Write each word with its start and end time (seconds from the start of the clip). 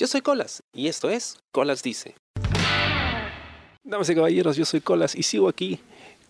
Yo 0.00 0.06
soy 0.06 0.22
Colas 0.22 0.62
y 0.72 0.88
esto 0.88 1.10
es 1.10 1.36
Colas 1.52 1.82
Dice. 1.82 2.14
Damas 3.84 4.08
y 4.08 4.14
caballeros, 4.14 4.56
yo 4.56 4.64
soy 4.64 4.80
Colas 4.80 5.14
y 5.14 5.22
sigo 5.22 5.46
aquí 5.46 5.78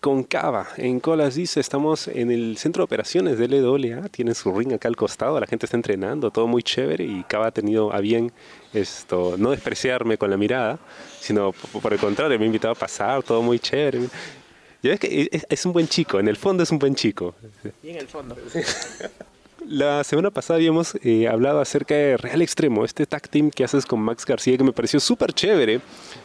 con 0.01 0.25
Cava. 0.25 0.67
En 0.75 0.99
Colas 0.99 1.35
Dice 1.35 1.61
estamos 1.61 2.09
en 2.09 2.31
el 2.31 2.57
centro 2.57 2.81
de 2.81 2.83
operaciones 2.83 3.37
de 3.37 3.47
LWA. 3.47 4.09
Tienen 4.09 4.35
su 4.35 4.51
ring 4.51 4.73
acá 4.73 4.89
al 4.89 4.97
costado, 4.97 5.39
la 5.39 5.47
gente 5.47 5.67
está 5.67 5.77
entrenando, 5.77 6.31
todo 6.31 6.47
muy 6.47 6.63
chévere 6.63 7.05
y 7.05 7.23
Cava 7.23 7.47
ha 7.47 7.51
tenido 7.51 7.93
a 7.93 8.01
bien 8.01 8.33
esto, 8.73 9.35
no 9.37 9.51
despreciarme 9.51 10.17
con 10.17 10.29
la 10.29 10.35
mirada, 10.35 10.77
sino 11.21 11.53
por 11.53 11.93
el 11.93 11.99
contrario, 11.99 12.37
me 12.37 12.43
ha 12.43 12.47
invitado 12.47 12.73
a 12.73 12.77
pasar, 12.77 13.23
todo 13.23 13.41
muy 13.41 13.57
chévere. 13.57 14.01
Ya 14.83 14.89
ves 14.89 14.99
que 14.99 15.29
es, 15.31 15.47
es 15.47 15.65
un 15.65 15.71
buen 15.71 15.87
chico, 15.87 16.19
en 16.19 16.27
el 16.27 16.35
fondo 16.35 16.63
es 16.63 16.71
un 16.71 16.79
buen 16.79 16.93
chico. 16.93 17.35
Y 17.81 17.91
en 17.91 17.95
el 17.99 18.09
fondo. 18.09 18.35
La 19.67 20.03
semana 20.03 20.31
pasada 20.31 20.57
habíamos 20.57 20.95
eh, 21.03 21.27
hablado 21.27 21.61
acerca 21.61 21.93
de 21.93 22.17
Real 22.17 22.41
Extremo, 22.41 22.83
este 22.83 23.05
tag 23.05 23.29
team 23.29 23.51
que 23.51 23.63
haces 23.63 23.85
con 23.85 23.99
Max 23.99 24.25
García 24.25 24.57
que 24.57 24.63
me 24.63 24.73
pareció 24.73 24.99
súper 24.99 25.33
chévere 25.33 25.81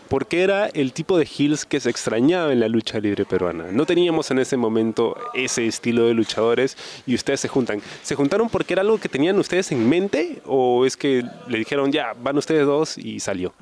porque 0.08 0.42
era 0.42 0.66
el 0.68 0.94
tipo 0.94 1.18
de 1.18 1.26
heels 1.26 1.66
que 1.66 1.78
se 1.78 1.90
extrañaba 1.90 2.50
en 2.50 2.60
la 2.60 2.68
lucha 2.68 2.98
libre 2.98 3.26
peruana. 3.26 3.66
No 3.70 3.84
teníamos 3.84 4.30
en 4.30 4.38
ese 4.38 4.56
momento 4.56 5.16
ese 5.34 5.66
estilo 5.66 6.06
de 6.06 6.14
luchadores 6.14 6.78
y 7.06 7.14
ustedes 7.14 7.40
se 7.40 7.48
juntan. 7.48 7.82
¿Se 8.02 8.14
juntaron 8.14 8.48
porque 8.48 8.72
era 8.72 8.80
algo 8.80 8.98
que 8.98 9.10
tenían 9.10 9.38
ustedes 9.38 9.70
en 9.70 9.86
mente 9.86 10.40
o 10.46 10.86
es 10.86 10.96
que 10.96 11.22
le 11.46 11.58
dijeron 11.58 11.92
ya, 11.92 12.14
van 12.18 12.38
ustedes 12.38 12.64
dos 12.64 12.96
y 12.96 13.20
salió? 13.20 13.52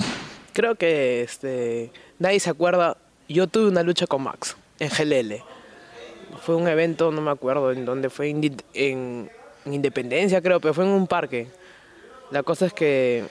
Creo 0.53 0.77
que 0.77 1.23
este, 1.23 1.91
nadie 2.21 2.39
se 2.39 2.51
acuerda. 2.51 2.97
Yo 3.29 3.49
tuve 3.49 3.69
una 3.69 3.83
lucha 3.83 4.07
con 4.07 4.23
Max 4.23 4.57
en 4.79 4.89
GLL. 4.89 5.43
Fue 6.43 6.55
un 6.55 6.69
evento, 6.69 7.11
no 7.11 7.21
me 7.21 7.33
acuerdo 7.33 7.73
en 7.73 7.85
dónde 7.85 8.09
fue, 8.09 8.29
en, 8.29 8.57
en 8.75 9.31
Independencia 9.67 10.43
creo, 10.43 10.61
pero 10.61 10.75
fue 10.75 10.85
en 10.85 10.91
un 10.91 11.07
parque. 11.07 11.49
La 12.31 12.43
cosa 12.43 12.67
es 12.67 12.73
que 12.73 13.25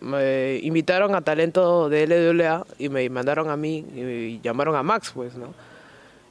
me 0.00 0.58
invitaron 0.62 1.14
a 1.14 1.20
talento 1.20 1.88
de 1.88 2.06
LWA 2.06 2.66
y 2.78 2.88
me 2.88 3.08
mandaron 3.10 3.50
a 3.50 3.56
mí 3.56 3.84
y 3.94 4.40
llamaron 4.40 4.76
a 4.76 4.82
Max, 4.82 5.12
pues, 5.14 5.34
¿no? 5.34 5.54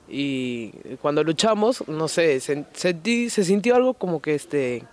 Y 0.07 0.69
cuando 1.01 1.23
luchamos, 1.23 1.87
no 1.87 2.07
sé, 2.07 2.39
sentí, 2.39 3.29
se 3.29 3.43
sintió 3.43 3.75
algo 3.75 3.95
como 3.95 4.21
que 4.21 4.35
este, 4.35 4.83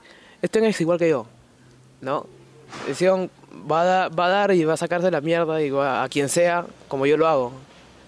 este 0.41 0.67
es 0.67 0.81
igual 0.81 0.98
que 0.98 1.11
yo, 1.11 1.27
¿no? 2.01 2.27
Decían, 2.87 3.31
va 3.71 3.83
a, 3.83 3.85
dar, 3.85 4.19
va 4.19 4.27
a 4.27 4.31
dar 4.31 4.53
y 4.53 4.65
va 4.65 4.75
a 4.75 4.79
sacarse 4.79 5.11
la 5.11 5.21
mierda 5.21 5.63
y 5.63 5.71
a 5.75 6.07
quien 6.11 6.31
sea, 6.31 6.65
como 6.89 7.05
yo 7.05 7.17
lo 7.19 7.29
hago. 7.29 7.53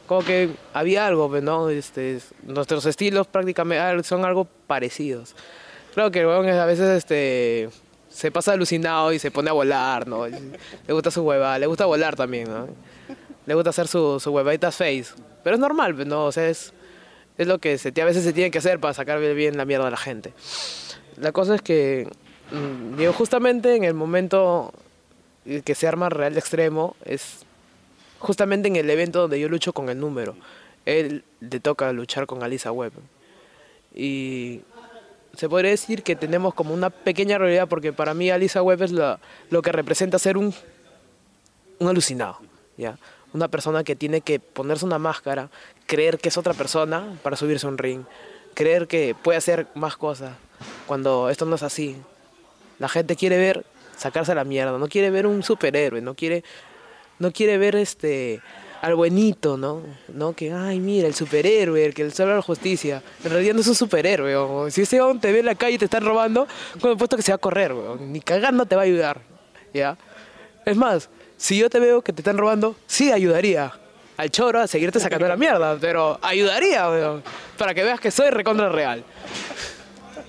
Como 0.06 0.22
que 0.22 0.50
había 0.72 1.06
algo, 1.06 1.28
¿no? 1.40 1.68
Este, 1.68 2.20
nuestros 2.42 2.86
estilos 2.86 3.26
prácticamente 3.26 4.02
son 4.04 4.24
algo 4.24 4.46
parecidos. 4.66 5.34
Claro 5.94 6.10
que 6.10 6.20
el 6.20 6.28
a 6.28 6.66
veces 6.66 6.90
este, 6.90 7.70
se 8.08 8.30
pasa 8.32 8.52
alucinado 8.52 9.12
y 9.12 9.20
se 9.20 9.30
pone 9.30 9.50
a 9.50 9.52
volar, 9.52 10.08
¿no? 10.08 10.26
Le 10.26 10.92
gusta 10.92 11.12
su 11.12 11.22
hueva, 11.22 11.58
le 11.58 11.66
gusta 11.66 11.86
volar 11.86 12.16
también, 12.16 12.48
¿no? 12.48 12.68
Le 13.46 13.54
gusta 13.54 13.70
hacer 13.70 13.86
su, 13.86 14.18
su 14.18 14.34
face. 14.34 15.06
Pero 15.44 15.54
es 15.54 15.60
normal, 15.60 15.94
pues, 15.94 16.06
¿no? 16.06 16.24
O 16.24 16.32
sea, 16.32 16.48
es, 16.48 16.72
es 17.38 17.46
lo 17.46 17.58
que 17.58 17.78
se, 17.78 17.88
a 18.00 18.04
veces 18.04 18.24
se 18.24 18.32
tiene 18.32 18.50
que 18.50 18.58
hacer 18.58 18.80
para 18.80 18.92
sacar 18.92 19.20
bien 19.20 19.56
la 19.56 19.64
mierda 19.64 19.86
a 19.86 19.90
la 19.90 19.96
gente. 19.96 20.32
La 21.16 21.30
cosa 21.30 21.54
es 21.54 21.62
que, 21.62 22.08
mm, 22.50 22.96
digo, 22.96 23.12
justamente 23.12 23.76
en 23.76 23.84
el 23.84 23.94
momento 23.94 24.72
que 25.64 25.74
se 25.74 25.86
arma 25.86 26.08
Real 26.08 26.36
Extremo, 26.36 26.96
es 27.04 27.44
justamente 28.18 28.66
en 28.66 28.76
el 28.76 28.90
evento 28.90 29.20
donde 29.20 29.38
yo 29.38 29.48
lucho 29.48 29.72
con 29.72 29.90
el 29.90 30.00
número. 30.00 30.34
Él 30.86 31.22
le 31.40 31.60
toca 31.60 31.92
luchar 31.92 32.26
con 32.26 32.42
Alisa 32.42 32.72
Webb. 32.72 32.92
Y 33.94 34.62
se 35.36 35.48
podría 35.48 35.70
decir 35.70 36.02
que 36.02 36.16
tenemos 36.16 36.54
como 36.54 36.74
una 36.74 36.90
pequeña 36.90 37.38
realidad, 37.38 37.68
porque 37.68 37.92
para 37.92 38.14
mí 38.14 38.30
Alisa 38.30 38.62
Webb 38.62 38.82
es 38.82 38.92
lo 38.92 39.62
que 39.62 39.72
representa 39.72 40.18
ser 40.18 40.36
un, 40.36 40.54
un 41.78 41.88
alucinado, 41.88 42.38
¿ya? 42.76 42.98
Una 43.32 43.48
persona 43.48 43.82
que 43.82 43.96
tiene 43.96 44.20
que 44.20 44.38
ponerse 44.38 44.84
una 44.84 44.98
máscara, 44.98 45.50
creer 45.86 46.18
que 46.18 46.28
es 46.28 46.38
otra 46.38 46.54
persona 46.54 47.18
para 47.22 47.36
subirse 47.36 47.66
a 47.66 47.70
un 47.70 47.78
ring, 47.78 48.04
creer 48.54 48.86
que 48.86 49.14
puede 49.20 49.38
hacer 49.38 49.66
más 49.74 49.96
cosas, 49.96 50.36
cuando 50.86 51.28
esto 51.30 51.44
no 51.44 51.56
es 51.56 51.62
así. 51.62 51.96
La 52.78 52.88
gente 52.88 53.16
quiere 53.16 53.36
ver 53.36 53.64
sacarse 53.96 54.34
la 54.34 54.44
mierda, 54.44 54.78
no 54.78 54.88
quiere 54.88 55.10
ver 55.10 55.26
un 55.26 55.42
superhéroe, 55.42 56.00
no 56.00 56.14
quiere, 56.14 56.44
no 57.18 57.32
quiere 57.32 57.58
ver 57.58 57.76
este 57.76 58.40
al 58.84 58.96
buenito, 58.96 59.56
¿no? 59.56 59.82
¿no? 60.08 60.34
Que, 60.34 60.52
ay, 60.52 60.78
mira, 60.78 61.08
el 61.08 61.14
superhéroe, 61.14 61.86
el 61.86 61.94
que 61.94 62.04
le 62.04 62.10
salva 62.10 62.34
la 62.34 62.42
justicia. 62.42 63.02
En 63.24 63.30
realidad 63.30 63.54
no 63.54 63.62
es 63.62 63.66
un 63.66 63.74
superhéroe, 63.74 64.70
Si 64.70 64.82
ese 64.82 65.00
hombre 65.00 65.20
te 65.22 65.32
ve 65.32 65.38
en 65.38 65.46
la 65.46 65.54
calle 65.54 65.76
y 65.76 65.78
te 65.78 65.86
están 65.86 66.04
robando, 66.04 66.46
con 66.82 66.98
puesto 66.98 67.16
que 67.16 67.22
se 67.22 67.32
va 67.32 67.36
a 67.36 67.38
correr, 67.38 67.72
weón. 67.72 68.12
Ni 68.12 68.20
cagando 68.20 68.66
te 68.66 68.76
va 68.76 68.82
a 68.82 68.84
ayudar, 68.84 69.22
¿ya? 69.72 69.96
Es 70.66 70.76
más, 70.76 71.08
si 71.38 71.56
yo 71.56 71.70
te 71.70 71.80
veo 71.80 72.02
que 72.02 72.12
te 72.12 72.20
están 72.20 72.36
robando, 72.36 72.76
sí 72.86 73.10
ayudaría 73.10 73.72
al 74.18 74.30
choro 74.30 74.60
a 74.60 74.66
seguirte 74.66 75.00
sacando 75.00 75.26
la 75.28 75.36
mierda, 75.38 75.78
pero 75.80 76.18
ayudaría, 76.20 76.86
weón, 76.90 77.22
para 77.56 77.72
que 77.72 77.84
veas 77.84 78.00
que 78.00 78.10
soy 78.10 78.28
recontra 78.28 78.68
real. 78.68 79.02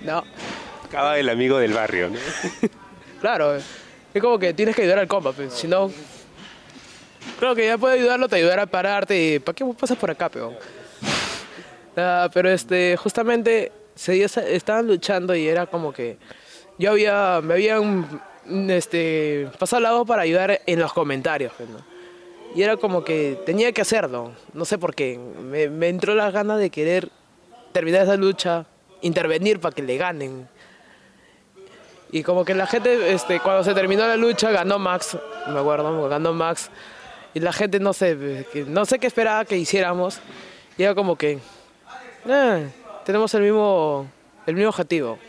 ¿No? 0.05 0.23
Acaba 0.85 1.19
el 1.19 1.27
amigo 1.27 1.57
del 1.57 1.73
barrio, 1.73 2.09
¿no? 2.09 2.19
claro, 3.19 3.57
es 3.57 4.21
como 4.21 4.39
que 4.39 4.53
tienes 4.53 4.77
que 4.77 4.83
ayudar 4.83 4.99
al 4.99 5.09
compa, 5.09 5.33
pues, 5.33 5.53
si 5.53 5.67
no 5.67 5.91
Creo 7.39 7.55
que 7.55 7.65
ya 7.65 7.77
puede 7.77 7.99
ayudarlo, 7.99 8.29
te 8.29 8.37
ayudará 8.37 8.63
a 8.63 8.67
pararte 8.67 9.39
¿para 9.41 9.55
qué 9.55 9.65
pasas 9.77 9.97
por 9.97 10.09
acá, 10.09 10.29
peón? 10.29 10.55
Ah, 11.97 12.29
pero 12.33 12.49
este, 12.49 12.97
justamente 12.97 13.71
se, 13.95 14.23
estaban 14.23 14.87
luchando 14.87 15.35
y 15.35 15.47
era 15.47 15.65
como 15.65 15.93
que 15.93 16.17
yo 16.77 16.91
había, 16.91 17.39
me 17.41 17.53
habían 17.53 18.21
este, 18.69 19.49
pasado 19.57 19.81
la 19.81 19.91
voz 19.93 20.05
para 20.05 20.23
ayudar 20.23 20.61
en 20.65 20.79
los 20.79 20.91
comentarios. 20.91 21.53
Pues, 21.57 21.69
y 22.53 22.63
era 22.63 22.77
como 22.77 23.03
que 23.03 23.39
tenía 23.45 23.71
que 23.71 23.81
hacerlo, 23.81 24.31
no 24.53 24.65
sé 24.65 24.77
por 24.77 24.95
qué. 24.95 25.17
Me, 25.17 25.69
me 25.69 25.89
entró 25.89 26.15
la 26.15 26.31
gana 26.31 26.57
de 26.57 26.69
querer 26.69 27.09
terminar 27.71 28.03
esa 28.03 28.15
lucha, 28.15 28.65
intervenir 29.01 29.59
para 29.59 29.75
que 29.75 29.81
le 29.81 29.97
ganen. 29.97 30.47
Y 32.11 32.23
como 32.23 32.45
que 32.45 32.55
la 32.55 32.67
gente, 32.67 33.13
este, 33.13 33.39
cuando 33.41 33.63
se 33.63 33.73
terminó 33.73 34.07
la 34.07 34.15
lucha, 34.15 34.51
ganó 34.51 34.79
Max, 34.79 35.17
me 35.47 35.59
acuerdo, 35.59 36.07
ganó 36.07 36.33
Max 36.33 36.69
y 37.35 37.41
la 37.41 37.51
gente 37.51 37.81
no 37.81 37.91
sé, 37.91 38.45
no 38.65 38.85
sé 38.85 38.97
qué 38.97 39.07
esperaba 39.07 39.43
que 39.43 39.57
hiciéramos. 39.57 40.19
Y 40.77 40.83
era 40.83 40.95
como 40.95 41.17
que, 41.17 41.39
eh, 42.27 42.69
tenemos 43.03 43.33
el 43.33 43.41
mismo, 43.41 44.07
el 44.47 44.55
mismo 44.55 44.69
objetivo, 44.69 45.19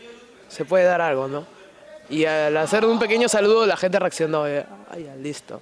se 0.49 0.65
puede 0.65 0.85
dar 0.85 1.01
algo, 1.01 1.27
¿no? 1.27 1.45
Y 2.09 2.25
al 2.25 2.57
hacer 2.59 2.85
un 2.85 3.01
pequeño 3.01 3.29
saludo 3.29 3.67
la 3.67 3.77
gente 3.77 3.99
reaccionó, 3.99 4.47
eh, 4.47 4.65
ay, 4.89 5.11
listo. 5.21 5.61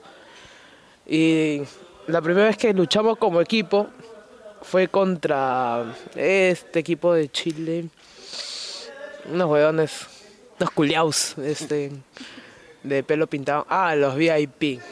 Y 1.06 1.62
la 2.08 2.20
primera 2.20 2.46
vez 2.46 2.58
que 2.58 2.74
luchamos 2.74 3.16
como 3.16 3.40
equipo 3.40 3.88
fue 4.60 4.88
contra 4.88 5.96
este 6.14 6.78
equipo 6.78 7.14
de 7.14 7.30
Chile, 7.30 7.88
unos 9.32 9.50
hueones, 9.50 10.06
unos 10.60 10.70
culiaos, 10.72 11.38
este, 11.38 11.90
de 12.82 13.02
pelo 13.02 13.26
pintado. 13.28 13.66
Ah, 13.70 13.96
los 13.96 14.14
VIP. 14.14 14.82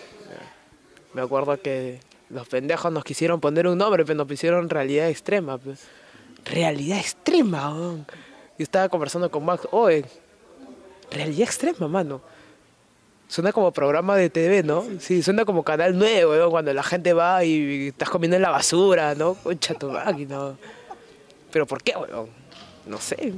Me 1.15 1.23
acuerdo 1.23 1.61
que 1.61 2.01
los 2.31 2.49
pendejos 2.49 2.91
nos 2.91 3.05
quisieron 3.05 3.41
poner 3.41 3.67
un 3.67 3.79
nombre, 3.79 4.05
pero 4.05 4.17
nos 4.17 4.27
pusieron 4.27 4.69
realidad 4.71 5.09
extrema. 5.09 5.59
Pues. 5.59 5.81
Realidad 6.45 6.99
extrema, 6.99 7.71
man. 7.71 8.07
Y 8.59 8.63
estaba 8.63 8.89
conversando 8.89 9.31
con 9.31 9.45
Max, 9.45 9.67
oye, 9.71 10.05
realidad 11.11 11.43
extrema, 11.43 11.89
mano. 11.89 12.21
Suena 13.29 13.53
como 13.53 13.73
programa 13.73 14.15
de 14.17 14.29
TV, 14.29 14.63
¿no? 14.63 14.85
Sí, 14.99 15.23
suena 15.23 15.45
como 15.47 15.63
canal 15.63 15.99
nuevo, 15.99 16.51
cuando 16.51 16.73
la 16.75 16.83
gente 16.83 17.15
va 17.15 17.45
y 17.45 17.89
estás 17.89 18.11
comiendo 18.11 18.37
en 18.37 18.43
la 18.43 18.51
basura, 18.51 19.15
¿no? 19.15 19.35
Concha 19.35 19.75
tu 19.75 19.91
máquina. 19.91 20.55
Pero 21.51 21.67
¿por 21.67 21.83
qué, 21.83 21.95
weón? 21.97 22.29
No 22.87 22.99
sé. 22.99 23.33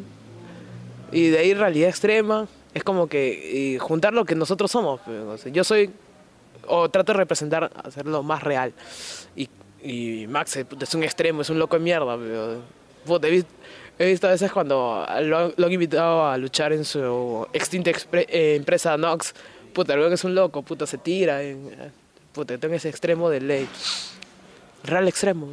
Y 1.12 1.28
de 1.28 1.38
ahí 1.38 1.54
realidad 1.54 1.88
extrema, 1.88 2.48
es 2.72 2.82
como 2.82 3.06
que 3.06 3.78
juntar 3.80 4.12
lo 4.14 4.24
que 4.24 4.34
nosotros 4.34 4.70
somos. 4.70 5.00
Pues, 5.04 5.44
yo 5.52 5.62
soy 5.62 5.92
o 6.68 6.88
trato 6.88 7.12
de 7.12 7.18
representar, 7.18 7.70
hacerlo 7.82 8.22
más 8.22 8.42
real. 8.42 8.72
Y, 9.86 10.26
Max 10.28 10.56
es 10.56 10.94
un 10.94 11.02
extremo, 11.02 11.42
es 11.42 11.50
un 11.50 11.58
loco 11.58 11.76
de 11.76 11.84
mierda. 11.84 12.16
he, 12.16 14.06
visto, 14.06 14.26
a 14.26 14.30
veces 14.30 14.50
cuando 14.50 15.06
lo, 15.20 15.52
han 15.58 15.72
invitado 15.72 16.26
a 16.26 16.38
luchar 16.38 16.72
en 16.72 16.86
su 16.86 17.46
extinta 17.52 17.90
eh, 17.90 18.54
empresa 18.56 18.96
Nox, 18.96 19.34
puta, 19.74 19.94
luego 19.94 20.14
es 20.14 20.24
un 20.24 20.34
loco, 20.34 20.62
puta, 20.62 20.86
se 20.86 20.96
tira. 20.96 21.42
En, 21.42 21.70
puta, 22.32 22.56
tengo 22.56 22.74
ese 22.74 22.88
extremo 22.88 23.28
de 23.28 23.42
ley. 23.42 23.68
Real 24.84 25.06
extremo. 25.06 25.48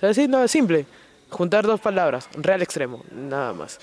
O 0.00 0.28
no, 0.28 0.44
es 0.44 0.50
simple. 0.50 0.86
Juntar 1.30 1.66
dos 1.66 1.80
palabras, 1.80 2.28
real 2.34 2.62
extremo, 2.62 3.04
nada 3.12 3.52
más. 3.52 3.78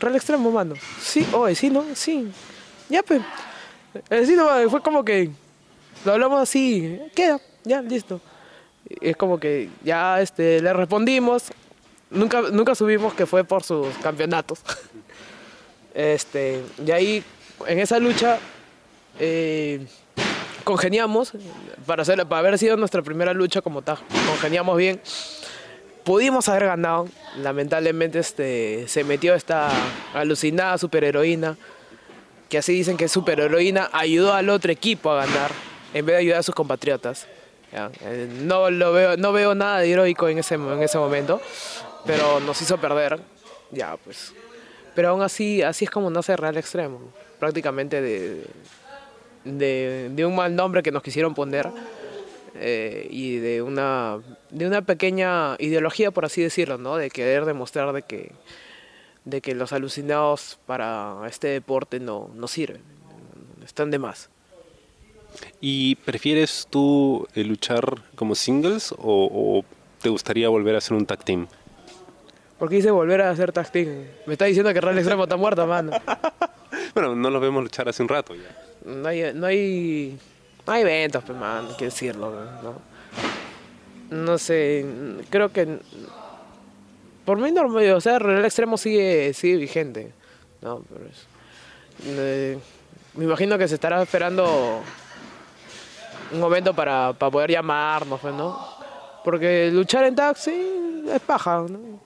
Real 0.00 0.16
extremo, 0.16 0.50
mano. 0.50 0.74
Sí, 1.00 1.26
oye, 1.32 1.54
sí, 1.54 1.70
¿no? 1.70 1.84
Sí. 1.94 2.30
Ya, 2.88 3.02
pues. 3.02 3.20
No, 4.10 4.70
fue 4.70 4.80
como 4.80 5.04
que 5.04 5.30
lo 6.04 6.12
hablamos 6.12 6.42
así, 6.42 6.98
queda, 7.14 7.40
ya, 7.64 7.82
listo. 7.82 8.20
Es 9.00 9.16
como 9.16 9.38
que 9.38 9.68
ya 9.84 10.20
este, 10.20 10.60
le 10.60 10.72
respondimos, 10.72 11.52
nunca, 12.10 12.42
nunca 12.42 12.74
subimos 12.74 13.14
que 13.14 13.26
fue 13.26 13.44
por 13.44 13.62
sus 13.62 13.88
campeonatos. 13.98 14.60
Este, 15.94 16.62
y 16.86 16.90
ahí, 16.90 17.22
en 17.66 17.78
esa 17.78 17.98
lucha, 17.98 18.38
eh, 19.20 19.86
congeniamos, 20.64 21.32
para, 21.84 22.00
hacer, 22.00 22.26
para 22.26 22.38
haber 22.38 22.58
sido 22.58 22.78
nuestra 22.78 23.02
primera 23.02 23.34
lucha 23.34 23.60
como 23.60 23.82
tal, 23.82 23.98
congeniamos 24.26 24.78
bien. 24.78 25.02
Pudimos 26.02 26.48
haber 26.48 26.64
ganado, 26.64 27.10
lamentablemente 27.36 28.20
este, 28.20 28.88
se 28.88 29.04
metió 29.04 29.34
esta 29.34 29.68
alucinada 30.14 30.78
superheroína, 30.78 31.58
que 32.52 32.58
así 32.58 32.74
dicen 32.74 32.98
que 32.98 33.06
es 33.06 33.12
superheroína, 33.12 33.88
ayudó 33.94 34.34
al 34.34 34.50
otro 34.50 34.70
equipo 34.70 35.10
a 35.10 35.24
ganar, 35.24 35.50
en 35.94 36.04
vez 36.04 36.16
de 36.16 36.20
ayudar 36.20 36.40
a 36.40 36.42
sus 36.42 36.54
compatriotas. 36.54 37.26
Eh, 38.02 38.28
no, 38.42 38.68
lo 38.70 38.92
veo, 38.92 39.16
no 39.16 39.32
veo 39.32 39.54
nada 39.54 39.78
de 39.78 39.90
heroico 39.90 40.28
en 40.28 40.36
ese, 40.36 40.56
en 40.56 40.82
ese 40.82 40.98
momento, 40.98 41.40
pero 42.04 42.40
nos 42.40 42.60
hizo 42.60 42.76
perder. 42.76 43.18
Ya, 43.70 43.96
pues. 43.96 44.34
Pero 44.94 45.08
aún 45.08 45.22
así, 45.22 45.62
así 45.62 45.86
es 45.86 45.90
como 45.90 46.10
nace 46.10 46.36
Real 46.36 46.58
Extremo, 46.58 47.00
prácticamente 47.40 48.02
de, 48.02 48.44
de, 49.44 50.26
un 50.26 50.34
mal 50.34 50.54
nombre 50.54 50.82
que 50.82 50.92
nos 50.92 51.02
quisieron 51.02 51.32
poner 51.32 51.70
eh, 52.54 53.08
y 53.10 53.38
de 53.38 53.62
una, 53.62 54.18
de 54.50 54.66
una 54.66 54.82
pequeña 54.82 55.56
ideología, 55.58 56.10
por 56.10 56.26
así 56.26 56.42
decirlo, 56.42 56.76
¿no? 56.76 56.98
de 56.98 57.08
querer 57.08 57.46
demostrar 57.46 57.94
de 57.94 58.02
que, 58.02 58.32
de 59.24 59.40
que 59.40 59.54
los 59.54 59.72
alucinados 59.72 60.58
para 60.66 61.16
este 61.28 61.48
deporte 61.48 62.00
no, 62.00 62.30
no 62.34 62.48
sirven, 62.48 62.82
están 63.64 63.90
de 63.90 63.98
más. 63.98 64.28
¿Y 65.60 65.94
prefieres 65.96 66.66
tú 66.68 67.26
eh, 67.34 67.44
luchar 67.44 68.02
como 68.14 68.34
singles 68.34 68.94
o, 68.98 69.64
te 70.00 70.08
gustaría 70.08 70.48
volver 70.48 70.74
a 70.74 70.78
hacer 70.78 70.96
un 70.96 71.06
tag 71.06 71.24
team? 71.24 71.46
¿Por 72.58 72.68
qué 72.68 72.76
dice 72.76 72.90
volver 72.90 73.22
a 73.22 73.30
hacer 73.30 73.52
tag 73.52 73.70
team? 73.70 74.04
Me 74.26 74.34
está 74.34 74.44
diciendo 74.44 74.72
que 74.74 74.80
Real 74.80 74.98
Extremo 74.98 75.22
está 75.24 75.36
muerto, 75.36 75.66
mano. 75.66 75.92
bueno, 76.94 77.14
no 77.14 77.30
lo 77.30 77.40
vemos 77.40 77.62
luchar 77.62 77.88
hace 77.88 78.02
un 78.02 78.08
rato 78.08 78.34
ya 78.34 78.72
no 78.84 79.08
hay, 79.08 79.32
no 79.34 79.46
hay, 79.46 80.18
no 80.66 80.72
hay 80.72 80.82
eventos, 80.82 81.22
pues, 81.24 81.38
man, 81.38 81.66
hay 81.68 81.76
que 81.76 81.86
decirlo, 81.86 82.32
¿no? 82.62 82.92
No 84.10 84.38
sé, 84.38 84.84
creo 85.30 85.50
que 85.52 85.78
por 87.24 87.38
mí 87.38 87.50
normal, 87.52 87.92
o 87.92 88.00
sea, 88.00 88.16
el 88.16 88.44
extremo 88.44 88.76
sigue, 88.76 89.32
sigue 89.34 89.56
vigente, 89.56 90.12
¿no? 90.60 90.82
Pero 90.92 91.06
eh, 92.06 92.58
me 93.14 93.24
imagino 93.24 93.56
que 93.58 93.68
se 93.68 93.74
estará 93.74 94.02
esperando 94.02 94.82
un 96.32 96.40
momento 96.40 96.74
para, 96.74 97.12
para 97.12 97.30
poder 97.30 97.50
llamarnos, 97.50 98.20
pues, 98.20 98.34
¿no? 98.34 98.58
Porque 99.24 99.70
luchar 99.72 100.04
en 100.04 100.16
taxi 100.16 101.04
es 101.12 101.20
paja, 101.20 101.64
¿no? 101.68 102.02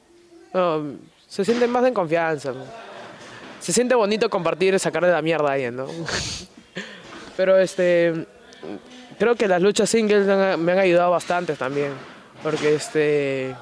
se 1.29 1.45
siente 1.45 1.67
más 1.67 1.85
en 1.85 1.93
confianza. 1.93 2.55
Se 3.61 3.73
siente 3.73 3.95
bonito 3.95 4.31
compartir 4.31 4.79
sacar 4.79 5.05
de 5.05 5.13
la 5.13 5.21
mierda 5.21 5.51
a 5.51 5.53
alguien, 5.53 5.77
¿no? 5.77 5.87
Pero 7.37 7.59
este, 7.59 8.27
creo 9.19 9.35
que 9.35 9.49
las 9.49 9.61
luchas 9.61 9.91
singles 9.91 10.27
me 10.59 10.73
han 10.73 10.79
ayudado 10.79 11.11
bastante 11.11 11.55
también. 11.55 11.93
Porque 12.43 12.75
este, 12.75 13.55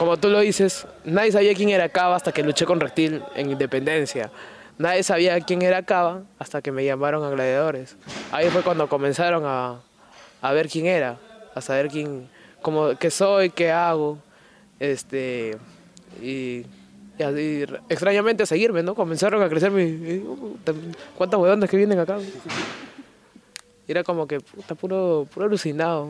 como 0.00 0.16
tú 0.16 0.30
lo 0.30 0.40
dices, 0.40 0.86
nadie 1.04 1.30
sabía 1.30 1.52
quién 1.52 1.68
era 1.68 1.90
Cava 1.90 2.16
hasta 2.16 2.32
que 2.32 2.42
luché 2.42 2.64
con 2.64 2.80
Reptil 2.80 3.22
en 3.34 3.50
Independencia. 3.50 4.30
Nadie 4.78 5.02
sabía 5.02 5.38
quién 5.42 5.60
era 5.60 5.82
Cava 5.82 6.22
hasta 6.38 6.62
que 6.62 6.72
me 6.72 6.86
llamaron 6.86 7.22
a 7.22 7.28
Gladiadores. 7.28 7.98
Ahí 8.32 8.48
fue 8.48 8.62
cuando 8.62 8.88
comenzaron 8.88 9.42
a, 9.44 9.82
a 10.40 10.52
ver 10.52 10.70
quién 10.70 10.86
era, 10.86 11.18
a 11.54 11.60
saber 11.60 11.88
quién, 11.88 12.30
cómo, 12.62 12.96
qué 12.98 13.10
soy, 13.10 13.50
qué 13.50 13.72
hago. 13.72 14.16
Este, 14.78 15.58
y 16.22 16.64
extrañamente 17.90 18.44
a 18.44 18.46
seguirme, 18.46 18.82
¿no? 18.82 18.94
Comenzaron 18.94 19.42
a 19.42 19.50
crecer 19.50 19.70
mi... 19.70 20.24
¿Cuántas 21.14 21.38
huevones 21.38 21.68
que 21.68 21.76
vienen 21.76 21.98
acá? 21.98 22.16
era 23.86 24.02
como 24.02 24.26
que, 24.26 24.40
puta, 24.40 24.74
puro, 24.74 25.28
puro 25.30 25.44
alucinado. 25.44 26.08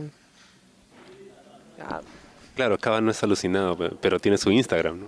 Claro, 2.61 2.75
acaba 2.75 3.01
no 3.01 3.11
es 3.11 3.23
alucinado, 3.23 3.75
pero 4.03 4.21
tiene 4.21 4.37
su 4.37 4.51
Instagram, 4.51 5.01
¿no? 5.01 5.07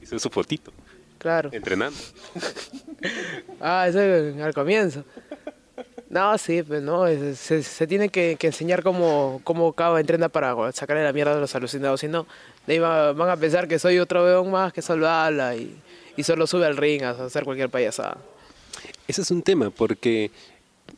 Hizo 0.00 0.20
su 0.20 0.30
fotito. 0.30 0.72
Claro. 1.18 1.50
Entrenando. 1.52 1.98
ah, 3.60 3.88
eso 3.88 3.98
al 3.98 4.54
comienzo. 4.54 5.02
No, 6.10 6.38
sí, 6.38 6.62
pues 6.62 6.80
no, 6.80 7.06
se, 7.34 7.86
tiene 7.88 8.08
que, 8.08 8.38
enseñar 8.40 8.84
cómo, 8.84 9.40
cómo 9.42 9.72
Cava 9.72 9.98
entrena 9.98 10.28
para 10.28 10.70
sacarle 10.70 11.02
la 11.02 11.12
mierda 11.12 11.34
de 11.34 11.40
los 11.40 11.52
alucinados, 11.56 11.98
si 11.98 12.06
no, 12.06 12.24
van 12.68 13.28
a 13.28 13.36
pensar 13.36 13.66
que 13.66 13.80
soy 13.80 13.98
otro 13.98 14.22
weón 14.22 14.52
más 14.52 14.72
que 14.72 14.80
solo 14.80 15.08
habla 15.08 15.56
y, 15.56 15.76
y 16.16 16.22
solo 16.22 16.46
sube 16.46 16.66
al 16.66 16.76
ring 16.76 17.02
a 17.02 17.10
hacer 17.10 17.42
cualquier 17.42 17.68
payasada. 17.68 18.16
Ese 19.08 19.22
es 19.22 19.30
un 19.32 19.42
tema, 19.42 19.70
porque 19.70 20.30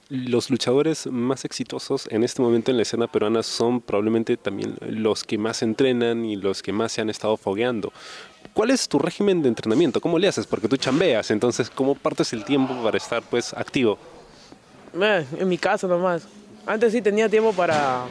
los 0.09 0.51
luchadores 0.51 1.07
más 1.07 1.45
exitosos 1.45 2.07
en 2.11 2.25
este 2.25 2.43
momento 2.43 2.71
en 2.71 2.77
la 2.77 2.83
escena 2.83 3.07
peruana 3.07 3.43
son 3.43 3.81
probablemente 3.81 4.37
también 4.37 4.77
los 4.81 5.25
que 5.25 5.39
más 5.39 5.63
entrenan 5.63 6.25
y 6.25 6.37
los 6.37 6.63
que 6.63 6.73
más 6.73 6.93
se 6.93 7.01
han 7.01 7.11
estado 7.11 7.37
fogueando. 7.37 7.93
¿Cuál 8.55 8.71
es 8.71 8.89
tu 8.89 8.99
régimen 8.99 9.43
de 9.43 9.49
entrenamiento? 9.49 10.01
¿Cómo 10.01 10.19
le 10.19 10.29
haces? 10.29 10.47
Porque 10.47 10.69
tú 10.69 10.77
chambeas, 10.77 11.31
entonces, 11.31 11.71
¿cómo 11.71 11.95
partes 11.95 12.33
el 12.33 12.45
tiempo 12.45 12.75
para 12.83 12.97
estar 12.97 13.23
pues 13.23 13.55
activo? 13.55 13.99
en 14.95 15.49
mi 15.49 15.57
casa 15.57 15.87
nomás. 15.87 16.25
Antes 16.67 16.93
sí 16.93 17.01
tenía 17.01 17.29
tiempo 17.29 17.53
para, 17.53 18.05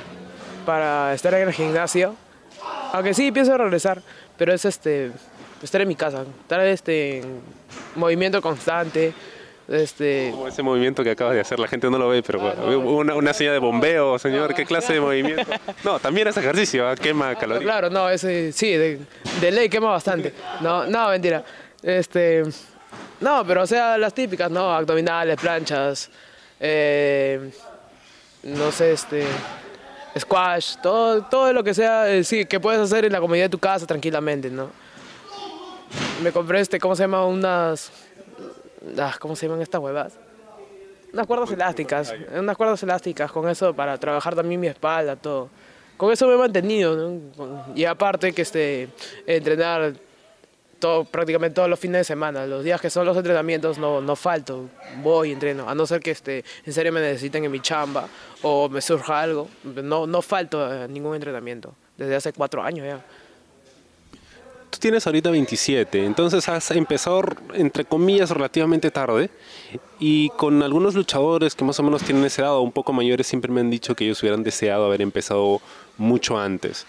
para 0.65 1.13
estar 1.13 1.33
en 1.35 1.47
el 1.47 1.53
gimnasio. 1.53 2.15
Aunque 2.91 3.13
sí 3.13 3.31
pienso 3.31 3.55
regresar, 3.57 4.01
pero 4.37 4.53
es 4.53 4.65
este 4.65 5.11
estar 5.61 5.81
en 5.81 5.87
mi 5.87 5.95
casa, 5.95 6.25
estar 6.41 6.59
este 6.65 7.19
en 7.19 7.41
movimiento 7.95 8.41
constante. 8.41 9.13
Este... 9.71 10.31
Como 10.31 10.49
ese 10.49 10.61
movimiento 10.61 11.01
que 11.03 11.11
acabas 11.11 11.33
de 11.33 11.39
hacer, 11.39 11.57
la 11.57 11.67
gente 11.67 11.89
no 11.89 11.97
lo 11.97 12.09
ve, 12.09 12.21
pero 12.21 12.39
una, 12.79 13.15
una 13.15 13.33
señal 13.33 13.53
de 13.53 13.59
bombeo, 13.59 14.19
señor, 14.19 14.53
¿qué 14.53 14.65
clase 14.65 14.93
de 14.93 14.99
movimiento? 14.99 15.43
No, 15.85 15.97
también 15.99 16.27
es 16.27 16.35
ejercicio, 16.35 16.87
¿ah? 16.87 16.95
quema 16.95 17.35
calorías. 17.35 17.63
Claro, 17.63 17.89
no, 17.89 18.09
ese, 18.09 18.51
sí, 18.51 18.71
de, 18.71 18.99
de, 19.39 19.51
ley 19.51 19.69
quema 19.69 19.91
bastante. 19.91 20.33
No, 20.59 20.85
no, 20.85 21.09
mentira. 21.09 21.43
Este, 21.81 22.43
no, 23.21 23.45
pero 23.47 23.63
o 23.63 23.67
sea, 23.67 23.97
las 23.97 24.13
típicas, 24.13 24.51
¿no? 24.51 24.73
Abdominales, 24.73 25.37
planchas, 25.37 26.09
eh, 26.59 27.51
no 28.43 28.71
sé, 28.71 28.91
este, 28.91 29.25
squash, 30.19 30.75
todo, 30.83 31.23
todo 31.23 31.53
lo 31.53 31.63
que 31.63 31.73
sea, 31.73 32.09
eh, 32.09 32.23
sí, 32.25 32.45
que 32.45 32.59
puedes 32.59 32.81
hacer 32.81 33.05
en 33.05 33.13
la 33.13 33.21
comodidad 33.21 33.45
de 33.45 33.49
tu 33.49 33.59
casa 33.59 33.87
tranquilamente, 33.87 34.49
¿no? 34.49 34.69
Me 36.21 36.31
compré 36.31 36.59
este, 36.59 36.79
¿cómo 36.79 36.95
se 36.95 37.03
llama? 37.03 37.25
Unas, 37.25 37.91
ah, 38.97 39.15
¿cómo 39.19 39.35
se 39.35 39.47
llaman 39.47 39.61
estas 39.61 39.81
huevas? 39.81 40.13
Unas 41.13 41.27
cuerdas 41.27 41.51
elásticas, 41.51 42.13
unas 42.37 42.55
cuerdas 42.55 42.81
elásticas 42.83 43.31
con 43.31 43.49
eso 43.49 43.73
para 43.73 43.97
trabajar 43.97 44.33
también 44.33 44.59
mi 44.59 44.67
espalda, 44.67 45.15
todo. 45.15 45.49
Con 45.97 46.11
eso 46.11 46.25
me 46.25 46.33
he 46.33 46.37
mantenido, 46.37 46.95
¿no? 46.95 47.65
Y 47.75 47.85
aparte 47.85 48.31
que 48.33 48.41
este, 48.41 48.89
entrenar 49.27 49.93
todo, 50.79 51.05
prácticamente 51.05 51.55
todos 51.55 51.69
los 51.69 51.79
fines 51.79 51.99
de 51.99 52.03
semana. 52.05 52.45
Los 52.47 52.63
días 52.63 52.81
que 52.81 52.89
son 52.89 53.05
los 53.05 53.15
entrenamientos 53.15 53.77
no, 53.77 54.01
no 54.01 54.15
falto, 54.15 54.69
voy 55.03 55.29
y 55.29 55.31
entreno. 55.33 55.69
A 55.69 55.75
no 55.75 55.85
ser 55.85 56.01
que 56.01 56.11
este, 56.11 56.43
en 56.65 56.73
serio 56.73 56.91
me 56.91 57.01
necesiten 57.01 57.45
en 57.45 57.51
mi 57.51 57.59
chamba 57.59 58.07
o 58.41 58.67
me 58.67 58.81
surja 58.81 59.21
algo. 59.21 59.47
No, 59.63 60.07
no 60.07 60.21
falto 60.21 60.65
a 60.65 60.87
ningún 60.87 61.15
entrenamiento. 61.15 61.75
Desde 61.97 62.15
hace 62.15 62.33
cuatro 62.33 62.63
años 62.63 62.85
ya. 62.85 62.99
Tienes 64.81 65.05
ahorita 65.05 65.29
27, 65.29 66.05
entonces 66.05 66.49
has 66.49 66.71
empezado, 66.71 67.21
entre 67.53 67.85
comillas, 67.85 68.31
relativamente 68.31 68.89
tarde. 68.89 69.29
Y 69.99 70.29
con 70.29 70.63
algunos 70.63 70.95
luchadores 70.95 71.53
que 71.53 71.63
más 71.63 71.79
o 71.79 71.83
menos 71.83 72.01
tienen 72.01 72.25
ese 72.25 72.41
edad 72.41 72.59
un 72.59 72.71
poco 72.71 72.91
mayores 72.91 73.27
siempre 73.27 73.51
me 73.51 73.61
han 73.61 73.69
dicho 73.69 73.93
que 73.93 74.05
ellos 74.05 74.23
hubieran 74.23 74.41
deseado 74.41 74.87
haber 74.87 75.03
empezado 75.03 75.61
mucho 75.99 76.35
antes. 76.39 76.87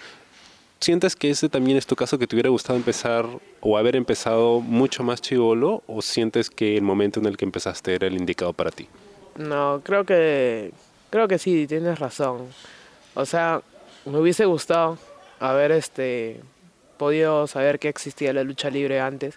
¿Sientes 0.81 1.15
que 1.15 1.29
ese 1.29 1.51
también 1.51 1.77
es 1.77 1.87
tu 1.87 1.95
caso, 1.95 2.19
que 2.19 2.27
te 2.27 2.35
hubiera 2.35 2.49
gustado 2.49 2.79
empezar 2.79 3.27
o 3.61 3.77
haber 3.77 3.95
empezado 3.95 4.61
mucho 4.61 5.03
más 5.03 5.21
chivolo? 5.21 5.83
¿O 5.87 6.01
sientes 6.01 6.49
que 6.49 6.79
el 6.79 6.83
momento 6.83 7.21
en 7.21 7.27
el 7.27 7.37
que 7.37 7.45
empezaste 7.45 7.95
era 7.95 8.07
el 8.07 8.15
indicado 8.15 8.55
para 8.55 8.71
ti? 8.71 8.89
No, 9.37 9.83
creo 9.85 10.07
que, 10.07 10.73
creo 11.11 11.29
que 11.29 11.37
sí, 11.37 11.67
tienes 11.67 11.99
razón. 11.99 12.49
O 13.13 13.27
sea, 13.27 13.61
me 14.07 14.19
hubiese 14.19 14.47
gustado 14.47 14.97
haber 15.41 15.73
este, 15.73 16.41
podido 17.03 17.49
saber 17.49 17.81
que 17.81 17.89
existía 17.89 18.33
la 18.33 18.45
lucha 18.45 18.71
libre 18.71 19.01
antes 19.01 19.37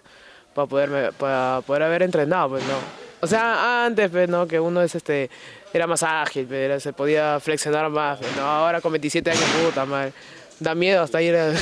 para, 0.54 0.68
poderme, 0.68 1.10
para 1.10 1.60
poder 1.66 1.82
haber 1.82 2.04
entrenado, 2.04 2.50
pues 2.50 2.62
no. 2.64 2.78
O 3.20 3.26
sea, 3.26 3.84
antes, 3.84 4.08
pues, 4.08 4.28
¿no? 4.28 4.46
Que 4.46 4.60
uno 4.60 4.82
es 4.82 4.94
este, 4.94 5.28
era 5.74 5.88
más 5.88 6.04
ágil, 6.04 6.46
pero 6.48 6.78
se 6.78 6.92
podía 6.92 7.40
flexionar 7.40 7.90
más, 7.90 8.20
pues, 8.20 8.36
¿no? 8.36 8.42
Ahora 8.42 8.80
con 8.80 8.92
27 8.92 9.32
años, 9.32 9.44
puta 9.64 9.84
madre 9.84 10.12
Da 10.60 10.76
miedo 10.76 11.02
hasta 11.02 11.20
ir 11.20 11.34
a... 11.34 11.54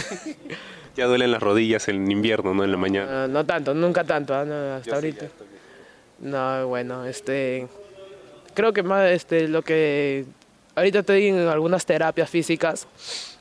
ya 0.97 1.07
duelen 1.07 1.33
las 1.33 1.43
rodillas 1.43 1.89
en 1.89 2.11
invierno, 2.11 2.53
¿no? 2.53 2.65
En 2.65 2.71
la 2.71 2.77
mañana. 2.77 3.27
No, 3.27 3.47
tanto, 3.47 3.73
nunca 3.73 4.05
tanto, 4.05 4.35
¿ah? 4.35 4.77
hasta 4.77 4.95
ahorita. 4.95 5.27
no, 6.19 6.69
bueno, 6.69 7.07
este... 7.07 7.67
Creo 8.53 8.75
que 8.75 8.83
más 8.83 9.11
este, 9.11 9.49
lo 9.49 9.63
que... 9.63 10.27
Ahorita 10.75 10.99
estoy 10.99 11.29
en 11.29 11.49
algunas 11.49 11.87
terapias 11.87 12.29
físicas. 12.29 12.87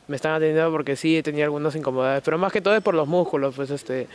Me 0.07 0.15
están 0.15 0.33
atendiendo 0.33 0.71
porque 0.71 0.95
sí, 0.95 1.21
tenía 1.23 1.45
algunas 1.45 1.75
incomodidades. 1.75 2.23
Pero 2.23 2.37
más 2.37 2.51
que 2.51 2.61
todo 2.61 2.75
es 2.75 2.81
por 2.81 2.93
los 2.93 3.07
músculos, 3.07 3.55
pues 3.55 3.69
este... 3.69 4.07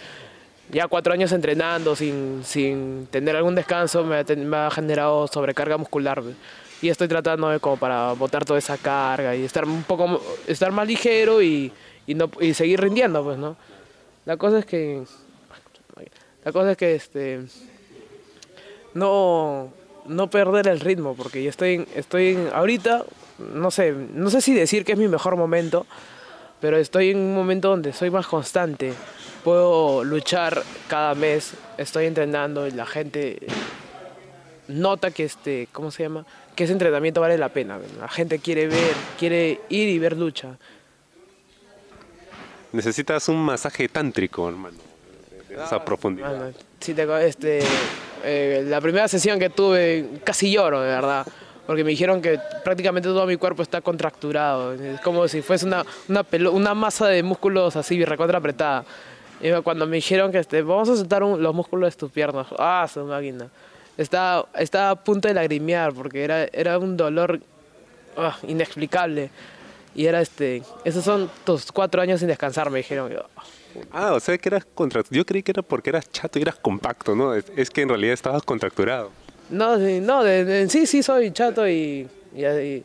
ya 0.71 0.87
cuatro 0.87 1.12
años 1.12 1.33
entrenando 1.33 1.97
sin, 1.97 2.42
sin 2.45 3.07
tener 3.11 3.37
algún 3.37 3.54
descanso 3.54 4.04
me 4.04 4.18
ha, 4.18 4.25
me 4.37 4.57
ha 4.57 4.71
generado 4.71 5.26
sobrecarga 5.26 5.78
muscular. 5.78 6.23
pues. 6.23 6.37
Y 6.80 6.90
estoy 6.90 7.09
tratando 7.09 7.49
de 7.49 7.59
como 7.59 7.76
para 7.76 8.12
botar 8.12 8.45
toda 8.45 8.59
esa 8.59 8.76
carga 8.76 9.35
y 9.35 9.45
estar 9.45 9.64
un 9.64 9.83
poco 9.83 10.21
estar 10.47 10.71
más 10.71 10.87
ligero 10.87 11.42
y, 11.42 11.73
y 12.07 12.14
no 12.14 12.30
y 12.40 12.54
seguir 12.54 12.80
rindiendo, 12.80 13.25
pues, 13.25 13.37
¿no? 13.37 13.57
La 14.26 14.37
cosa 14.37 14.59
es 14.61 14.66
que 14.66 15.02
la 16.45 16.52
cosa 16.52 16.73
es 16.73 16.76
que 16.76 16.95
este 16.95 17.40
no 18.95 19.73
no 20.07 20.30
perder 20.30 20.68
el 20.68 20.80
ritmo 20.80 21.14
porque 21.16 21.42
yo 21.42 21.50
estoy 21.50 21.87
estoy 21.97 22.37
ahorita 22.54 23.04
no 23.38 23.71
sé, 23.71 23.92
no 23.92 24.30
sé 24.30 24.40
si 24.40 24.54
decir 24.54 24.85
que 24.85 24.92
es 24.92 24.99
mi 24.99 25.09
mejor 25.09 25.37
momento, 25.37 25.87
pero 26.61 26.76
estoy 26.76 27.11
en 27.11 27.18
un 27.18 27.35
momento 27.35 27.68
donde 27.68 27.92
soy 27.92 28.11
más 28.11 28.26
constante. 28.26 28.92
Puedo 29.45 30.02
luchar 30.04 30.62
cada 30.88 31.14
mes, 31.14 31.52
estoy 31.76 32.07
entrenando 32.07 32.66
y 32.66 32.73
la 32.73 32.85
gente 32.87 33.38
nota 34.66 35.11
que 35.11 35.25
este, 35.25 35.68
¿cómo 35.73 35.90
se 35.90 36.02
llama? 36.02 36.26
Que 36.57 36.64
ese 36.64 36.73
entrenamiento 36.73 37.21
vale 37.21 37.38
la 37.38 37.49
pena. 37.49 37.78
La 38.00 38.09
gente 38.09 38.40
quiere 38.40 38.66
ver, 38.66 38.92
quiere 39.18 39.61
ir 39.68 39.88
y 39.88 39.99
ver 39.99 40.16
lucha. 40.16 40.57
Necesitas 42.73 43.28
un 43.28 43.37
masaje 43.42 43.88
tántrico, 43.88 44.49
hermano. 44.49 44.76
de 45.49 45.54
Esa 45.54 45.83
profundidad. 45.85 46.33
Mano, 46.37 46.52
sí 46.80 46.92
te 46.92 47.07
co- 47.07 47.16
este, 47.16 47.61
eh, 48.25 48.64
la 48.66 48.80
primera 48.80 49.09
sesión 49.09 49.38
que 49.38 49.49
tuve 49.49 50.21
casi 50.25 50.50
lloro, 50.52 50.83
de 50.83 50.88
verdad. 50.88 51.26
Porque 51.68 51.84
me 51.84 51.90
dijeron 51.90 52.20
que 52.22 52.40
prácticamente 52.64 53.08
todo 53.10 53.26
mi 53.26 53.37
cuerpo 53.37 53.62
está 53.62 53.80
contracturado. 53.82 54.72
Es 54.72 55.00
como 55.02 55.28
si 55.28 55.42
fuese 55.42 55.66
una, 55.66 55.84
una, 56.08 56.25
pelo- 56.25 56.50
una 56.52 56.72
masa 56.72 57.06
de 57.08 57.22
músculos 57.22 57.76
así, 57.76 58.02
recontra 58.04 58.38
apretada. 58.38 58.84
Y 59.42 59.52
cuando 59.62 59.87
me 59.87 59.96
dijeron 59.96 60.32
que 60.32 60.38
este, 60.38 60.62
vamos 60.62 60.88
a 60.88 60.96
sentar 60.96 61.22
un- 61.22 61.42
los 61.42 61.54
músculos 61.54 61.92
de 61.94 61.96
tus 61.98 62.10
piernas, 62.10 62.46
ah, 62.58 62.88
su 62.92 63.04
máquina. 63.04 63.48
Estaba, 63.98 64.48
estaba 64.54 64.90
a 64.90 64.96
punto 64.96 65.28
de 65.28 65.34
lagrimear 65.34 65.92
porque 65.92 66.25
era, 66.25 66.44
era 66.52 66.78
un 66.78 66.96
dolor 66.96 67.38
ah, 68.16 68.37
inexplicable. 68.48 69.28
Y 69.94 70.06
era 70.06 70.20
este, 70.22 70.62
esos 70.84 71.04
son 71.04 71.30
tus 71.44 71.70
cuatro 71.70 72.00
años 72.00 72.20
sin 72.20 72.28
descansar, 72.28 72.70
me 72.70 72.78
dijeron. 72.78 73.10
Yo, 73.12 73.20
Ah, 73.92 74.14
o 74.14 74.20
sea 74.20 74.38
que 74.38 74.48
eras 74.48 74.64
contra... 74.75 75.02
Yo 75.10 75.26
creí 75.26 75.42
que 75.42 75.50
era 75.52 75.60
porque 75.62 75.90
eras 75.90 76.10
chato 76.10 76.38
y 76.38 76.42
eras 76.42 76.54
compacto, 76.56 77.14
¿no? 77.14 77.34
Es, 77.34 77.44
es 77.56 77.68
que 77.68 77.82
en 77.82 77.90
realidad 77.90 78.14
estabas 78.14 78.42
contracturado. 78.42 79.10
No, 79.50 79.76
no, 79.78 80.25
de, 80.25 80.69
sí, 80.69 80.87
sí 80.87 81.02
soy 81.02 81.31
chato 81.33 81.67
y, 81.69 82.09
y, 82.35 82.85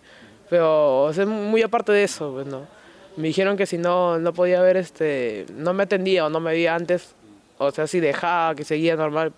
pero 0.49 1.03
o 1.03 1.13
sea, 1.13 1.25
muy 1.25 1.61
aparte 1.61 1.91
de 1.91 2.03
eso, 2.03 2.31
pues 2.33 2.47
no. 2.47 2.67
Me 3.17 3.27
dijeron 3.27 3.57
que 3.57 3.65
si 3.65 3.77
no, 3.77 4.17
no 4.17 4.33
podía 4.33 4.61
ver, 4.61 4.77
este, 4.77 5.45
no 5.55 5.73
me 5.73 5.83
atendía 5.83 6.25
o 6.25 6.29
no 6.29 6.39
me 6.39 6.51
veía 6.51 6.73
antes, 6.75 7.15
o 7.57 7.71
sea, 7.71 7.85
si 7.85 7.99
dejaba 7.99 8.55
que 8.55 8.63
seguía 8.63 8.95
normal, 8.95 9.33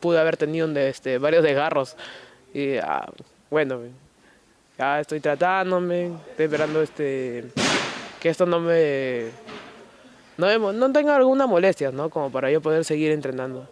pude 0.00 0.18
haber 0.18 0.36
tenido 0.36 0.66
un 0.66 0.74
de, 0.74 0.88
este, 0.88 1.18
varios 1.18 1.44
desgarros. 1.44 1.96
Y 2.52 2.76
ah, 2.78 3.06
bueno, 3.50 3.80
ya 4.78 5.00
estoy 5.00 5.20
tratándome, 5.20 6.06
estoy 6.30 6.46
esperando 6.46 6.82
este, 6.82 7.44
que 8.20 8.28
esto 8.28 8.46
no 8.46 8.60
me, 8.60 9.30
no, 10.36 10.72
no 10.72 10.92
tenga 10.92 11.16
alguna 11.16 11.46
molestia, 11.46 11.92
¿no? 11.92 12.10
Como 12.10 12.30
para 12.30 12.50
yo 12.50 12.60
poder 12.60 12.84
seguir 12.84 13.12
entrenando. 13.12 13.68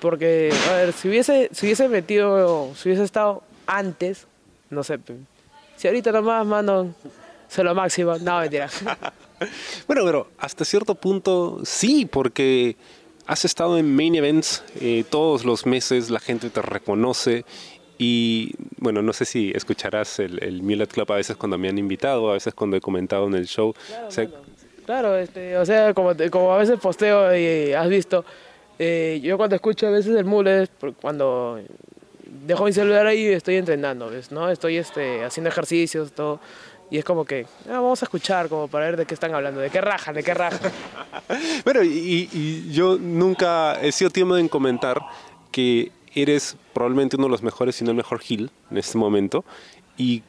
Porque, 0.00 0.52
a 0.70 0.74
ver, 0.74 0.92
si 0.92 1.08
hubiese, 1.08 1.48
si 1.52 1.66
hubiese 1.66 1.88
metido, 1.88 2.72
si 2.74 2.88
hubiese 2.88 3.04
estado 3.04 3.42
antes, 3.66 4.26
no 4.70 4.82
sé, 4.84 4.98
si 5.76 5.88
ahorita 5.88 6.12
nomás 6.12 6.46
mando 6.46 6.94
solo 7.48 7.74
máximo, 7.74 8.16
no, 8.18 8.40
mentira. 8.40 8.68
Bueno, 9.86 10.02
pero 10.06 10.28
hasta 10.38 10.64
cierto 10.64 10.94
punto 10.94 11.60
sí, 11.62 12.06
porque 12.06 12.74
has 13.26 13.44
estado 13.44 13.76
en 13.76 13.94
main 13.94 14.14
events 14.14 14.64
eh, 14.80 15.04
todos 15.10 15.44
los 15.44 15.66
meses, 15.66 16.08
la 16.08 16.20
gente 16.20 16.48
te 16.48 16.62
reconoce 16.62 17.44
y 17.98 18.54
bueno, 18.78 19.02
no 19.02 19.12
sé 19.12 19.26
si 19.26 19.52
escucharás 19.54 20.20
el, 20.20 20.42
el 20.42 20.62
Mulet 20.62 20.90
Club 20.90 21.12
a 21.12 21.16
veces 21.16 21.36
cuando 21.36 21.58
me 21.58 21.68
han 21.68 21.76
invitado, 21.76 22.30
a 22.30 22.32
veces 22.32 22.54
cuando 22.54 22.78
he 22.78 22.80
comentado 22.80 23.26
en 23.26 23.34
el 23.34 23.46
show. 23.46 23.74
O 24.08 24.10
sea, 24.10 24.26
Claro, 24.86 25.16
este, 25.16 25.58
o 25.58 25.66
sea, 25.66 25.92
como, 25.94 26.12
como 26.30 26.52
a 26.52 26.58
veces 26.58 26.78
posteo 26.78 27.36
y 27.36 27.72
has 27.72 27.88
visto, 27.88 28.24
eh, 28.78 29.20
yo 29.22 29.36
cuando 29.36 29.56
escucho 29.56 29.86
a 29.86 29.90
veces 29.90 30.14
el 30.16 30.24
mule, 30.24 30.66
por- 30.78 30.94
cuando 30.94 31.60
dejo 32.46 32.64
mi 32.64 32.72
celular 32.72 33.06
ahí 33.06 33.26
estoy 33.26 33.56
entrenando, 33.56 34.10
¿ves? 34.10 34.30
¿no? 34.30 34.48
Estoy 34.50 34.76
este, 34.76 35.24
haciendo 35.24 35.48
ejercicios, 35.50 36.12
todo. 36.12 36.40
Y 36.90 36.98
es 36.98 37.04
como 37.04 37.24
que, 37.24 37.46
ah, 37.68 37.72
vamos 37.80 38.00
a 38.02 38.04
escuchar, 38.04 38.48
como 38.48 38.68
para 38.68 38.86
ver 38.86 38.96
de 38.96 39.06
qué 39.06 39.14
están 39.14 39.34
hablando, 39.34 39.60
de 39.60 39.70
qué 39.70 39.80
rajan, 39.80 40.14
de 40.14 40.22
qué 40.22 40.34
rajan. 40.34 40.70
Bueno, 41.64 41.82
y, 41.82 42.28
y 42.32 42.70
yo 42.72 42.96
nunca 42.98 43.80
he 43.82 43.90
sido 43.90 44.10
tiempo 44.10 44.36
en 44.36 44.46
comentar 44.48 45.00
que 45.50 45.90
eres 46.14 46.56
probablemente 46.72 47.16
uno 47.16 47.26
de 47.26 47.30
los 47.32 47.42
mejores, 47.42 47.74
si 47.76 47.84
no 47.84 47.90
el 47.90 47.96
mejor 47.96 48.20
heel 48.22 48.50
en 48.70 48.78
este 48.78 48.96
momento. 48.98 49.44
Y 49.98 50.22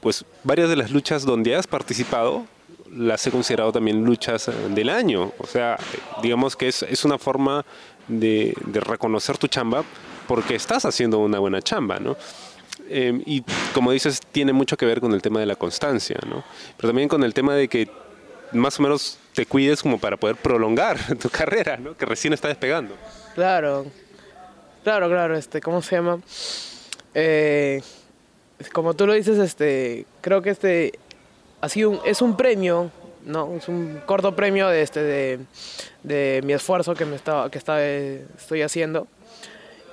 pues 0.00 0.24
varias 0.44 0.68
de 0.68 0.76
las 0.76 0.90
luchas 0.90 1.24
donde 1.24 1.54
has 1.56 1.66
participado 1.66 2.44
las 2.92 3.26
he 3.26 3.30
considerado 3.30 3.72
también 3.72 4.04
luchas 4.04 4.48
eh, 4.48 4.52
del 4.70 4.88
año. 4.88 5.32
O 5.38 5.46
sea, 5.46 5.78
digamos 6.22 6.56
que 6.56 6.68
es, 6.68 6.82
es 6.82 7.04
una 7.04 7.18
forma 7.18 7.64
de, 8.08 8.54
reconocer 8.72 9.38
tu 9.38 9.46
chamba 9.46 9.84
porque 10.26 10.54
estás 10.54 10.84
haciendo 10.84 11.18
una 11.18 11.38
buena 11.38 11.62
chamba, 11.62 11.98
¿no? 11.98 12.16
Eh, 12.88 13.20
y 13.26 13.44
como 13.72 13.92
dices, 13.92 14.20
tiene 14.32 14.52
mucho 14.52 14.76
que 14.76 14.86
ver 14.86 15.00
con 15.00 15.12
el 15.12 15.22
tema 15.22 15.40
de 15.40 15.46
la 15.46 15.56
constancia, 15.56 16.18
¿no? 16.28 16.44
Pero 16.76 16.88
también 16.88 17.08
con 17.08 17.22
el 17.22 17.34
tema 17.34 17.54
de 17.54 17.68
que 17.68 17.88
más 18.52 18.78
o 18.80 18.82
menos 18.82 19.18
te 19.34 19.46
cuides 19.46 19.82
como 19.82 19.98
para 19.98 20.16
poder 20.16 20.36
prolongar 20.36 20.98
tu 21.20 21.28
carrera, 21.30 21.76
¿no? 21.76 21.96
Que 21.96 22.06
recién 22.06 22.32
está 22.32 22.48
despegando. 22.48 22.96
Claro, 23.34 23.86
claro, 24.82 25.08
claro, 25.08 25.36
este, 25.36 25.60
¿cómo 25.60 25.82
se 25.82 25.96
llama? 25.96 26.20
Eh, 27.14 27.82
como 28.72 28.94
tú 28.94 29.06
lo 29.06 29.14
dices, 29.14 29.38
este, 29.38 30.06
creo 30.20 30.42
que 30.42 30.50
este 30.50 30.98
ha 31.60 31.68
sido 31.68 31.90
un- 31.90 32.00
es 32.04 32.22
un 32.22 32.36
premio, 32.36 32.90
¿no? 33.24 33.54
Es 33.56 33.68
un 33.68 34.00
corto 34.06 34.34
premio 34.34 34.68
de 34.68 34.82
este 34.82 35.02
de, 35.02 35.38
de 36.02 36.40
mi 36.44 36.52
esfuerzo 36.52 36.94
que 36.94 37.04
me 37.04 37.16
estaba, 37.16 37.50
que 37.50 37.58
estaba, 37.58 37.82
estoy 37.82 38.62
haciendo. 38.62 39.06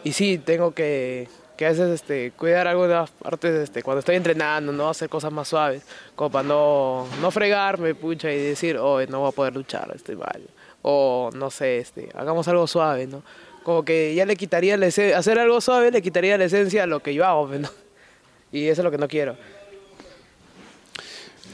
Y 0.03 0.13
sí, 0.13 0.37
tengo 0.37 0.71
que, 0.71 1.27
que 1.57 1.65
a 1.65 1.69
veces 1.69 1.89
este, 1.89 2.31
cuidar 2.31 2.67
algunas 2.67 3.09
partes 3.11 3.53
este, 3.63 3.83
cuando 3.83 3.99
estoy 3.99 4.15
entrenando, 4.15 4.71
¿no? 4.71 4.89
Hacer 4.89 5.09
cosas 5.09 5.31
más 5.33 5.47
suaves, 5.49 5.83
como 6.15 6.29
para 6.31 6.47
no, 6.47 7.07
no 7.21 7.31
fregarme, 7.31 7.95
pucha, 7.95 8.31
y 8.31 8.37
decir, 8.41 8.77
oh, 8.77 9.01
no 9.07 9.19
voy 9.21 9.29
a 9.29 9.31
poder 9.31 9.53
luchar, 9.55 9.91
estoy 9.95 10.15
mal. 10.15 10.41
O, 10.83 11.29
no 11.35 11.49
sé, 11.49 11.79
este, 11.79 12.09
hagamos 12.13 12.47
algo 12.47 12.67
suave, 12.67 13.07
¿no? 13.07 13.23
Como 13.63 13.83
que 13.83 14.15
ya 14.15 14.25
le 14.25 14.37
quitaría 14.37 14.77
la 14.77 14.85
hacer 14.85 15.39
algo 15.39 15.59
suave 15.59 15.91
le 15.91 16.01
quitaría 16.01 16.37
la 16.37 16.45
esencia 16.45 16.83
a 16.83 16.87
lo 16.87 17.01
que 17.01 17.13
yo 17.13 17.25
hago, 17.25 17.47
¿no? 17.59 17.67
Y 18.53 18.67
eso 18.69 18.81
es 18.81 18.85
lo 18.85 18.91
que 18.91 18.97
no 18.97 19.09
quiero. 19.09 19.35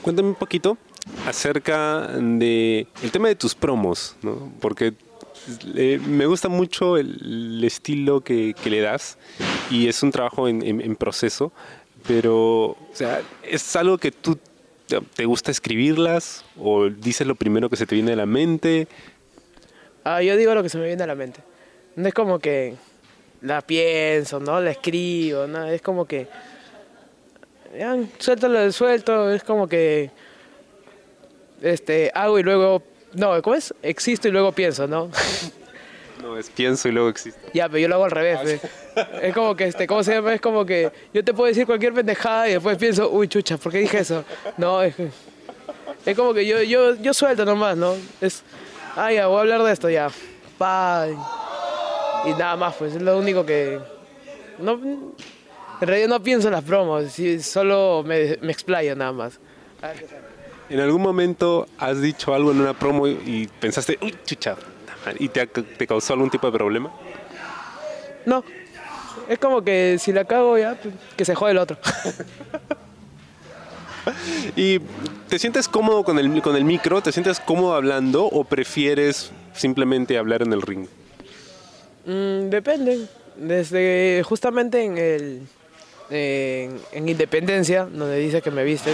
Cuéntame 0.03 0.29
un 0.29 0.35
poquito 0.35 0.77
acerca 1.25 2.07
de 2.17 2.87
el 3.01 3.11
tema 3.11 3.27
de 3.29 3.35
tus 3.35 3.55
promos, 3.55 4.15
¿no? 4.21 4.51
Porque 4.59 4.93
eh, 5.75 5.99
me 6.05 6.25
gusta 6.25 6.49
mucho 6.49 6.97
el, 6.97 7.17
el 7.57 7.63
estilo 7.63 8.21
que, 8.21 8.53
que 8.61 8.69
le 8.69 8.81
das 8.81 9.17
y 9.71 9.87
es 9.87 10.03
un 10.03 10.11
trabajo 10.11 10.47
en, 10.47 10.61
en- 10.61 10.81
en 10.81 10.95
proceso, 10.95 11.51
pero 12.07 12.65
o 12.71 12.77
sea, 12.93 13.21
es 13.43 13.75
algo 13.75 13.97
que 13.97 14.11
tú 14.11 14.37
te- 15.15 15.25
gusta 15.25 15.51
escribirlas 15.51 16.43
o 16.59 16.89
dices 16.89 17.25
lo 17.25 17.35
primero 17.35 17.69
que 17.69 17.77
se 17.77 17.85
te 17.85 17.95
viene 17.95 18.13
a 18.13 18.15
la 18.17 18.25
mente. 18.25 18.87
Ah, 20.03 20.21
yo 20.21 20.35
digo 20.37 20.53
lo 20.53 20.61
que 20.63 20.69
se 20.69 20.77
me 20.77 20.85
viene 20.85 21.03
a 21.03 21.07
la 21.07 21.15
mente. 21.15 21.41
No 21.95 22.07
es 22.07 22.13
como 22.13 22.39
que 22.39 22.75
la 23.41 23.61
pienso, 23.61 24.39
¿no? 24.41 24.59
La 24.59 24.71
escribo, 24.71 25.47
¿no? 25.47 25.65
Es 25.65 25.81
como 25.81 26.05
que... 26.05 26.27
Ya, 27.77 27.97
suelto 28.19 28.47
lo 28.47 28.71
suelto, 28.71 29.31
es 29.31 29.43
como 29.43 29.67
que... 29.67 30.11
Este, 31.61 32.11
hago 32.13 32.37
y 32.37 32.43
luego... 32.43 32.83
No, 33.13 33.41
¿cómo 33.41 33.55
es? 33.55 33.73
Existo 33.81 34.27
y 34.27 34.31
luego 34.31 34.51
pienso, 34.51 34.87
¿no? 34.87 35.09
No, 36.21 36.37
es 36.37 36.49
pienso 36.49 36.87
y 36.87 36.93
luego 36.93 37.09
existe. 37.09 37.37
ya, 37.53 37.67
pero 37.67 37.79
yo 37.79 37.89
lo 37.89 37.95
hago 37.95 38.05
al 38.05 38.11
revés, 38.11 38.39
ve. 38.45 38.59
Es 39.21 39.33
como 39.33 39.57
que, 39.57 39.65
este, 39.65 39.85
¿cómo 39.85 40.03
se 40.03 40.13
llama? 40.13 40.33
Es 40.33 40.39
como 40.39 40.65
que 40.65 40.89
yo 41.13 41.21
te 41.21 41.33
puedo 41.33 41.49
decir 41.49 41.65
cualquier 41.65 41.93
pendejada 41.93 42.47
y 42.47 42.53
después 42.53 42.77
pienso, 42.77 43.09
uy, 43.09 43.27
chucha, 43.27 43.57
¿por 43.57 43.73
qué 43.73 43.79
dije 43.79 43.99
eso? 43.99 44.23
No, 44.55 44.81
es, 44.81 44.95
es 46.05 46.15
como 46.15 46.33
que 46.33 46.45
yo, 46.45 46.63
yo, 46.63 46.95
yo 46.95 47.13
suelto 47.13 47.43
nomás, 47.43 47.75
¿no? 47.75 47.95
Es, 48.21 48.41
ah, 48.95 49.11
ya, 49.11 49.27
voy 49.27 49.39
a 49.39 49.41
hablar 49.41 49.63
de 49.63 49.73
esto, 49.73 49.89
ya. 49.89 50.09
Pa, 50.57 51.07
y 52.25 52.29
nada 52.31 52.55
más, 52.55 52.75
pues 52.75 52.95
es 52.95 53.01
lo 53.01 53.17
único 53.17 53.45
que... 53.45 53.79
No, 54.59 54.79
en 55.83 55.87
realidad 55.87 56.07
no 56.07 56.23
pienso 56.23 56.47
en 56.47 56.53
las 56.53 56.63
promos, 56.63 57.11
solo 57.41 58.03
me, 58.05 58.37
me 58.41 58.53
explayo 58.53 58.95
nada 58.95 59.11
más. 59.11 59.37
¿En 60.69 60.79
algún 60.79 61.01
momento 61.01 61.67
has 61.77 62.01
dicho 62.01 62.33
algo 62.33 62.51
en 62.51 62.61
una 62.61 62.73
promo 62.73 63.05
y- 63.05 63.49
pensaste, 63.59 63.97
uy, 64.01 64.15
chucha, 64.25 64.55
y 65.19 65.27
te 65.27 65.85
causó 65.85 66.13
algún 66.13 66.29
tipo 66.29 66.49
de 66.49 66.57
problema? 66.57 66.89
No, 68.25 68.45
es 69.27 69.37
como 69.39 69.61
que 69.61 69.97
si 69.99 70.13
la 70.13 70.23
cago 70.23 70.57
ya, 70.57 70.75
pues, 70.75 70.93
que 71.17 71.25
se 71.25 71.35
jode 71.35 71.51
el 71.51 71.57
otro. 71.57 71.77
¿Y 74.55 74.79
te 75.27 75.37
sientes 75.39 75.67
cómodo 75.67 76.05
con 76.05 76.17
el, 76.17 76.41
con 76.41 76.55
el 76.55 76.63
micro? 76.63 77.01
¿Te 77.01 77.11
sientes 77.11 77.41
cómodo 77.41 77.75
hablando 77.75 78.23
o 78.25 78.45
prefieres 78.45 79.31
simplemente 79.53 80.17
hablar 80.17 80.43
en 80.43 80.53
el 80.53 80.61
ring? 80.61 80.87
Mm, 82.05 82.49
depende. 82.49 83.05
Desde 83.35 84.21
justamente 84.23 84.83
en 84.83 84.97
el 84.97 85.41
en, 86.09 86.79
en 86.91 87.09
Independencia, 87.09 87.85
donde 87.85 88.17
dice 88.17 88.41
que 88.41 88.51
me 88.51 88.63
viste, 88.63 88.93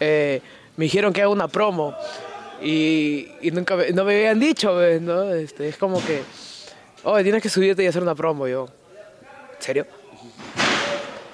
eh, 0.00 0.40
me 0.76 0.84
dijeron 0.84 1.12
que 1.12 1.22
haga 1.22 1.30
una 1.30 1.48
promo 1.48 1.94
y, 2.62 3.28
nunca 3.52 3.76
me, 3.76 3.90
no 3.92 4.04
me 4.04 4.14
habían 4.16 4.40
dicho, 4.40 4.74
¿ves? 4.76 5.00
¿no? 5.02 5.32
Este, 5.34 5.68
es 5.68 5.76
como 5.76 6.04
que, 6.04 6.22
oye, 7.04 7.22
tienes 7.22 7.42
que 7.42 7.48
subirte 7.48 7.82
y 7.82 7.86
hacer 7.86 8.02
una 8.02 8.14
promo. 8.14 8.46
Yo, 8.48 8.66
¿en 9.56 9.62
serio? 9.62 9.86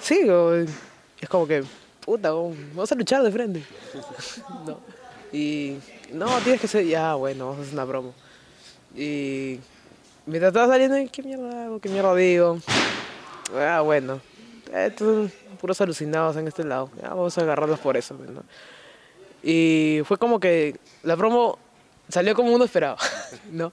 Sí, 0.00 0.28
o- 0.28 0.54
es 0.54 1.28
como 1.28 1.46
que, 1.46 1.62
puta, 2.04 2.30
vamos 2.32 2.90
a 2.90 2.94
luchar 2.94 3.22
de 3.22 3.30
frente. 3.30 3.62
no. 4.66 4.80
Y, 5.32 5.76
no, 6.12 6.26
tienes 6.38 6.60
que 6.60 6.66
ser, 6.66 6.84
ya, 6.86 7.14
bueno, 7.14 7.46
vamos 7.46 7.60
a 7.60 7.62
hacer 7.62 7.74
una 7.74 7.86
promo. 7.86 8.14
Y 8.96 9.60
mientras 10.26 10.50
estaba 10.50 10.72
saliendo, 10.72 10.96
¿qué 11.12 11.22
mierda 11.22 11.66
hago? 11.66 11.78
¿Qué 11.80 11.88
mierda 11.88 12.14
digo? 12.16 12.58
Ah, 13.56 13.80
bueno. 13.82 14.20
Estos 14.72 15.30
son 15.32 15.56
puros 15.60 15.80
alucinados 15.80 16.36
en 16.36 16.46
este 16.48 16.64
lado. 16.64 16.90
Ya, 17.00 17.08
vamos 17.10 17.36
a 17.36 17.42
agarrarlos 17.42 17.78
por 17.80 17.96
eso. 17.96 18.14
pues, 18.16 18.30
¿no? 18.30 18.42
Y 19.42 20.00
fue 20.04 20.18
como 20.18 20.38
que 20.38 20.76
la 21.02 21.16
promo 21.16 21.58
salió 22.08 22.34
como 22.34 22.52
uno 22.52 22.64
esperaba. 22.64 22.96
¿no? 23.50 23.72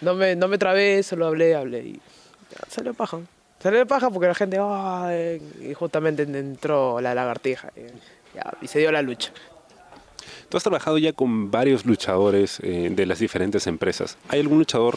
No 0.00 0.14
me, 0.14 0.36
no 0.36 0.48
me 0.48 0.58
trabé, 0.58 1.02
solo 1.02 1.26
hablé, 1.26 1.54
hablé. 1.54 1.80
Y 1.80 1.92
ya, 1.94 2.58
salió 2.68 2.94
paja. 2.94 3.18
Salió 3.60 3.84
paja 3.86 4.08
porque 4.10 4.28
la 4.28 4.34
gente, 4.34 4.56
"Ay", 4.60 5.42
y 5.60 5.74
justamente 5.74 6.22
entró 6.22 7.00
la 7.00 7.14
lagartija. 7.14 7.72
Y, 7.76 7.80
ya, 8.36 8.52
y 8.60 8.68
se 8.68 8.78
dio 8.78 8.92
la 8.92 9.02
lucha. 9.02 9.32
Tú 10.48 10.56
has 10.56 10.62
trabajado 10.62 10.96
ya 10.96 11.12
con 11.12 11.50
varios 11.50 11.84
luchadores 11.84 12.58
eh, 12.62 12.88
de 12.90 13.04
las 13.04 13.18
diferentes 13.18 13.66
empresas. 13.66 14.16
¿Hay 14.28 14.40
algún 14.40 14.58
luchador, 14.58 14.96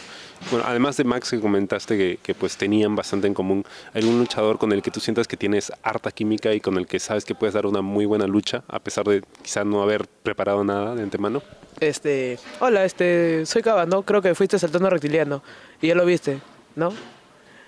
bueno, 0.50 0.65
además 0.65 0.96
de 0.96 1.03
Max 1.03 1.29
que 1.29 1.41
comentaste 1.41 1.98
que, 1.98 2.20
que, 2.24 2.34
pues 2.34 2.55
tenían 2.55 2.96
bastante 2.96 3.27
en 3.27 3.34
común, 3.34 3.65
¿hay 3.93 4.01
algún 4.01 4.17
luchador 4.17 4.58
con 4.58 4.72
el 4.72 4.81
que 4.81 4.91
tú 4.91 5.01
sientas 5.01 5.27
que 5.27 5.36
tienes 5.36 5.74
harta 5.84 6.12
química 6.12 6.53
y 6.53 6.62
con 6.62 6.77
el 6.77 6.88
que 6.88 7.00
sabes 7.00 7.25
que 7.25 7.36
puedes 7.36 7.53
dar 7.53 7.65
una 7.65 7.81
muy 7.81 8.05
buena 8.05 8.27
lucha, 8.27 8.63
a 8.70 8.79
pesar 8.79 9.05
de 9.05 9.24
quizá 9.41 9.65
no 9.65 9.81
haber 9.81 10.08
preparado 10.24 10.63
nada 10.63 10.96
de 10.96 11.03
antemano? 11.03 11.43
Este, 11.81 12.39
hola, 12.62 12.86
este, 12.86 13.46
soy 13.46 13.62
Cava, 13.62 13.86
¿no? 13.86 14.03
Creo 14.03 14.22
que 14.22 14.34
fuiste 14.36 14.58
saltando 14.58 14.89
reptiliano. 14.89 15.43
Y 15.81 15.88
ya 15.88 15.96
lo 15.96 16.05
viste, 16.05 16.39
¿no? 16.77 16.93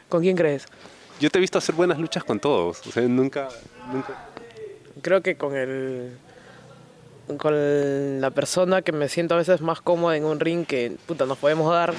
¿Con 0.07 0.21
quién 0.21 0.37
crees? 0.37 0.67
Yo 1.19 1.29
te 1.29 1.37
he 1.37 1.41
visto 1.41 1.57
hacer 1.57 1.75
buenas 1.75 1.99
luchas 1.99 2.23
con 2.23 2.39
todos, 2.39 2.85
o 2.87 2.91
sea, 2.91 3.03
nunca, 3.03 3.49
nunca... 3.91 4.29
Creo 5.01 5.21
que 5.21 5.35
con 5.35 5.55
el. 5.55 6.17
Con 7.37 8.21
la 8.21 8.29
persona 8.31 8.81
que 8.81 8.91
me 8.91 9.09
siento 9.09 9.35
a 9.35 9.37
veces 9.37 9.61
más 9.61 9.81
cómoda 9.81 10.17
en 10.17 10.25
un 10.25 10.39
ring 10.39 10.65
que, 10.65 10.95
puta, 11.05 11.25
nos 11.25 11.37
podemos 11.37 11.71
dar 11.71 11.93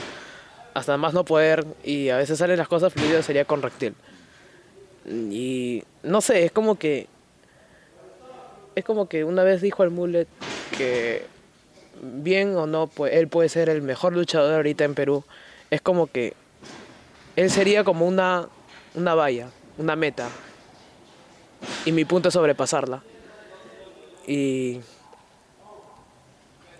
hasta 0.74 0.96
más 0.96 1.14
no 1.14 1.24
poder 1.24 1.64
y 1.84 2.10
a 2.10 2.16
veces 2.16 2.38
salen 2.38 2.58
las 2.58 2.68
cosas 2.68 2.92
fluidas 2.92 3.24
sería 3.24 3.44
con 3.44 3.62
Reptil. 3.62 3.94
Y 5.06 5.84
no 6.02 6.20
sé, 6.20 6.44
es 6.44 6.52
como 6.52 6.76
que. 6.76 7.08
Es 8.74 8.84
como 8.84 9.08
que 9.08 9.24
una 9.24 9.44
vez 9.44 9.62
dijo 9.62 9.84
el 9.84 9.90
Mullet 9.90 10.26
que, 10.76 11.26
bien 12.02 12.56
o 12.56 12.66
no, 12.66 12.88
pues 12.88 13.12
él 13.14 13.28
puede 13.28 13.48
ser 13.48 13.68
el 13.68 13.82
mejor 13.82 14.14
luchador 14.14 14.54
ahorita 14.54 14.84
en 14.84 14.94
Perú. 14.94 15.24
Es 15.70 15.80
como 15.80 16.08
que 16.08 16.34
él 17.36 17.50
sería 17.50 17.84
como 17.84 18.06
una, 18.06 18.48
una 18.94 19.14
valla, 19.14 19.50
una 19.78 19.94
meta. 19.94 20.28
Y 21.84 21.92
mi 21.92 22.04
punto 22.04 22.28
es 22.28 22.34
sobrepasarla. 22.34 23.02
Y. 24.26 24.80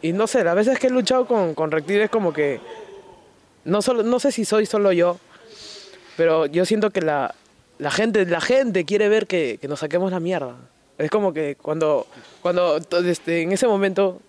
Y 0.05 0.13
no 0.13 0.27
sé, 0.27 0.45
las 0.45 0.55
veces 0.55 0.79
que 0.79 0.89
he 0.89 0.91
luchado 0.91 1.25
con, 1.25 1.55
con 1.55 1.71
Reptil 1.71 2.03
es 2.03 2.11
como 2.11 2.35
que. 2.35 2.61
No, 3.65 3.81
solo, 3.81 4.03
no 4.03 4.21
sé 4.21 4.33
si 4.33 4.45
soy 4.45 4.67
solo 4.67 4.93
yo, 4.93 5.17
pero 6.19 6.45
yo 6.45 6.67
siento 6.67 6.91
que 6.91 7.01
la, 7.01 7.35
la, 7.79 7.91
gente, 7.91 8.27
la 8.27 8.43
gente 8.43 8.85
quiere 8.85 9.09
ver 9.09 9.27
que, 9.27 9.57
que 9.59 9.67
nos 9.67 9.81
saquemos 9.81 10.13
la 10.13 10.21
mierda. 10.21 10.57
Es 10.99 11.11
como 11.11 11.33
que 11.33 11.57
cuando, 11.57 12.07
cuando 12.43 12.77
este, 13.07 13.41
en 13.41 13.53
ese 13.53 13.67
momento, 13.67 14.21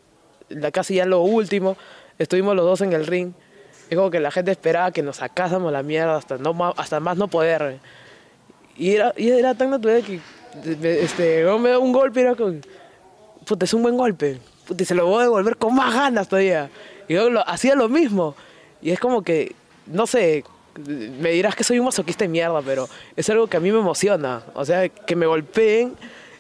la, 0.47 0.71
casi 0.71 0.95
ya 0.95 1.05
lo 1.05 1.19
último, 1.19 1.75
estuvimos 2.19 2.55
los 2.55 2.63
dos 2.63 2.79
en 2.79 2.93
el 2.93 3.05
ring. 3.05 3.33
Es 3.89 3.97
como 3.97 4.09
que 4.09 4.21
la 4.21 4.31
gente 4.31 4.51
esperaba 4.51 4.91
que 4.91 5.03
nos 5.03 5.17
sacásemos 5.17 5.73
la 5.73 5.83
mierda 5.83 6.15
hasta, 6.15 6.37
no, 6.37 6.73
hasta 6.77 7.01
más 7.01 7.17
no 7.17 7.27
poder. 7.27 7.81
Y 8.77 8.95
era, 8.95 9.13
y 9.17 9.29
era 9.29 9.53
tan 9.55 9.71
natural 9.71 10.01
que 10.05 10.21
este, 11.01 11.43
me 11.59 11.71
da 11.71 11.79
un 11.79 11.91
golpe 11.91 12.21
y 12.21 12.23
era 12.23 12.33
como, 12.33 12.53
puta, 13.45 13.65
es 13.65 13.73
un 13.73 13.83
buen 13.83 13.97
golpe. 13.97 14.39
Y 14.77 14.85
se 14.85 14.95
lo 14.95 15.05
voy 15.05 15.21
a 15.21 15.23
devolver 15.23 15.57
con 15.57 15.75
más 15.75 15.93
ganas 15.93 16.27
todavía. 16.27 16.69
Y 17.07 17.13
yo 17.13 17.29
lo, 17.29 17.47
hacía 17.47 17.75
lo 17.75 17.89
mismo. 17.89 18.35
Y 18.81 18.91
es 18.91 18.99
como 18.99 19.21
que, 19.21 19.55
no 19.87 20.07
sé, 20.07 20.43
me 21.19 21.31
dirás 21.31 21.55
que 21.55 21.63
soy 21.63 21.79
un 21.79 21.85
masoquista 21.85 22.25
de 22.25 22.29
mierda, 22.29 22.61
pero 22.61 22.89
es 23.15 23.29
algo 23.29 23.47
que 23.47 23.57
a 23.57 23.59
mí 23.59 23.71
me 23.71 23.79
emociona. 23.79 24.43
O 24.53 24.65
sea, 24.65 24.89
que 24.89 25.15
me 25.15 25.25
golpeen 25.25 25.95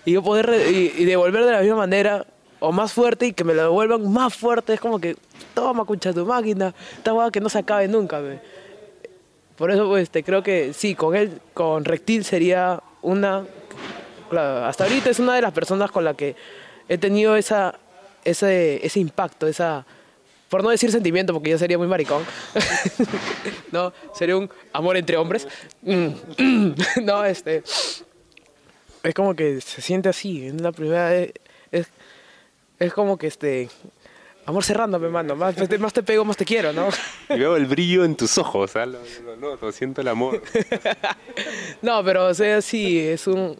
y 0.05 0.13
yo 0.13 0.23
poder 0.23 0.49
y, 0.71 0.93
y 0.97 1.05
devolver 1.05 1.45
de 1.45 1.51
la 1.51 1.61
misma 1.61 1.77
manera 1.77 2.25
o 2.59 2.71
más 2.71 2.93
fuerte 2.93 3.27
y 3.27 3.33
que 3.33 3.43
me 3.43 3.53
lo 3.53 3.63
devuelvan 3.63 4.11
más 4.11 4.33
fuerte. 4.33 4.73
Es 4.73 4.79
como 4.79 4.99
que, 4.99 5.15
toma, 5.53 5.85
concha 5.85 6.13
tu 6.13 6.25
máquina, 6.25 6.73
esta 6.97 7.13
hueá 7.13 7.31
que 7.31 7.39
no 7.39 7.49
se 7.49 7.59
acabe 7.59 7.87
nunca. 7.87 8.19
ve. 8.19 8.39
Por 9.55 9.71
eso, 9.71 9.87
pues, 9.87 10.03
este, 10.03 10.23
creo 10.23 10.43
que 10.43 10.73
sí, 10.73 10.95
con 10.95 11.15
él, 11.15 11.39
con 11.53 11.85
Reptil 11.85 12.25
sería 12.25 12.81
una. 13.01 13.45
Claro, 14.29 14.65
hasta 14.65 14.85
ahorita 14.85 15.09
es 15.09 15.19
una 15.19 15.35
de 15.35 15.41
las 15.41 15.53
personas 15.53 15.91
con 15.91 16.03
la 16.03 16.15
que 16.15 16.35
he 16.89 16.97
tenido 16.97 17.35
esa, 17.35 17.75
ese, 18.25 18.85
ese 18.85 18.99
impacto, 18.99 19.47
esa. 19.47 19.85
Por 20.49 20.63
no 20.63 20.69
decir 20.69 20.91
sentimiento, 20.91 21.33
porque 21.33 21.49
yo 21.49 21.57
sería 21.57 21.77
muy 21.77 21.87
maricón. 21.87 22.23
no, 23.71 23.93
sería 24.13 24.37
un 24.37 24.49
amor 24.73 24.97
entre 24.97 25.17
hombres. 25.17 25.47
Mm, 25.81 26.09
no, 27.03 27.23
este. 27.23 27.63
Es 29.03 29.13
como 29.13 29.35
que 29.35 29.61
se 29.61 29.81
siente 29.81 30.09
así. 30.09 30.47
Es 30.47 30.61
la 30.61 30.71
primera 30.71 31.09
vez. 31.09 31.33
Es, 31.71 31.87
es 32.79 32.93
como 32.93 33.17
que 33.17 33.27
este. 33.27 33.69
Amor 34.47 34.63
cerrando, 34.63 34.99
me 34.99 35.09
mando. 35.09 35.35
Más, 35.35 35.55
más 35.79 35.93
te 35.93 36.03
pego, 36.03 36.23
más 36.23 36.37
te 36.37 36.45
quiero, 36.45 36.71
¿no? 36.71 36.89
Y 37.29 37.39
veo 37.39 37.55
el 37.55 37.65
brillo 37.65 38.05
en 38.05 38.15
tus 38.15 38.37
ojos, 38.37 38.75
¿ah? 38.75 38.85
lo, 38.85 38.99
lo 39.25 39.35
noto, 39.37 39.71
siento 39.71 40.01
el 40.01 40.07
amor. 40.07 40.41
No, 41.81 42.03
pero 42.03 42.27
o 42.27 42.33
sea, 42.33 42.61
sí, 42.61 42.99
es 42.99 43.25
un, 43.25 43.59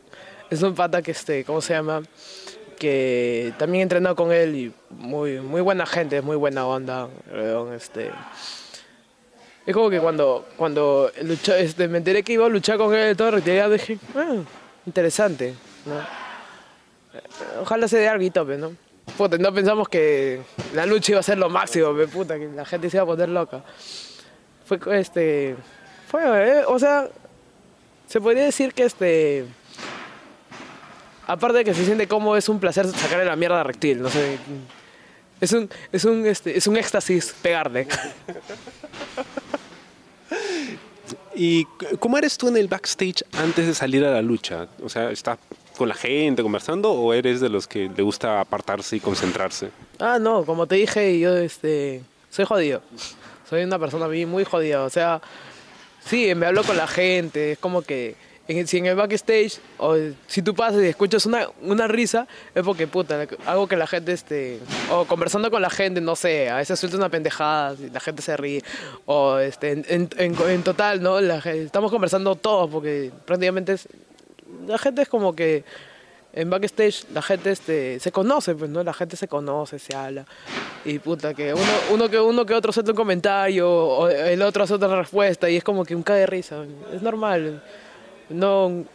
es 0.49 0.61
un 0.61 0.75
pata 0.75 1.01
que, 1.01 1.11
este, 1.11 1.43
¿cómo 1.43 1.61
se 1.61 1.73
llama? 1.73 2.03
Que 2.77 3.53
también 3.57 3.79
he 3.79 3.83
entrenado 3.83 4.15
con 4.15 4.31
él 4.31 4.55
y 4.55 4.73
muy, 4.89 5.39
muy 5.39 5.61
buena 5.61 5.85
gente, 5.85 6.21
muy 6.21 6.35
buena 6.35 6.65
onda. 6.67 7.07
Este. 7.75 8.11
Es 9.65 9.73
como 9.73 9.89
que 9.89 9.99
cuando, 9.99 10.45
cuando 10.57 11.11
lucha- 11.23 11.57
este, 11.57 11.87
me 11.87 11.97
enteré 11.97 12.21
que 12.21 12.33
iba 12.33 12.45
a 12.45 12.49
luchar 12.49 12.77
con 12.77 12.93
él, 12.93 13.17
todo 13.17 13.31
retirado, 13.31 13.71
dije, 13.71 13.97
ah, 14.15 14.35
interesante, 14.85 15.55
¿no? 15.85 16.25
Ojalá 17.61 17.87
se 17.87 17.97
dé 17.97 18.07
algo, 18.07 18.45
pues, 18.45 18.59
¿no? 18.59 18.73
Puta, 19.17 19.37
no 19.37 19.53
pensamos 19.53 19.87
que 19.87 20.41
la 20.73 20.85
lucha 20.85 21.13
iba 21.13 21.19
a 21.19 21.23
ser 21.23 21.37
lo 21.37 21.49
máximo, 21.49 21.95
pe, 21.95 22.07
puta, 22.07 22.37
que 22.37 22.47
la 22.47 22.65
gente 22.65 22.89
se 22.89 22.97
iba 22.97 23.03
a 23.03 23.07
poner 23.07 23.29
loca. 23.29 23.63
Fue, 24.65 24.79
este, 24.99 25.55
fue, 26.07 26.21
eh, 26.59 26.63
o 26.67 26.77
sea, 26.77 27.07
se 28.07 28.19
podría 28.21 28.43
decir 28.45 28.73
que 28.73 28.83
este. 28.83 29.45
Aparte 31.27 31.59
de 31.59 31.63
que 31.63 31.73
se 31.73 31.85
siente 31.85 32.07
cómodo, 32.07 32.37
es 32.37 32.49
un 32.49 32.59
placer 32.59 32.87
sacarle 32.87 33.25
la 33.25 33.35
mierda 33.35 33.61
a 33.61 33.63
Reptil, 33.63 34.01
no 34.01 34.09
sé. 34.09 34.37
Es 35.41 35.51
un, 35.53 35.69
es 35.91 36.05
un, 36.05 36.25
este, 36.25 36.57
es 36.57 36.67
un 36.67 36.77
éxtasis 36.77 37.35
pegarle. 37.41 37.87
¿Y 41.35 41.65
cómo 41.99 42.17
eres 42.17 42.37
tú 42.37 42.47
en 42.47 42.55
el 42.57 42.67
backstage 42.67 43.23
antes 43.33 43.67
de 43.67 43.73
salir 43.73 44.05
a 44.05 44.11
la 44.11 44.21
lucha? 44.21 44.67
O 44.81 44.87
sea, 44.87 45.11
¿estás 45.11 45.37
con 45.77 45.89
la 45.89 45.95
gente 45.95 46.41
conversando 46.41 46.93
o 46.93 47.13
eres 47.13 47.41
de 47.41 47.49
los 47.49 47.67
que 47.67 47.89
le 47.95 48.03
gusta 48.03 48.39
apartarse 48.39 48.95
y 48.95 48.99
concentrarse? 49.01 49.69
Ah, 49.99 50.17
no, 50.19 50.45
como 50.45 50.65
te 50.67 50.75
dije, 50.75 51.19
yo 51.19 51.35
este, 51.35 52.01
soy 52.31 52.45
jodido. 52.45 52.81
Soy 53.49 53.63
una 53.63 53.77
persona 53.77 54.07
muy 54.07 54.45
jodida. 54.45 54.83
O 54.83 54.89
sea, 54.89 55.21
sí, 56.05 56.33
me 56.33 56.45
hablo 56.45 56.63
con 56.63 56.77
la 56.77 56.87
gente. 56.87 57.53
Es 57.53 57.59
como 57.59 57.81
que 57.81 58.15
en, 58.47 58.67
si 58.67 58.77
en 58.77 58.85
el 58.85 58.95
backstage, 58.95 59.59
o 59.77 59.95
si 60.27 60.41
tú 60.41 60.53
pasas 60.53 60.81
y 60.83 60.87
escuchas 60.87 61.25
una, 61.25 61.47
una 61.61 61.87
risa, 61.87 62.27
es 62.53 62.63
porque, 62.63 62.85
puta, 62.87 63.25
hago 63.45 63.67
que 63.67 63.75
la 63.75 63.87
gente, 63.87 64.11
este, 64.13 64.59
o 64.91 65.05
conversando 65.05 65.49
con 65.49 65.61
la 65.61 65.69
gente, 65.69 65.99
no 66.01 66.15
sé, 66.15 66.49
a 66.49 66.57
veces 66.57 66.79
suelta 66.79 66.97
una 66.97 67.09
pendejada, 67.09 67.75
la 67.91 67.99
gente 67.99 68.21
se 68.21 68.37
ríe. 68.37 68.61
O 69.05 69.37
este, 69.39 69.71
en, 69.71 69.85
en- 70.17 70.35
en- 70.49 70.63
total, 70.63 71.01
¿no? 71.01 71.19
La 71.21 71.37
estamos 71.39 71.91
conversando 71.91 72.35
todos, 72.35 72.69
porque 72.69 73.11
prácticamente 73.25 73.73
es, 73.73 73.87
la 74.67 74.77
gente 74.77 75.01
es 75.01 75.09
como 75.09 75.35
que 75.35 75.63
en 76.33 76.49
backstage 76.49 77.05
la 77.13 77.21
gente 77.21 77.49
este, 77.51 77.99
se 77.99 78.11
conoce, 78.11 78.55
pues, 78.55 78.69
¿no? 78.69 78.83
La 78.83 78.93
gente 78.93 79.15
se 79.15 79.27
conoce, 79.27 79.79
se 79.79 79.95
habla. 79.95 80.25
Y 80.83 80.99
puta, 80.99 81.33
que 81.33 81.53
uno, 81.53 81.63
uno 81.93 82.09
que 82.09 82.19
uno 82.19 82.45
que 82.45 82.53
otro 82.53 82.69
hace 82.71 82.81
un 82.81 82.93
comentario, 82.95 83.69
o 83.71 84.07
el 84.09 84.41
otro 84.41 84.63
hace 84.65 84.73
otra 84.73 84.95
respuesta, 84.99 85.49
y 85.49 85.55
es 85.57 85.63
como 85.63 85.83
que 85.85 85.95
un 85.95 86.03
cae 86.03 86.19
de 86.19 86.25
risa. 86.27 86.57
Es 86.93 87.01
normal. 87.01 87.63
No, 88.29 88.85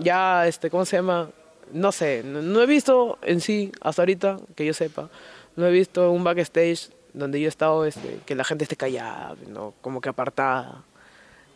ya, 0.00 0.46
este, 0.46 0.70
¿cómo 0.70 0.84
se 0.84 0.96
llama? 0.96 1.30
No 1.72 1.92
sé, 1.92 2.22
no, 2.24 2.42
no 2.42 2.62
he 2.62 2.66
visto 2.66 3.18
en 3.22 3.40
sí, 3.40 3.72
hasta 3.80 4.02
ahorita, 4.02 4.38
que 4.54 4.64
yo 4.64 4.72
sepa, 4.72 5.08
no 5.56 5.66
he 5.66 5.70
visto 5.70 6.10
un 6.12 6.22
backstage 6.22 6.90
donde 7.12 7.40
yo 7.40 7.46
he 7.46 7.48
estado, 7.48 7.84
este, 7.84 8.20
que 8.26 8.34
la 8.34 8.44
gente 8.44 8.64
esté 8.64 8.76
callada, 8.76 9.34
¿no? 9.48 9.74
Como 9.80 10.00
que 10.00 10.10
apartada. 10.10 10.84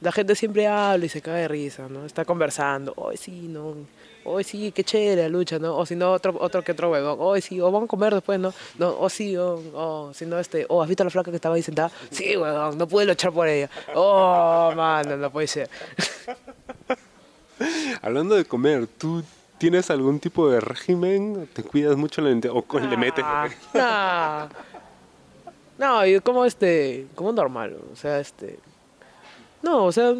La 0.00 0.10
gente 0.10 0.34
siempre 0.34 0.66
habla 0.66 1.04
y 1.04 1.10
se 1.10 1.20
cae 1.20 1.42
de 1.42 1.48
risa, 1.48 1.86
¿no? 1.88 2.06
Está 2.06 2.24
conversando, 2.24 2.94
hoy 2.96 3.18
sí, 3.18 3.46
no, 3.48 3.74
hoy 4.24 4.44
sí, 4.44 4.72
qué 4.72 4.82
chévere 4.82 5.22
la 5.22 5.28
lucha, 5.28 5.58
¿no? 5.58 5.76
O 5.76 5.84
si 5.84 5.94
no, 5.94 6.12
otro, 6.12 6.34
otro 6.40 6.62
que 6.62 6.72
otro 6.72 6.90
huevón, 6.90 7.16
hoy 7.20 7.42
sí, 7.42 7.60
o 7.60 7.70
vamos 7.70 7.84
a 7.84 7.88
comer 7.88 8.14
después, 8.14 8.40
¿no? 8.40 8.54
No, 8.78 8.98
o 8.98 9.10
sí, 9.10 9.36
o, 9.36 9.60
o 9.74 10.14
si 10.14 10.24
no, 10.24 10.38
este, 10.38 10.64
oh, 10.70 10.82
¿has 10.82 10.88
visto 10.88 11.02
a 11.02 11.04
la 11.04 11.10
flaca 11.10 11.30
que 11.30 11.36
estaba 11.36 11.54
ahí 11.54 11.62
sentada? 11.62 11.90
Sí, 12.10 12.36
huevón, 12.36 12.78
no 12.78 12.88
pude 12.88 13.04
luchar 13.04 13.32
por 13.32 13.46
ella. 13.46 13.68
Oh, 13.94 14.72
mano, 14.74 15.18
no 15.18 15.30
puede 15.30 15.46
ser. 15.46 15.68
Hablando 18.02 18.34
de 18.34 18.44
comer, 18.44 18.86
¿tú 18.86 19.22
tienes 19.58 19.90
algún 19.90 20.20
tipo 20.20 20.48
de 20.48 20.60
régimen? 20.60 21.48
¿Te 21.52 21.62
cuidas 21.62 21.96
mucho 21.96 22.22
la 22.22 22.30
o 22.52 22.62
con- 22.62 22.88
le 22.88 22.96
metes? 22.96 23.24
Ah, 23.26 23.48
No, 25.78 25.86
no, 25.86 26.06
yo 26.06 26.22
como 26.22 26.44
este, 26.44 27.06
como 27.14 27.32
normal, 27.32 27.76
o 27.90 27.96
sea, 27.96 28.20
este, 28.20 28.58
no, 29.62 29.84
o 29.86 29.92
sea, 29.92 30.14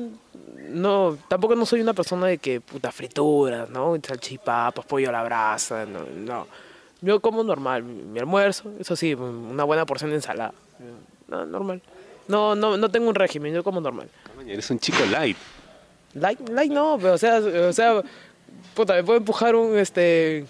no, 0.70 1.18
tampoco 1.28 1.54
no 1.54 1.66
soy 1.66 1.82
una 1.82 1.92
persona 1.92 2.26
de 2.26 2.38
que 2.38 2.60
puta 2.60 2.90
frituras, 2.90 3.68
¿no? 3.68 3.94
Salchipapas, 4.02 4.84
pollo 4.86 5.10
a 5.10 5.12
la 5.12 5.22
brasa, 5.22 5.84
no, 5.84 6.00
no. 6.04 6.46
Yo 7.02 7.20
como 7.20 7.42
normal, 7.42 7.82
mi, 7.82 8.18
almuerzo, 8.18 8.72
eso 8.78 8.96
sí, 8.96 9.14
una 9.14 9.64
buena 9.64 9.86
porción 9.86 10.10
de 10.10 10.16
ensalada, 10.16 10.52
no, 11.28 11.46
normal. 11.46 11.82
No, 12.28 12.54
no, 12.54 12.76
no 12.76 12.90
tengo 12.90 13.08
un 13.08 13.14
régimen, 13.14 13.52
yo 13.52 13.64
como 13.64 13.80
normal. 13.80 14.08
Eres 14.46 14.70
un 14.70 14.78
chico 14.78 15.04
light. 15.10 15.36
Like, 16.14 16.42
like 16.52 16.74
no, 16.74 16.98
pero 17.00 17.14
o 17.14 17.18
sea, 17.18 17.38
o 17.38 17.72
sea, 17.72 18.02
puta, 18.74 18.94
me 18.94 19.04
puedo 19.04 19.18
empujar 19.18 19.54
un 19.54 19.78
este 19.78 20.44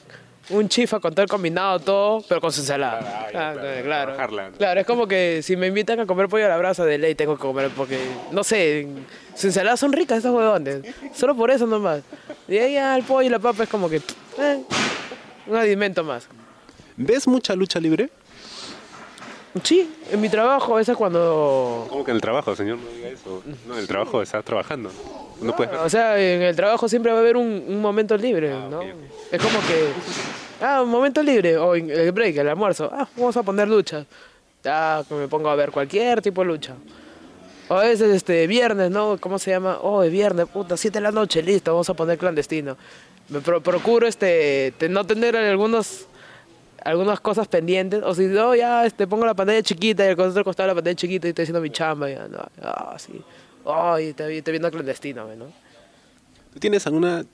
un 0.49 0.69
chifa 0.69 0.99
con 0.99 1.13
todo 1.15 1.23
el 1.23 1.29
combinado, 1.29 1.79
todo, 1.79 2.25
pero 2.29 2.41
con 2.41 2.51
su 2.51 2.61
ensalada. 2.61 3.29
Claro, 3.31 3.61
Ah, 3.61 3.63
claro, 3.63 3.83
claro, 3.85 3.85
para 3.85 4.07
bajarla. 4.17 4.51
claro. 4.59 4.81
es 4.81 4.87
como 4.87 5.07
que 5.07 5.43
si 5.43 5.55
me 5.57 5.69
invitan 5.69 6.01
a 6.01 6.07
comer 6.07 6.29
pollo 6.29 6.47
a 6.47 6.49
la 6.49 6.57
brasa 6.59 6.85
de 6.85 6.99
ley 6.99 7.15
tengo 7.15 7.37
que 7.37 7.41
comer 7.43 7.71
porque, 7.77 7.99
no 8.33 8.43
sé, 8.43 8.89
sus 9.35 9.45
ensaladas 9.45 9.79
son 9.79 9.93
ricas 9.93 10.19
estos 10.19 10.35
huevones. 10.35 10.81
Solo 11.15 11.37
por 11.37 11.51
eso 11.53 11.67
nomás. 11.69 12.03
Y 12.49 12.59
ahí 12.59 12.73
ya 12.75 12.97
el 12.97 13.05
pollo 13.05 13.27
y 13.27 13.31
la 13.31 13.39
papa 13.39 13.63
es 13.63 13.69
como 13.69 13.89
que, 13.89 13.97
eh, 14.39 14.61
un 15.47 15.57
alimento 15.57 16.03
más. 16.03 16.27
¿Ves 16.97 17.29
mucha 17.29 17.55
lucha 17.55 17.79
libre? 17.79 18.11
Sí, 19.65 19.91
en 20.13 20.21
mi 20.21 20.29
trabajo, 20.29 20.79
esa 20.79 20.93
es 20.93 20.99
cuando 20.99 21.87
¿Cómo 21.91 22.05
que 22.05 22.13
en 22.13 22.17
el 22.17 22.21
trabajo, 22.21 22.55
señor? 22.55 22.79
No 22.79 22.89
diga 22.91 23.09
eso. 23.09 23.43
No, 23.67 23.75
en 23.75 23.81
el 23.81 23.87
trabajo 23.89 24.23
estás 24.23 24.45
trabajando. 24.45 24.91
No 25.43 25.57
puedes 25.57 25.73
ver. 25.73 25.81
O 25.81 25.89
sea, 25.91 26.19
en 26.21 26.43
el 26.43 26.55
trabajo 26.55 26.89
siempre 26.89 27.11
va 27.11 27.19
a 27.19 27.21
haber 27.21 27.37
un, 27.37 27.65
un 27.67 27.81
momento 27.81 28.17
libre, 28.17 28.53
Ah, 28.53 28.69
¿no? 28.71 28.81
Es 28.83 29.43
como 29.43 29.59
que, 29.67 29.89
ah, 30.65 30.83
un 30.83 30.91
momento 30.91 31.23
libre, 31.23 31.57
o 31.57 31.75
en 31.75 31.91
el 31.91 32.13
break, 32.13 32.37
el 32.37 32.49
almuerzo, 32.49 32.91
ah, 32.93 33.09
vamos 33.17 33.37
a 33.37 33.43
poner 33.43 33.67
lucha. 33.67 34.05
Ah, 34.65 35.03
que 35.09 35.15
me 35.15 35.27
pongo 35.27 35.49
a 35.49 35.55
ver 35.57 35.71
cualquier 35.73 36.21
tipo 36.23 36.43
de 36.43 36.47
lucha. 36.47 36.75
O 37.69 37.75
a 37.75 37.83
veces, 37.83 38.15
este, 38.15 38.47
viernes, 38.47 38.91
¿no? 38.91 39.17
¿Cómo 39.21 39.39
se 39.39 39.51
llama? 39.51 39.79
Oh, 39.83 40.03
es 40.03 40.13
viernes, 40.13 40.47
puta, 40.47 40.77
7 40.77 40.99
de 40.99 41.03
la 41.03 41.13
noche, 41.13 41.43
listo, 41.43 41.73
vamos 41.73 41.89
a 41.91 41.95
poner 41.95 42.19
clandestino. 42.19 42.77
Me 43.31 43.41
pro- 43.41 43.61
procuro, 43.61 44.07
este, 44.07 44.75
te- 44.77 44.89
no 44.89 45.05
tener 45.07 45.37
algunos 45.37 46.07
algunas 46.85 47.21
cosas 47.21 47.49
pendientes, 47.49 48.03
o 48.05 48.15
si 48.15 48.27
no, 48.27 48.55
ya 48.55 48.87
este, 48.87 49.07
pongo 49.07 49.27
la 49.27 49.35
pantalla 49.35 49.63
chiquita 49.63 50.05
y 50.05 50.09
el 50.09 50.21
otro 50.21 50.45
costado 50.45 50.67
la 50.69 50.75
pantalla 50.75 50.97
chiquita 50.97 51.27
y 51.27 51.31
estoy 51.31 51.43
haciendo 51.45 51.61
mi 51.61 51.71
chamba, 51.71 52.09
ya, 52.11 52.29
no, 52.29 52.47
ah, 52.63 52.97
sí. 52.99 53.23
Te, 54.17 54.43
te 54.43 54.51
viendo 54.51 54.71
clandestino, 54.71 55.27
¿no? 55.37 55.47
¿Tú 56.53 56.59
tienes 56.59 56.87
alguna... 56.87 57.25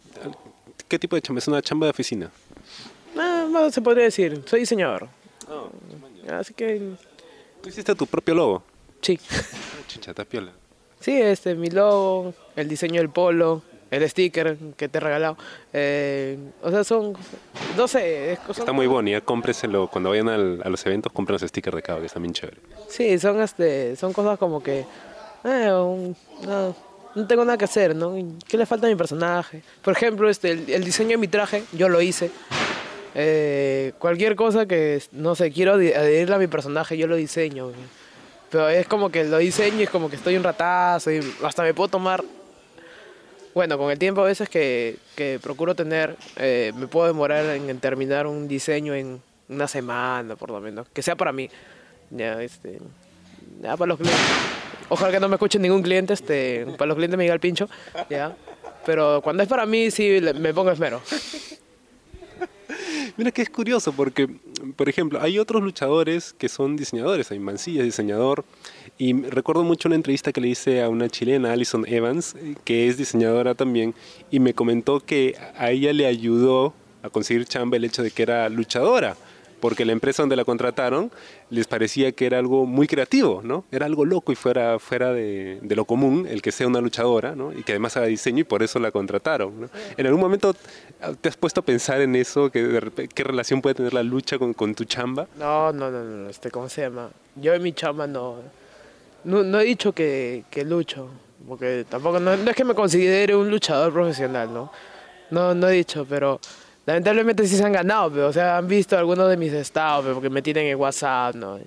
¿Qué 0.88 0.98
tipo 0.98 1.16
de 1.16 1.22
chamba? 1.22 1.38
¿Es 1.38 1.48
una 1.48 1.62
chamba 1.62 1.86
de 1.86 1.90
oficina? 1.90 2.30
Ah, 3.16 3.46
más 3.50 3.72
se 3.74 3.80
podría 3.80 4.04
decir, 4.04 4.42
soy 4.46 4.60
diseñador. 4.60 5.08
Así 6.30 6.52
que, 6.54 6.94
¿Tú 7.62 7.68
hiciste 7.68 7.94
tu 7.94 8.06
propio 8.06 8.34
logo? 8.34 8.62
sí. 9.00 9.18
Ah, 9.30 9.88
Chucha, 9.88 10.10
está 10.10 10.24
piola. 10.24 10.52
Sí, 11.00 11.12
este, 11.20 11.54
mi 11.54 11.70
logo, 11.70 12.34
el 12.56 12.68
diseño 12.68 13.00
del 13.00 13.10
polo, 13.10 13.62
el 13.90 14.08
sticker 14.08 14.56
que 14.76 14.88
te 14.88 14.98
he 14.98 15.00
regalado. 15.00 15.36
eh, 15.72 16.38
o 16.62 16.70
sea, 16.70 16.82
son, 16.84 17.14
no 17.76 17.86
sé, 17.88 18.38
son- 18.46 18.56
Está 18.58 18.72
muy 18.72 18.86
ya 19.10 19.20
cómpreselo. 19.20 19.88
Cuando 19.88 20.10
vayan 20.10 20.28
al- 20.28 20.60
a 20.64 20.68
los 20.68 20.84
eventos, 20.86 21.12
compren 21.12 21.34
los 21.40 21.42
stickers 21.48 21.76
de 21.76 21.82
Cava, 21.82 22.00
que 22.00 22.06
están 22.06 22.22
bien 22.22 22.32
chévere. 22.34 22.58
Sí, 22.88 23.18
son, 23.18 23.40
este, 23.42 23.94
son 23.96 24.12
cosas 24.12 24.38
como 24.38 24.62
que, 24.62 24.84
eh, 25.44 25.72
un- 25.72 26.16
no, 26.44 26.74
no 27.14 27.26
tengo 27.26 27.44
nada 27.44 27.56
que 27.58 27.64
hacer, 27.66 27.94
¿no? 27.94 28.14
¿Qué 28.48 28.56
le 28.58 28.66
falta 28.66 28.86
a 28.86 28.90
mi 28.90 28.96
personaje? 28.96 29.62
Por 29.82 29.92
ejemplo, 29.94 30.28
este, 30.28 30.50
el, 30.52 30.68
el 30.70 30.84
diseño 30.84 31.10
de 31.10 31.16
mi 31.18 31.28
traje, 31.28 31.62
yo 31.72 31.88
lo 31.88 32.00
hice. 32.00 32.30
Eh, 33.14 33.92
cualquier 33.98 34.36
cosa 34.36 34.66
que, 34.66 35.02
no 35.12 35.34
sé, 35.34 35.50
quiero 35.50 35.72
adherirle 35.74 36.34
a 36.34 36.38
mi 36.38 36.48
personaje, 36.48 36.98
yo 36.98 37.06
lo 37.06 37.16
diseño. 37.16 37.70
Pero 38.50 38.68
es 38.68 38.86
como 38.86 39.10
que 39.10 39.24
lo 39.24 39.38
diseño 39.38 39.80
y 39.80 39.82
es 39.84 39.90
como 39.90 40.10
que 40.10 40.16
estoy 40.16 40.36
un 40.36 40.42
ratazo 40.44 41.10
y 41.10 41.20
hasta 41.42 41.62
me 41.62 41.72
puedo 41.74 41.88
tomar... 41.88 42.22
Bueno, 43.56 43.78
con 43.78 43.90
el 43.90 43.98
tiempo 43.98 44.20
a 44.20 44.24
veces 44.24 44.50
que, 44.50 44.98
que 45.14 45.40
procuro 45.42 45.74
tener, 45.74 46.14
eh, 46.36 46.72
me 46.76 46.88
puedo 46.88 47.06
demorar 47.06 47.42
en, 47.56 47.70
en 47.70 47.80
terminar 47.80 48.26
un 48.26 48.48
diseño 48.48 48.94
en 48.94 49.22
una 49.48 49.66
semana 49.66 50.36
por 50.36 50.50
lo 50.50 50.60
menos, 50.60 50.86
que 50.92 51.00
sea 51.00 51.16
para 51.16 51.32
mí. 51.32 51.48
Ya, 52.10 52.42
este, 52.42 52.78
ya 53.62 53.74
para 53.78 53.88
los 53.88 53.98
clientes. 53.98 54.20
Ojalá 54.90 55.10
que 55.10 55.20
no 55.20 55.30
me 55.30 55.36
escuche 55.36 55.58
ningún 55.58 55.80
cliente, 55.80 56.12
este, 56.12 56.66
para 56.76 56.88
los 56.88 56.96
clientes 56.96 57.16
me 57.16 57.24
diga 57.24 57.32
el 57.32 57.40
pincho, 57.40 57.66
ya. 58.10 58.36
Pero 58.84 59.22
cuando 59.22 59.42
es 59.42 59.48
para 59.48 59.64
mí, 59.64 59.90
sí, 59.90 60.20
me 60.38 60.52
pongo 60.52 60.70
esmero. 60.70 61.00
Mira 63.16 63.30
que 63.30 63.40
es 63.40 63.48
curioso 63.48 63.92
porque, 63.92 64.28
por 64.76 64.90
ejemplo, 64.90 65.20
hay 65.22 65.38
otros 65.38 65.62
luchadores 65.62 66.34
que 66.34 66.50
son 66.50 66.76
diseñadores. 66.76 67.30
Hay 67.30 67.38
Mancilla, 67.38 67.82
diseñador. 67.82 68.44
Y 68.98 69.14
recuerdo 69.14 69.64
mucho 69.64 69.88
una 69.88 69.96
entrevista 69.96 70.32
que 70.32 70.40
le 70.42 70.48
hice 70.48 70.82
a 70.82 70.90
una 70.90 71.08
chilena, 71.08 71.52
Alison 71.52 71.86
Evans, 71.88 72.34
eh, 72.34 72.56
que 72.64 72.88
es 72.88 72.98
diseñadora 72.98 73.54
también, 73.54 73.94
y 74.30 74.38
me 74.40 74.52
comentó 74.52 75.00
que 75.00 75.34
a 75.56 75.70
ella 75.70 75.94
le 75.94 76.06
ayudó 76.06 76.74
a 77.02 77.08
conseguir 77.08 77.46
chamba 77.46 77.78
el 77.78 77.84
hecho 77.84 78.02
de 78.02 78.10
que 78.10 78.22
era 78.22 78.50
luchadora, 78.50 79.16
porque 79.60 79.84
la 79.84 79.92
empresa 79.92 80.22
donde 80.22 80.36
la 80.36 80.44
contrataron 80.44 81.10
les 81.50 81.66
parecía 81.66 82.12
que 82.12 82.26
era 82.26 82.38
algo 82.38 82.66
muy 82.66 82.86
creativo, 82.86 83.40
¿no? 83.42 83.64
Era 83.70 83.86
algo 83.86 84.04
loco 84.04 84.32
y 84.32 84.34
fuera, 84.34 84.78
fuera 84.78 85.12
de, 85.12 85.58
de 85.62 85.76
lo 85.76 85.84
común 85.84 86.26
el 86.28 86.42
que 86.42 86.52
sea 86.52 86.66
una 86.66 86.80
luchadora, 86.80 87.34
¿no? 87.34 87.52
Y 87.52 87.62
que 87.62 87.72
además 87.72 87.96
haga 87.96 88.06
diseño 88.06 88.40
y 88.40 88.44
por 88.44 88.62
eso 88.62 88.78
la 88.78 88.90
contrataron, 88.90 89.62
¿no? 89.62 89.68
¿En 89.96 90.06
algún 90.06 90.20
momento 90.20 90.54
te 91.20 91.28
has 91.28 91.36
puesto 91.36 91.60
a 91.60 91.64
pensar 91.64 92.00
en 92.00 92.16
eso? 92.16 92.50
Que 92.50 93.08
¿Qué 93.14 93.24
relación 93.24 93.62
puede 93.62 93.74
tener 93.74 93.94
la 93.94 94.02
lucha 94.02 94.38
con, 94.38 94.52
con 94.54 94.74
tu 94.74 94.84
chamba? 94.84 95.26
No, 95.38 95.72
no, 95.72 95.90
no, 95.90 96.02
no, 96.02 96.28
este, 96.28 96.50
¿cómo 96.50 96.68
se 96.68 96.82
llama? 96.82 97.10
Yo 97.36 97.54
en 97.54 97.62
mi 97.62 97.72
chamba 97.72 98.06
no, 98.06 98.36
no, 99.24 99.42
no 99.42 99.60
he 99.60 99.64
dicho 99.64 99.92
que, 99.92 100.44
que 100.50 100.64
lucho, 100.64 101.08
porque 101.48 101.84
tampoco, 101.88 102.20
no, 102.20 102.36
no 102.36 102.50
es 102.50 102.56
que 102.56 102.64
me 102.64 102.74
considere 102.74 103.34
un 103.34 103.50
luchador 103.50 103.92
profesional, 103.92 104.52
¿no? 104.52 104.70
No, 105.30 105.54
no 105.54 105.68
he 105.68 105.72
dicho, 105.72 106.06
pero 106.08 106.40
lamentablemente 106.86 107.46
sí 107.46 107.56
se 107.56 107.64
han 107.64 107.72
ganado, 107.72 108.10
pero, 108.10 108.28
o 108.28 108.32
sea, 108.32 108.56
han 108.56 108.66
visto 108.66 108.96
algunos 108.96 109.28
de 109.28 109.36
mis 109.36 109.52
estados, 109.52 110.04
pero 110.04 110.14
porque 110.14 110.30
me 110.30 110.40
tienen 110.40 110.66
en 110.66 110.78
WhatsApp, 110.78 111.34
¿no? 111.34 111.58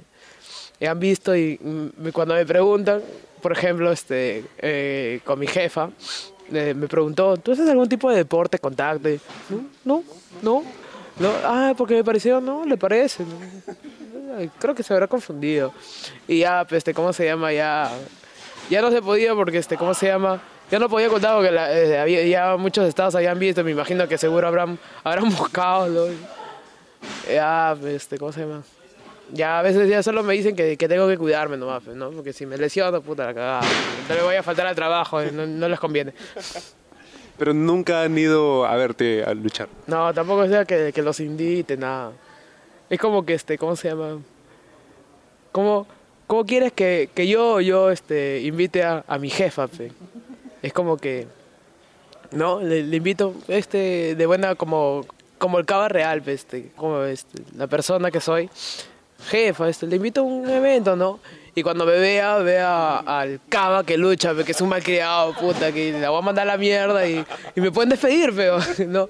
Y 0.79 0.85
han 0.85 0.99
visto 0.99 1.35
y 1.35 1.59
mm, 1.61 2.09
cuando 2.13 2.33
me 2.33 2.45
preguntan, 2.45 3.01
por 3.41 3.51
ejemplo, 3.51 3.91
este, 3.91 4.45
eh, 4.57 5.19
con 5.25 5.37
mi 5.37 5.45
jefa, 5.47 5.89
eh, 6.51 6.73
me 6.73 6.87
preguntó, 6.87 7.37
¿tú 7.37 7.51
haces 7.51 7.69
algún 7.69 7.89
tipo 7.89 8.09
de 8.09 8.17
deporte, 8.17 8.59
contacto? 8.59 9.09
Y, 9.09 9.19
No, 9.49 9.63
no, 9.83 10.03
no. 10.41 10.63
no. 11.19 11.33
Ah, 11.43 11.73
porque 11.77 11.95
me 11.95 12.03
pareció, 12.03 12.39
no, 12.41 12.65
le 12.65 12.77
parece. 12.77 13.25
Creo 14.59 14.73
que 14.73 14.83
se 14.83 14.93
habrá 14.93 15.07
confundido. 15.07 15.73
Y 16.27 16.39
ya, 16.39 16.65
pues, 16.67 16.79
este, 16.79 16.93
¿cómo 16.93 17.11
se 17.13 17.25
llama? 17.25 17.51
Ya, 17.51 17.91
ya 18.69 18.81
no 18.81 18.89
se 18.89 19.01
podía 19.01 19.35
porque, 19.35 19.57
este, 19.57 19.77
¿cómo 19.77 19.93
se 19.93 20.07
llama? 20.07 20.41
Ya 20.71 20.77
no 20.79 20.87
podía 20.89 21.09
contar 21.09 21.35
porque 21.35 21.51
la- 21.51 21.71
eh, 21.77 21.99
había, 21.99 22.23
ya 22.23 22.55
muchos 22.57 22.87
estados 22.87 23.15
habían 23.15 23.39
visto, 23.39 23.63
me 23.63 23.71
imagino 23.71 24.07
que 24.07 24.17
seguro 24.17 24.47
habrán, 24.47 24.77
habrán 25.03 25.29
buscado. 25.29 26.09
Ya, 27.31 27.77
pues, 27.79 27.93
este, 27.93 28.17
¿cómo 28.17 28.31
se 28.33 28.41
llama? 28.41 28.61
Ya 29.31 29.59
a 29.59 29.61
veces 29.61 29.87
ya 29.87 30.01
solo 30.03 30.21
me 30.23 30.33
dicen 30.33 30.55
que, 30.55 30.75
que 30.75 30.87
tengo 30.89 31.07
que 31.07 31.17
cuidarme 31.17 31.55
nomás, 31.55 31.83
¿no? 31.85 32.09
Porque 32.11 32.33
si 32.33 32.45
me 32.45 32.57
lesiono, 32.57 33.01
puta 33.01 33.25
la 33.25 33.33
cagada. 33.33 33.61
No 34.09 34.15
le 34.15 34.21
voy 34.23 34.35
a 34.35 34.43
faltar 34.43 34.65
al 34.67 34.75
trabajo, 34.75 35.21
eh, 35.21 35.31
no, 35.31 35.45
no 35.47 35.69
les 35.69 35.79
conviene. 35.79 36.13
Pero 37.37 37.53
nunca 37.53 38.01
han 38.01 38.17
ido 38.17 38.65
a 38.65 38.75
verte 38.75 39.23
a 39.23 39.33
luchar. 39.33 39.69
No, 39.87 40.13
tampoco 40.13 40.45
sea 40.47 40.65
que, 40.65 40.91
que 40.93 41.01
los 41.01 41.19
invite, 41.21 41.77
nada. 41.77 42.11
Es 42.89 42.99
como 42.99 43.23
que, 43.25 43.35
este, 43.35 43.57
¿cómo 43.57 43.75
se 43.77 43.89
llama? 43.89 44.17
¿Cómo, 45.51 45.87
cómo 46.27 46.45
quieres 46.45 46.73
que, 46.73 47.09
que 47.13 47.27
yo, 47.27 47.61
yo 47.61 47.91
este, 47.91 48.41
invite 48.41 48.83
a, 48.83 49.05
a 49.07 49.17
mi 49.19 49.29
jefa? 49.29 49.67
pe? 49.67 49.91
Es 50.61 50.73
como 50.73 50.97
que, 50.97 51.27
¿no? 52.31 52.59
Le, 52.59 52.79
invito 52.95 53.33
este, 53.47 54.15
de 54.15 54.25
buena, 54.25 54.55
como, 54.55 55.05
como 55.37 55.59
el 55.59 55.65
cava 55.65 55.87
real, 55.87 56.21
pe, 56.21 56.33
este, 56.33 56.71
como 56.75 57.03
este, 57.03 57.41
la 57.55 57.67
persona 57.67 58.11
que 58.11 58.19
soy. 58.19 58.49
Jefa, 59.29 59.67
este, 59.67 59.87
le 59.87 59.97
invito 59.97 60.21
a 60.21 60.23
un 60.23 60.49
evento, 60.49 60.95
¿no? 60.95 61.19
Y 61.55 61.63
cuando 61.63 61.85
me 61.85 61.99
vea, 61.99 62.37
vea 62.37 62.97
al 62.99 63.41
cava 63.49 63.83
que 63.83 63.97
lucha, 63.97 64.33
que 64.43 64.51
es 64.51 64.61
un 64.61 64.69
malcriado, 64.69 65.33
puta, 65.33 65.71
que 65.71 65.91
la 65.91 66.09
voy 66.09 66.19
a 66.19 66.21
mandar 66.21 66.47
a 66.47 66.53
la 66.53 66.57
mierda 66.57 67.05
y, 67.07 67.25
y 67.55 67.61
me 67.61 67.71
pueden 67.71 67.89
despedir, 67.89 68.33
pero, 68.35 68.59
¿no? 68.87 69.09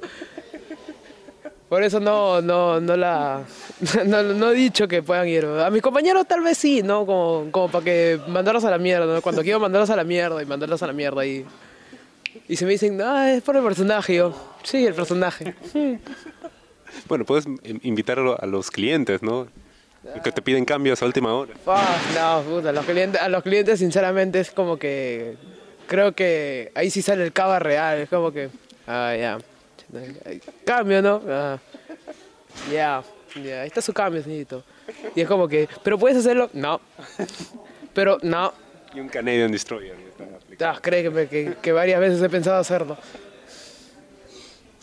Por 1.69 1.84
eso 1.84 1.99
no, 1.99 2.41
no, 2.41 2.79
no 2.82 2.97
la 2.97 3.43
no, 4.05 4.23
no 4.23 4.49
he 4.51 4.55
dicho 4.55 4.88
que 4.88 5.03
puedan 5.03 5.27
ir. 5.27 5.45
A 5.45 5.69
mis 5.69 5.82
compañeros 5.84 6.27
tal 6.27 6.41
vez 6.41 6.58
sí, 6.58 6.82
¿no? 6.82 7.05
Como, 7.05 7.47
como 7.51 7.69
para 7.69 7.86
que 7.86 8.19
mandarlos 8.27 8.65
a 8.65 8.71
la 8.71 8.79
mierda, 8.79 9.05
¿no? 9.13 9.21
Cuando 9.21 9.43
quiero 9.43 9.60
mandarlos 9.60 9.89
a 9.91 9.95
la 9.95 10.03
mierda 10.03 10.41
y 10.41 10.45
mandarlos 10.45 10.82
a 10.82 10.88
la 10.88 10.93
mierda 10.93 11.25
y. 11.25 11.45
Y 12.47 12.55
se 12.55 12.65
me 12.65 12.71
dicen, 12.71 12.99
ah, 13.01 13.32
es 13.32 13.41
por 13.43 13.55
el 13.55 13.63
personaje. 13.63 14.15
Yo, 14.15 14.34
sí, 14.63 14.86
el 14.86 14.93
personaje. 14.93 15.53
Bueno, 17.08 17.23
puedes 17.25 17.45
in- 17.45 17.79
invitar 17.84 18.19
a 18.19 18.21
lo- 18.23 18.41
a 18.41 18.45
los 18.45 18.71
clientes, 18.71 19.21
¿no? 19.21 19.47
Que 20.23 20.32
te 20.32 20.41
piden 20.41 20.65
cambios 20.65 21.01
a 21.01 21.05
última 21.05 21.34
hora. 21.34 21.53
No, 22.15 22.41
puta, 22.41 22.71
los 22.71 22.86
clientes, 22.86 23.21
a 23.21 23.29
los 23.29 23.43
clientes 23.43 23.79
sinceramente 23.79 24.39
es 24.39 24.49
como 24.51 24.77
que 24.77 25.36
creo 25.88 26.13
que 26.13 26.71
ahí 26.73 26.89
sí 26.89 27.01
sale 27.01 27.23
el 27.23 27.32
cava 27.34 27.60
real, 27.60 27.99
es 27.99 28.10
como 28.10 28.32
que, 28.32 28.49
ah, 28.88 29.13
ya, 29.17 29.38
cambio, 30.65 31.02
¿no? 31.02 31.21
Ah, 31.28 31.58
ya, 32.71 33.04
ya, 33.43 33.62
ahí 33.62 33.67
está 33.67 33.82
su 33.82 33.93
cambio, 33.93 34.21
señorito. 34.23 34.63
Y 35.15 35.21
es 35.21 35.28
como 35.28 35.47
que, 35.47 35.67
pero 35.84 35.97
puedes 35.97 36.17
hacerlo, 36.17 36.49
no, 36.54 36.82
pero 37.93 38.17
no, 38.21 38.54
Y 38.93 38.99
un 38.99 39.10
Canadian 39.10 39.52
Destroyer. 39.52 39.95
ah, 40.62 40.80
créeme 40.82 41.28
que, 41.28 41.56
que 41.62 41.71
varias 41.71 41.99
veces 41.99 42.21
he 42.21 42.30
pensado 42.30 42.58
hacerlo. 42.60 42.97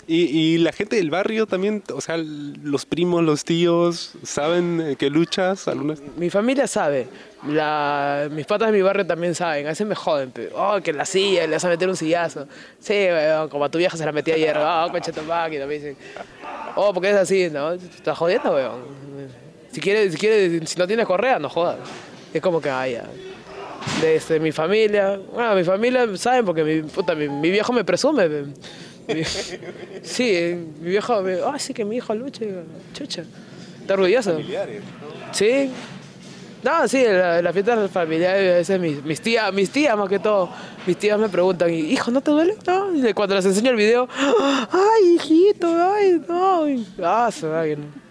Y, 0.09 0.27
y 0.27 0.59
la 0.59 0.71
gente 0.71 0.95
del 0.95 1.11
barrio 1.11 1.47
también, 1.47 1.83
o 1.93 2.01
sea, 2.01 2.17
los 2.17 2.87
primos, 2.87 3.25
los 3.25 3.45
tíos, 3.45 4.13
¿saben 4.23 4.81
eh, 4.81 4.97
que 4.97 5.11
luchas? 5.11 5.67
Algunas... 5.67 6.01
Mi 6.17 6.31
familia 6.31 6.69
sabe, 6.69 7.09
la, 7.49 8.29
mis 8.31 8.47
patas 8.47 8.71
de 8.71 8.77
mi 8.77 8.83
barrio 8.83 9.05
también 9.05 9.35
saben, 9.35 9.67
a 9.67 9.71
veces 9.71 9.85
me 9.85 9.97
joden, 9.97 10.31
pero, 10.31 10.51
oh, 10.55 10.81
que 10.81 10.93
la 10.93 11.05
silla, 11.05 11.45
le 11.49 11.55
vas 11.55 11.65
a 11.65 11.69
meter 11.69 11.89
un 11.89 11.97
sillazo. 11.97 12.47
Sí, 12.79 12.93
weón, 12.93 13.49
como 13.49 13.65
a 13.65 13.69
tu 13.69 13.79
vieja 13.79 13.97
se 13.97 14.05
la 14.05 14.13
metí 14.13 14.31
ayer, 14.31 14.57
oh, 14.57 14.89
coche 14.93 15.11
tu 15.11 15.23
máquina, 15.23 15.67
me 15.67 15.75
dicen, 15.75 15.97
oh, 16.77 16.95
porque 16.95 17.11
es 17.11 17.17
así, 17.17 17.51
¿no? 17.51 17.73
Estás 17.73 18.17
jodiendo, 18.17 18.55
weón. 18.55 18.83
Si 19.73 19.81
quieres, 19.81 20.13
si 20.13 20.19
quieres, 20.19 20.71
si 20.71 20.79
no 20.79 20.87
tienes 20.87 21.05
correa, 21.05 21.41
no 21.41 21.49
jodas. 21.49 21.79
Es 22.33 22.41
como 22.41 22.61
que, 22.61 22.71
ay, 22.71 22.93
ya. 22.93 23.07
Desde 24.01 24.39
mi 24.39 24.53
familia, 24.53 25.19
bueno, 25.33 25.55
mi 25.57 25.65
familia 25.65 26.17
saben 26.17 26.45
porque 26.45 26.63
mi, 26.63 26.83
puta, 26.83 27.15
mi, 27.17 27.29
mi 27.29 27.51
viejo 27.51 27.73
me 27.73 27.83
presume. 27.83 28.29
Sí, 30.03 30.57
mi 30.81 30.91
viejo, 30.91 31.23
me, 31.23 31.39
ah, 31.45 31.59
sí 31.59 31.73
que 31.73 31.85
mi 31.85 31.97
hijo 31.97 32.15
lucha, 32.15 32.45
chucha, 32.93 33.25
está 33.81 33.95
orgulloso. 33.95 34.39
Sí. 35.33 35.71
No, 36.63 36.89
sí, 36.89 37.05
la, 37.05 37.43
la 37.43 37.53
fiesta 37.53 37.89
familiar, 37.89 38.35
a 38.35 38.39
veces 38.39 38.81
mis, 38.81 39.05
mis 39.05 39.21
tías, 39.21 39.53
mis 39.53 39.71
tías 39.71 39.97
más 39.97 40.09
que 40.09 40.19
todo, 40.19 40.51
mis 40.87 40.97
tías 40.97 41.19
me 41.19 41.29
preguntan, 41.29 41.73
hijo, 41.73 42.11
¿no 42.11 42.21
te 42.21 42.31
duele? 42.33 42.57
No, 42.67 43.09
y 43.09 43.13
cuando 43.13 43.37
les 43.37 43.45
enseño 43.45 43.71
el 43.71 43.77
video, 43.77 44.09
ay, 44.73 45.15
hijito, 45.15 45.69
ay, 45.69 46.21
no, 46.27 46.67
ah, 47.05 47.31
se 47.31 47.47
va, 47.47 47.65
que 47.65 47.77
no. 47.77 48.06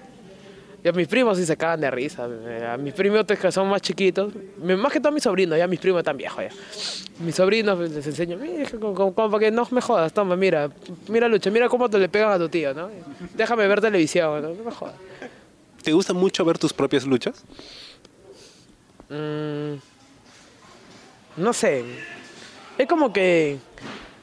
Y 0.86 0.88
a 0.88 0.92
mis 0.92 1.08
primos 1.08 1.36
sí 1.36 1.48
se 1.48 1.58
cagan 1.58 1.82
de 1.82 1.90
risa, 1.90 2.30
eh, 2.30 2.70
a 2.74 2.78
mis 2.78 2.94
primos 2.94 3.26
que 3.26 3.52
son 3.52 3.68
más 3.68 3.82
chiquitos, 3.82 4.32
más 4.62 4.94
que 4.94 5.00
todo 5.00 5.10
a 5.10 5.12
mis 5.12 5.24
sobrinos, 5.24 5.58
ya 5.58 5.66
mis 5.66 5.80
primos 5.80 6.02
están 6.02 6.16
viejos 6.16 6.44
ya. 6.44 7.24
Mis 7.26 7.34
sobrinos 7.34 7.76
pues, 7.76 7.92
les 7.92 8.06
enseño, 8.06 8.38
mira, 8.38 8.70
como 8.70 9.12
para 9.12 9.40
que 9.40 9.50
no 9.50 9.68
me 9.72 9.82
jodas, 9.82 10.14
toma, 10.14 10.36
mira, 10.36 10.70
mira 11.08 11.28
Lucha, 11.28 11.50
mira 11.50 11.68
cómo 11.70 11.90
te 11.90 11.98
le 11.98 12.08
pegan 12.08 12.34
a 12.34 12.38
tu 12.38 12.50
tío, 12.50 12.72
¿no? 12.76 12.92
Déjame 13.34 13.68
ver 13.68 13.82
televisión, 13.82 14.44
¿no? 14.44 14.50
No 14.50 14.64
me 14.64 14.70
jodas. 14.70 14.94
¿Te 15.82 15.92
gusta 15.92 16.14
mucho 16.14 16.46
ver 16.46 16.60
tus 16.60 16.72
propias 16.72 17.04
luchas? 17.04 17.44
Mm, 19.10 19.74
no 21.38 21.52
sé. 21.52 21.84
Es 22.78 22.86
como 22.86 23.12
que 23.12 23.58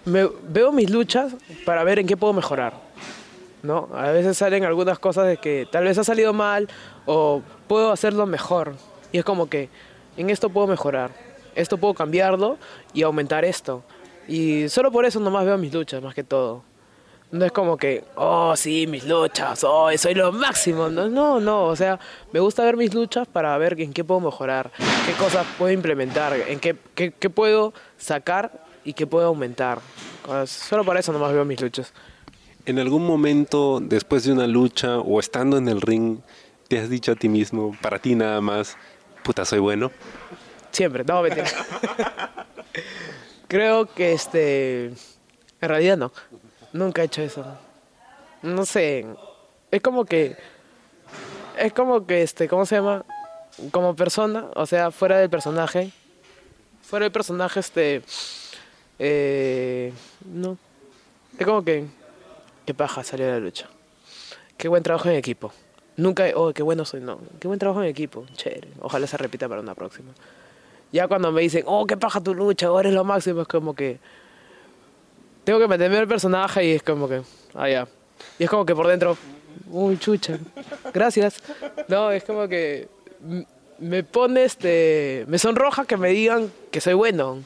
me, 0.05 0.29
veo 0.47 0.71
mis 0.71 0.89
luchas 0.91 1.35
para 1.65 1.83
ver 1.83 1.99
en 1.99 2.07
qué 2.07 2.17
puedo 2.17 2.33
mejorar. 2.33 2.92
¿No? 3.63 3.89
A 3.95 4.11
veces 4.11 4.37
salen 4.37 4.65
algunas 4.65 4.99
cosas 4.99 5.27
de 5.27 5.37
que 5.37 5.67
tal 5.71 5.85
vez 5.85 5.99
ha 5.99 6.05
salido 6.05 6.33
mal 6.33 6.69
o 7.07 7.43
puedo 7.69 7.93
hacerlo 7.93 8.27
mejor. 8.27 8.75
Y 9.13 9.19
es 9.19 9.25
como 9.25 9.49
que 9.49 9.69
en 10.17 10.31
esto 10.31 10.51
puedo 10.51 10.67
mejorar. 10.67 11.11
Esto 11.55 11.79
puedo 11.79 11.95
cambiarlo 11.95 12.59
y 12.95 13.03
aumentar 13.03 13.45
esto. 13.45 13.83
Y 14.29 14.69
solo 14.69 14.91
por 14.91 15.05
eso 15.05 15.21
nomás 15.21 15.45
veo 15.45 15.59
mis 15.59 15.73
luchas, 15.73 16.03
más 16.03 16.15
que 16.15 16.25
todo. 16.25 16.63
No 17.31 17.47
es 17.47 17.53
como 17.53 17.79
que, 17.79 18.05
oh, 18.17 18.55
sí, 18.57 18.87
mis 18.87 19.05
luchas, 19.05 19.65
oh, 19.65 19.89
soy 19.97 20.15
lo 20.15 20.33
máximo. 20.33 20.91
No, 20.91 21.09
no, 21.09 21.41
no. 21.41 21.65
O 21.65 21.77
sea, 21.77 21.99
me 22.31 22.41
gusta 22.41 22.63
ver 22.63 22.77
mis 22.77 22.93
luchas 22.93 23.27
para 23.27 23.57
ver 23.57 23.81
en 23.81 23.93
qué 23.93 24.05
puedo 24.05 24.21
mejorar, 24.21 24.71
qué 25.07 25.13
cosas 25.15 25.47
puedo 25.57 25.73
implementar, 25.73 26.35
en 26.35 26.61
qué, 26.61 26.77
qué, 26.95 27.31
puedo 27.31 27.73
sacar 27.97 28.53
y 28.85 28.93
qué 28.93 29.07
puedo 29.07 29.29
aumentar. 29.29 29.79
Ah, 30.29 30.45
Solo 30.47 30.85
para 30.85 31.01
eso 31.01 31.11
nomás 31.11 31.33
veo 31.33 31.45
mis 31.47 31.61
luchas. 31.61 31.95
¿En 32.65 32.79
algún 32.79 33.05
momento, 33.05 33.81
después 33.81 34.25
de 34.25 34.33
una 34.33 34.47
lucha 34.47 34.99
o 34.99 35.19
estando 35.19 35.57
en 35.57 35.69
el 35.69 35.81
ring, 35.81 36.19
te 36.69 36.79
has 36.79 36.89
dicho 36.89 37.13
a 37.13 37.17
ti 37.17 37.29
mismo, 37.29 37.77
para 37.83 37.99
ti 37.99 38.15
nada 38.15 38.41
más, 38.41 38.77
puta, 39.25 39.45
soy 39.45 39.59
bueno? 39.59 39.91
Siempre, 40.71 41.05
no, 41.05 41.23
mentira. 41.23 41.47
Creo 43.49 43.87
que 43.87 44.13
este. 44.13 44.87
En 45.61 45.69
realidad 45.69 45.99
no. 45.99 46.13
Nunca 46.73 47.03
he 47.03 47.05
hecho 47.05 47.21
eso. 47.21 47.45
No 48.41 48.65
sé. 48.65 49.07
Es 49.71 49.83
como 49.83 50.05
que. 50.05 50.37
Es 51.59 51.73
como 51.73 52.07
que 52.07 52.23
este. 52.23 52.49
¿Cómo 52.49 52.65
se 52.65 52.77
llama? 52.77 53.05
Como 53.71 53.95
persona, 53.95 54.47
o 54.55 54.67
sea, 54.67 54.91
fuera 54.91 55.19
del 55.19 55.29
personaje. 55.29 55.91
Fuera 56.81 57.05
del 57.05 57.13
personaje, 57.13 57.61
este. 57.61 58.03
Eh, 58.99 59.93
no. 60.25 60.57
Es 61.39 61.45
como 61.45 61.63
que. 61.63 61.87
Qué 62.65 62.75
paja 62.75 63.03
salir 63.03 63.27
a 63.27 63.33
la 63.33 63.41
lucha. 63.41 63.69
Qué 64.57 64.69
buen 64.69 64.83
trabajo 64.83 65.09
en 65.09 65.17
equipo. 65.17 65.53
Nunca, 65.97 66.25
oh, 66.35 66.53
qué 66.53 66.63
bueno 66.63 66.85
soy, 66.85 67.01
no. 67.01 67.19
Qué 67.41 67.49
buen 67.49 67.59
trabajo 67.59 67.83
en 67.83 67.89
equipo. 67.89 68.25
Chévere. 68.35 68.69
Ojalá 68.81 69.07
se 69.07 69.17
repita 69.17 69.49
para 69.49 69.61
una 69.61 69.75
próxima. 69.75 70.13
Ya 70.93 71.09
cuando 71.09 71.33
me 71.33 71.41
dicen, 71.41 71.65
oh, 71.67 71.87
qué 71.87 71.97
paja 71.97 72.21
tu 72.21 72.35
lucha, 72.35 72.67
ahora 72.67 72.89
eres 72.89 72.95
lo 72.95 73.05
máximo, 73.05 73.43
es 73.43 73.49
como 73.49 73.75
que. 73.75 73.99
Tengo 75.45 75.59
que 75.59 75.67
meterme 75.67 75.99
el 75.99 76.07
personaje 76.07 76.65
y 76.65 76.71
es 76.73 76.83
como 76.83 77.09
que. 77.09 77.23
Ah, 77.55 77.69
ya. 77.69 77.89
Y 78.39 78.45
es 78.45 78.51
como 78.51 78.65
que 78.65 78.75
por 78.75 78.87
dentro. 78.87 79.17
Uy, 79.71 79.99
chucha. 79.99 80.39
Gracias. 80.95 81.43
No, 81.89 82.11
es 82.11 82.25
como 82.25 82.47
que. 82.47 82.89
Me 83.79 84.05
pone 84.05 84.45
este. 84.45 85.25
Me 85.29 85.39
sonroja 85.39 85.85
que 85.85 85.97
me 85.97 86.11
digan 86.11 86.53
que 86.71 86.81
soy 86.81 86.95
bueno. 86.95 87.43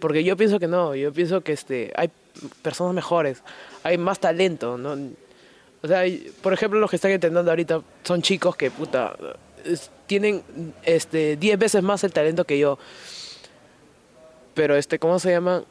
Porque 0.00 0.22
yo 0.22 0.36
pienso 0.36 0.60
que 0.60 0.68
no. 0.68 0.94
Yo 0.94 1.12
pienso 1.12 1.40
que 1.40 1.52
este. 1.52 1.92
Hay 1.96 2.10
personas 2.62 2.94
mejores. 2.94 3.42
Hay 3.82 3.98
más 3.98 4.18
talento, 4.20 4.78
¿no? 4.78 4.96
O 5.82 5.88
sea, 5.88 6.04
por 6.40 6.52
ejemplo, 6.52 6.78
los 6.78 6.88
que 6.90 6.96
están 6.96 7.10
entrenando 7.10 7.50
ahorita 7.50 7.82
son 8.04 8.22
chicos 8.22 8.54
que, 8.56 8.70
puta, 8.70 9.16
tienen 10.06 10.42
este 10.84 11.36
10 11.36 11.58
veces 11.58 11.82
más 11.82 12.04
el 12.04 12.12
talento 12.12 12.44
que 12.44 12.58
yo. 12.58 12.78
Pero, 14.54 14.76
este, 14.76 14.98
¿cómo 14.98 15.18
se 15.18 15.30
llama? 15.32 15.64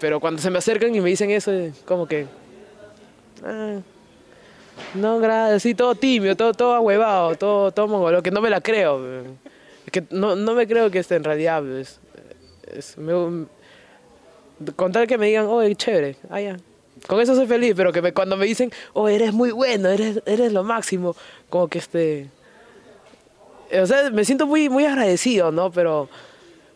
Pero 0.00 0.18
cuando 0.18 0.42
se 0.42 0.50
me 0.50 0.58
acercan 0.58 0.94
y 0.94 1.00
me 1.00 1.10
dicen 1.10 1.30
eso, 1.30 1.52
como 1.84 2.06
que... 2.08 2.26
ah, 3.44 3.78
no, 4.94 5.18
gracias, 5.20 5.62
sí, 5.62 5.74
todo 5.74 5.94
tímido, 5.94 6.36
todo, 6.36 6.52
todo 6.52 6.74
ahuevado, 6.74 7.34
todo, 7.36 7.70
todo 7.70 7.86
mongolo, 7.88 8.22
que 8.22 8.30
no 8.30 8.40
me 8.40 8.50
la 8.50 8.60
creo. 8.60 9.00
que 9.92 10.04
no, 10.10 10.34
no 10.36 10.54
me 10.54 10.66
creo 10.66 10.90
que 10.90 10.98
este 10.98 11.14
en 11.14 11.24
realidad 11.24 11.64
es... 11.78 12.00
es- 12.66 12.96
que 15.06 15.18
me 15.18 15.26
digan, 15.26 15.46
oh, 15.48 15.62
chévere, 15.74 16.16
ah. 16.30 16.56
Con 17.06 17.20
eso 17.20 17.34
soy 17.34 17.46
feliz, 17.46 17.74
pero 17.76 17.92
que 17.92 18.00
me- 18.02 18.12
cuando 18.12 18.36
me 18.36 18.46
dicen, 18.46 18.70
oh, 18.94 19.08
eres 19.08 19.32
muy 19.32 19.50
bueno, 19.52 19.88
eres, 19.90 20.22
eres 20.26 20.52
lo 20.52 20.64
máximo, 20.64 21.14
como 21.50 21.68
que 21.68 21.78
este... 21.78 22.28
O 23.80 23.86
sea, 23.86 24.10
me 24.10 24.24
siento 24.24 24.46
muy, 24.46 24.68
muy 24.68 24.84
agradecido, 24.84 25.50
¿no? 25.52 25.70
Pero 25.72 26.08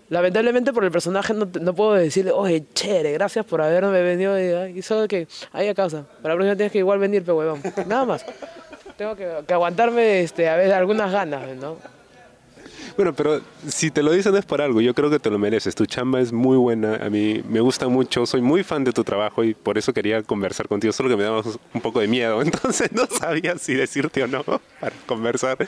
lamentablemente 0.09 0.73
por 0.73 0.85
el 0.85 0.91
personaje 0.91 1.33
no, 1.33 1.49
no 1.61 1.75
puedo 1.75 1.93
decirle, 1.95 2.33
oye, 2.33 2.65
chévere, 2.75 3.13
gracias 3.13 3.47
por 3.47 3.63
haberme 3.63 4.03
venido. 4.03 4.39
Y, 4.69 4.79
y 4.79 4.83
solo 4.83 5.07
que, 5.07 5.29
ahí 5.53 5.69
a 5.69 5.75
casa. 5.75 6.05
Para 6.21 6.35
la 6.35 6.39
próxima 6.39 6.57
tienes 6.57 6.73
que 6.73 6.79
igual 6.79 6.99
venir, 6.99 7.23
pero 7.23 7.37
huevón. 7.39 7.63
Nada 7.87 8.05
más. 8.05 8.27
Tengo 8.97 9.15
que, 9.17 9.29
que 9.47 9.55
aguantarme 9.55 10.21
este, 10.23 10.49
a 10.49 10.57
veces 10.57 10.73
algunas 10.75 11.11
ganas, 11.13 11.57
¿no? 11.57 11.77
Bueno, 13.01 13.15
pero 13.15 13.41
si 13.67 13.91
te 13.91 14.03
lo 14.03 14.13
dicen 14.13 14.37
es 14.37 14.45
por 14.45 14.61
algo, 14.61 14.83
yo 14.83 14.93
creo 14.93 15.09
que 15.09 15.19
te 15.19 15.31
lo 15.31 15.39
mereces. 15.39 15.75
Tu 15.75 15.87
chamba 15.87 16.21
es 16.21 16.35
muy 16.35 16.59
buena, 16.59 16.97
a 16.97 17.09
mí 17.09 17.43
me 17.49 17.61
gusta 17.61 17.89
mucho, 17.89 18.27
soy 18.27 18.43
muy 18.43 18.63
fan 18.63 18.85
de 18.85 18.93
tu 18.93 19.05
trabajo 19.05 19.43
y 19.43 19.55
por 19.55 19.79
eso 19.79 19.95
quería 19.95 20.23
conversar 20.23 20.69
contigo, 20.69 20.93
solo 20.93 21.09
que 21.09 21.17
me 21.17 21.23
daba 21.23 21.41
un 21.73 21.81
poco 21.81 22.01
de 22.01 22.09
miedo, 22.09 22.43
entonces 22.43 22.93
no 22.93 23.07
sabía 23.07 23.57
si 23.57 23.73
decirte 23.73 24.23
o 24.23 24.27
no 24.27 24.45
para 24.45 24.95
conversar. 25.07 25.67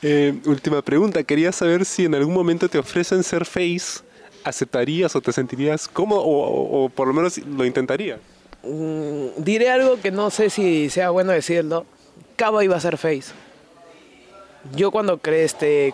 Eh, 0.00 0.32
última 0.46 0.80
pregunta, 0.80 1.22
quería 1.22 1.52
saber 1.52 1.84
si 1.84 2.06
en 2.06 2.14
algún 2.14 2.32
momento 2.32 2.66
te 2.66 2.78
ofrecen 2.78 3.22
ser 3.24 3.44
face, 3.44 4.00
¿aceptarías 4.42 5.14
o 5.14 5.20
te 5.20 5.34
sentirías 5.34 5.86
cómodo 5.86 6.22
o, 6.24 6.88
por 6.88 7.08
lo 7.08 7.12
menos 7.12 7.36
lo 7.46 7.66
intentarías? 7.66 8.20
Mm, 8.62 9.26
diré 9.36 9.68
algo 9.68 10.00
que 10.00 10.10
no 10.10 10.30
sé 10.30 10.48
si 10.48 10.88
sea 10.88 11.10
bueno 11.10 11.30
decirlo. 11.32 11.84
Cabo 12.36 12.62
iba 12.62 12.74
a 12.74 12.80
ser 12.80 12.96
face. 12.96 13.34
Yo 14.74 14.90
cuando 14.92 15.20
cre- 15.20 15.42
este, 15.44 15.92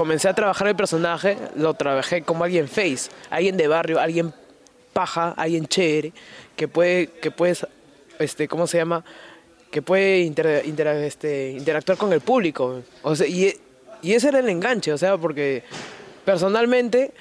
comencé 0.00 0.28
a 0.30 0.34
trabajar 0.34 0.66
el 0.66 0.74
personaje, 0.76 1.36
lo 1.56 1.74
trabajé 1.74 2.22
como 2.22 2.44
alguien 2.44 2.68
face, 2.68 3.10
alguien 3.28 3.58
de 3.58 3.68
barrio, 3.68 4.00
alguien 4.00 4.32
paja, 4.94 5.34
alguien 5.36 5.66
chévere, 5.66 6.14
que 6.56 6.68
puede, 6.68 7.08
que 7.08 7.30
puedes, 7.30 7.66
este, 8.18 8.48
¿cómo 8.48 8.66
se 8.66 8.78
llama? 8.78 9.04
que 9.70 9.82
puede 9.82 10.20
inter- 10.20 10.62
inter- 10.64 10.86
este, 11.04 11.50
interactuar 11.50 11.98
con 11.98 12.14
el 12.14 12.22
público. 12.22 12.80
O 13.02 13.14
sea, 13.14 13.26
y, 13.26 13.54
y 14.00 14.14
ese 14.14 14.28
era 14.28 14.38
el 14.38 14.48
enganche, 14.48 14.90
o 14.90 14.96
sea, 14.96 15.18
porque 15.18 15.64
personalmente, 16.24 17.12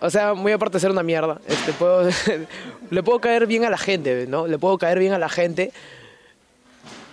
o 0.00 0.08
sea, 0.10 0.34
muy 0.34 0.52
aparte 0.52 0.74
de 0.76 0.80
ser 0.80 0.92
una 0.92 1.02
mierda, 1.02 1.40
este, 1.48 1.72
puedo, 1.72 2.08
le 2.90 3.02
puedo 3.02 3.20
caer 3.20 3.48
bien 3.48 3.64
a 3.64 3.70
la 3.70 3.78
gente, 3.78 4.26
¿no? 4.28 4.46
Le 4.46 4.58
puedo 4.58 4.78
caer 4.78 5.00
bien 5.00 5.12
a 5.12 5.18
la 5.18 5.28
gente. 5.28 5.72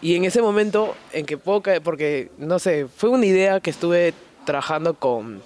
Y 0.01 0.15
en 0.15 0.25
ese 0.25 0.41
momento 0.41 0.95
en 1.11 1.25
que 1.25 1.37
caer, 1.37 1.81
porque, 1.81 2.29
no 2.37 2.59
sé, 2.59 2.87
fue 2.87 3.09
una 3.09 3.25
idea 3.25 3.59
que 3.59 3.69
estuve 3.69 4.13
trabajando 4.45 4.93
con, 4.93 5.41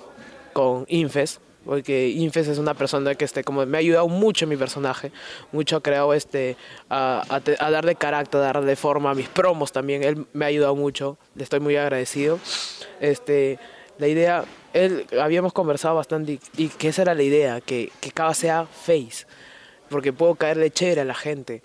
con 0.54 0.86
Infes, 0.88 1.40
porque 1.66 2.10
Infes 2.10 2.48
es 2.48 2.58
una 2.58 2.74
persona 2.74 3.16
que 3.16 3.26
este, 3.26 3.44
como 3.44 3.66
me 3.66 3.78
ha 3.78 3.80
ayudado 3.80 4.08
mucho 4.08 4.46
en 4.46 4.50
mi 4.50 4.58
personaje, 4.58 5.12
mucho 5.52 5.78
ha 5.78 5.82
creado 5.82 6.14
este, 6.14 6.56
a, 6.90 7.24
a 7.30 7.40
te- 7.40 7.56
darle 7.72 7.96
carácter, 7.96 8.42
a 8.42 8.44
darle 8.54 8.76
forma 8.76 9.12
a 9.12 9.16
mis 9.16 9.28
promos 9.28 9.72
también, 9.72 10.04
él 10.04 10.28
me 10.34 10.46
ha 10.46 10.50
ayudado 10.50 10.76
mucho, 10.76 11.18
le 11.36 11.44
estoy 11.44 11.60
muy 11.60 11.76
agradecido. 11.76 12.38
Este, 13.00 13.58
la 13.98 14.08
idea, 14.08 14.46
él, 14.74 15.08
habíamos 15.20 15.54
conversado 15.54 15.96
bastante 15.96 16.34
y, 16.34 16.40
y 16.58 16.68
que 16.68 16.90
esa 16.90 17.04
era 17.04 17.16
la 17.16 17.24
idea, 17.24 17.62
que, 17.62 17.92
que 18.02 18.12
cada 18.12 18.34
sea 18.34 18.66
face, 18.66 19.26
porque 19.90 20.14
puedo 20.14 20.36
caerle 20.36 20.70
chévere 20.70 21.02
a 21.02 21.06
la 21.06 21.16
gente. 21.16 21.64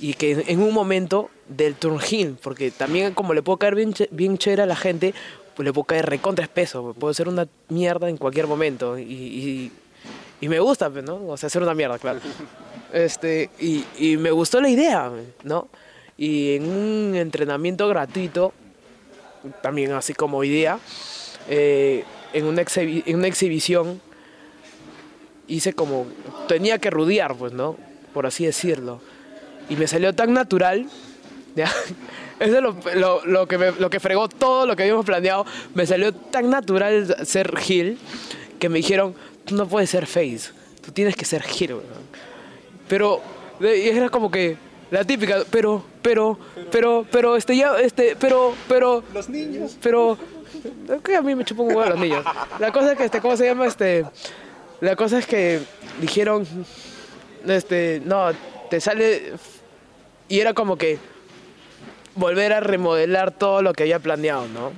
Y 0.00 0.14
que 0.14 0.44
en- 0.48 0.60
un 0.60 0.72
momento 0.74 1.30
del 1.48 1.74
turn 1.74 1.98
heel, 2.00 2.36
porque 2.42 2.70
también 2.70 3.14
como 3.14 3.32
le 3.34 3.42
puedo 3.42 3.58
caer 3.58 3.74
bien, 3.74 3.94
bien 4.10 4.38
chévere 4.38 4.62
a 4.62 4.66
la 4.66 4.76
gente, 4.76 5.14
pues 5.54 5.64
le 5.64 5.72
puedo 5.72 5.84
caer 5.84 6.06
recontra 6.06 6.44
espeso, 6.44 6.94
puedo 6.98 7.14
ser 7.14 7.28
una 7.28 7.46
mierda 7.68 8.08
en 8.08 8.16
cualquier 8.16 8.46
momento. 8.46 8.98
Y, 8.98 9.02
y, 9.04 9.72
y 10.40 10.48
me 10.48 10.58
gusta, 10.58 10.90
pues, 10.90 11.04
¿no? 11.04 11.26
O 11.28 11.36
sea, 11.36 11.48
ser 11.48 11.62
una 11.62 11.74
mierda, 11.74 11.98
claro. 11.98 12.20
Este, 12.92 13.50
y, 13.58 13.84
y 13.98 14.16
me 14.16 14.30
gustó 14.30 14.60
la 14.60 14.68
idea, 14.68 15.10
¿no? 15.42 15.66
Y 16.16 16.54
en 16.54 16.68
un 16.68 17.14
entrenamiento 17.16 17.88
gratuito, 17.88 18.52
también 19.62 19.90
así 19.92 20.14
como 20.14 20.38
hoy 20.38 20.48
día, 20.48 20.78
eh, 21.48 22.04
en, 22.32 22.44
una 22.44 22.62
en 22.76 23.16
una 23.16 23.26
exhibición, 23.26 24.00
hice 25.48 25.72
como, 25.72 26.06
tenía 26.46 26.78
que 26.78 26.90
rudear, 26.90 27.34
pues, 27.34 27.52
¿no? 27.52 27.76
Por 28.12 28.26
así 28.26 28.46
decirlo. 28.46 29.00
Y 29.68 29.76
me 29.76 29.86
salió 29.86 30.14
tan 30.14 30.32
natural, 30.32 30.86
¿ya? 31.56 31.66
Eso 32.40 32.56
es 32.56 32.62
lo, 32.62 32.76
lo- 32.94 33.24
lo 33.24 33.46
que 33.48 33.58
me- 33.58 33.72
lo 33.72 33.88
que 33.90 34.00
fregó 34.00 34.28
todo 34.28 34.66
lo 34.66 34.74
que 34.76 34.82
habíamos 34.82 35.06
planeado. 35.06 35.46
Me 35.74 35.86
salió 35.86 36.12
tan 36.12 36.50
natural 36.50 37.16
ser 37.26 37.56
Gil 37.58 37.98
que 38.58 38.68
me 38.68 38.78
dijeron, 38.78 39.14
tú 39.44 39.54
no 39.56 39.66
puedes 39.66 39.90
ser 39.90 40.06
Face, 40.06 40.50
tú 40.84 40.90
tienes 40.92 41.14
que 41.16 41.24
ser 41.24 41.42
Gil, 41.42 41.74
weón". 41.74 41.84
Pero 42.88 43.20
y 43.60 43.88
era 43.88 44.08
como 44.08 44.30
que 44.30 44.56
la 44.90 45.04
típica, 45.04 45.38
pero, 45.50 45.82
pero, 46.02 46.38
pero, 46.70 47.06
pero, 47.10 47.36
este 47.36 47.56
ya, 47.56 47.78
este, 47.78 48.16
pero, 48.16 48.54
pero, 48.68 49.02
Los 49.14 49.28
niños. 49.28 49.76
pero, 49.82 50.18
que 51.02 51.16
a 51.16 51.22
mí 51.22 51.34
me 51.34 51.44
chupa 51.44 51.62
un 51.62 51.68
huevo 51.68 51.82
a 51.82 51.90
los 51.90 51.98
niños. 51.98 52.24
La 52.58 52.70
cosa 52.72 52.92
es 52.92 52.98
que, 52.98 53.04
este, 53.04 53.20
¿cómo 53.20 53.36
se 53.36 53.46
llama? 53.46 53.66
Este, 53.66 54.04
la 54.80 54.94
cosa 54.96 55.18
es 55.18 55.26
que 55.26 55.60
dijeron, 56.00 56.46
este, 57.46 58.02
no, 58.04 58.30
te 58.74 58.80
sale, 58.80 59.34
y 60.28 60.40
era 60.40 60.52
como 60.52 60.76
que 60.76 60.98
volver 62.16 62.52
a 62.52 62.58
remodelar 62.58 63.30
todo 63.30 63.62
lo 63.62 63.72
que 63.72 63.84
había 63.84 64.00
planeado, 64.00 64.48
¿no? 64.48 64.72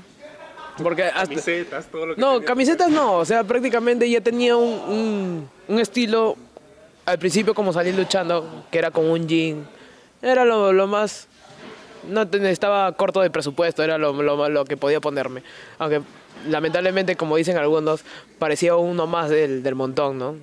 Porque 0.82 1.04
hasta, 1.04 1.28
Camisetas, 1.28 1.86
todo 1.86 2.04
lo 2.04 2.14
que 2.14 2.20
no, 2.20 2.42
camisetas 2.42 2.90
no, 2.90 3.14
o 3.14 3.24
sea, 3.24 3.42
prácticamente 3.44 4.10
ya 4.10 4.20
tenía 4.20 4.54
un, 4.54 4.68
un, 4.68 5.50
un 5.66 5.80
estilo 5.80 6.36
al 7.06 7.18
principio 7.18 7.54
como 7.54 7.72
salí 7.72 7.90
luchando, 7.90 8.66
que 8.70 8.76
era 8.76 8.90
con 8.90 9.08
un 9.08 9.26
jean. 9.26 9.66
Era 10.20 10.44
lo, 10.44 10.74
lo 10.74 10.86
más... 10.86 11.28
No 12.06 12.20
estaba 12.20 12.92
corto 12.92 13.22
de 13.22 13.30
presupuesto, 13.30 13.82
era 13.82 13.96
lo, 13.96 14.12
lo, 14.12 14.48
lo 14.50 14.64
que 14.66 14.76
podía 14.76 15.00
ponerme. 15.00 15.42
Aunque 15.78 16.02
lamentablemente, 16.46 17.16
como 17.16 17.36
dicen 17.36 17.56
algunos, 17.56 18.02
parecía 18.38 18.76
uno 18.76 19.06
más 19.06 19.30
del, 19.30 19.62
del 19.62 19.74
montón, 19.74 20.18
¿no? 20.18 20.34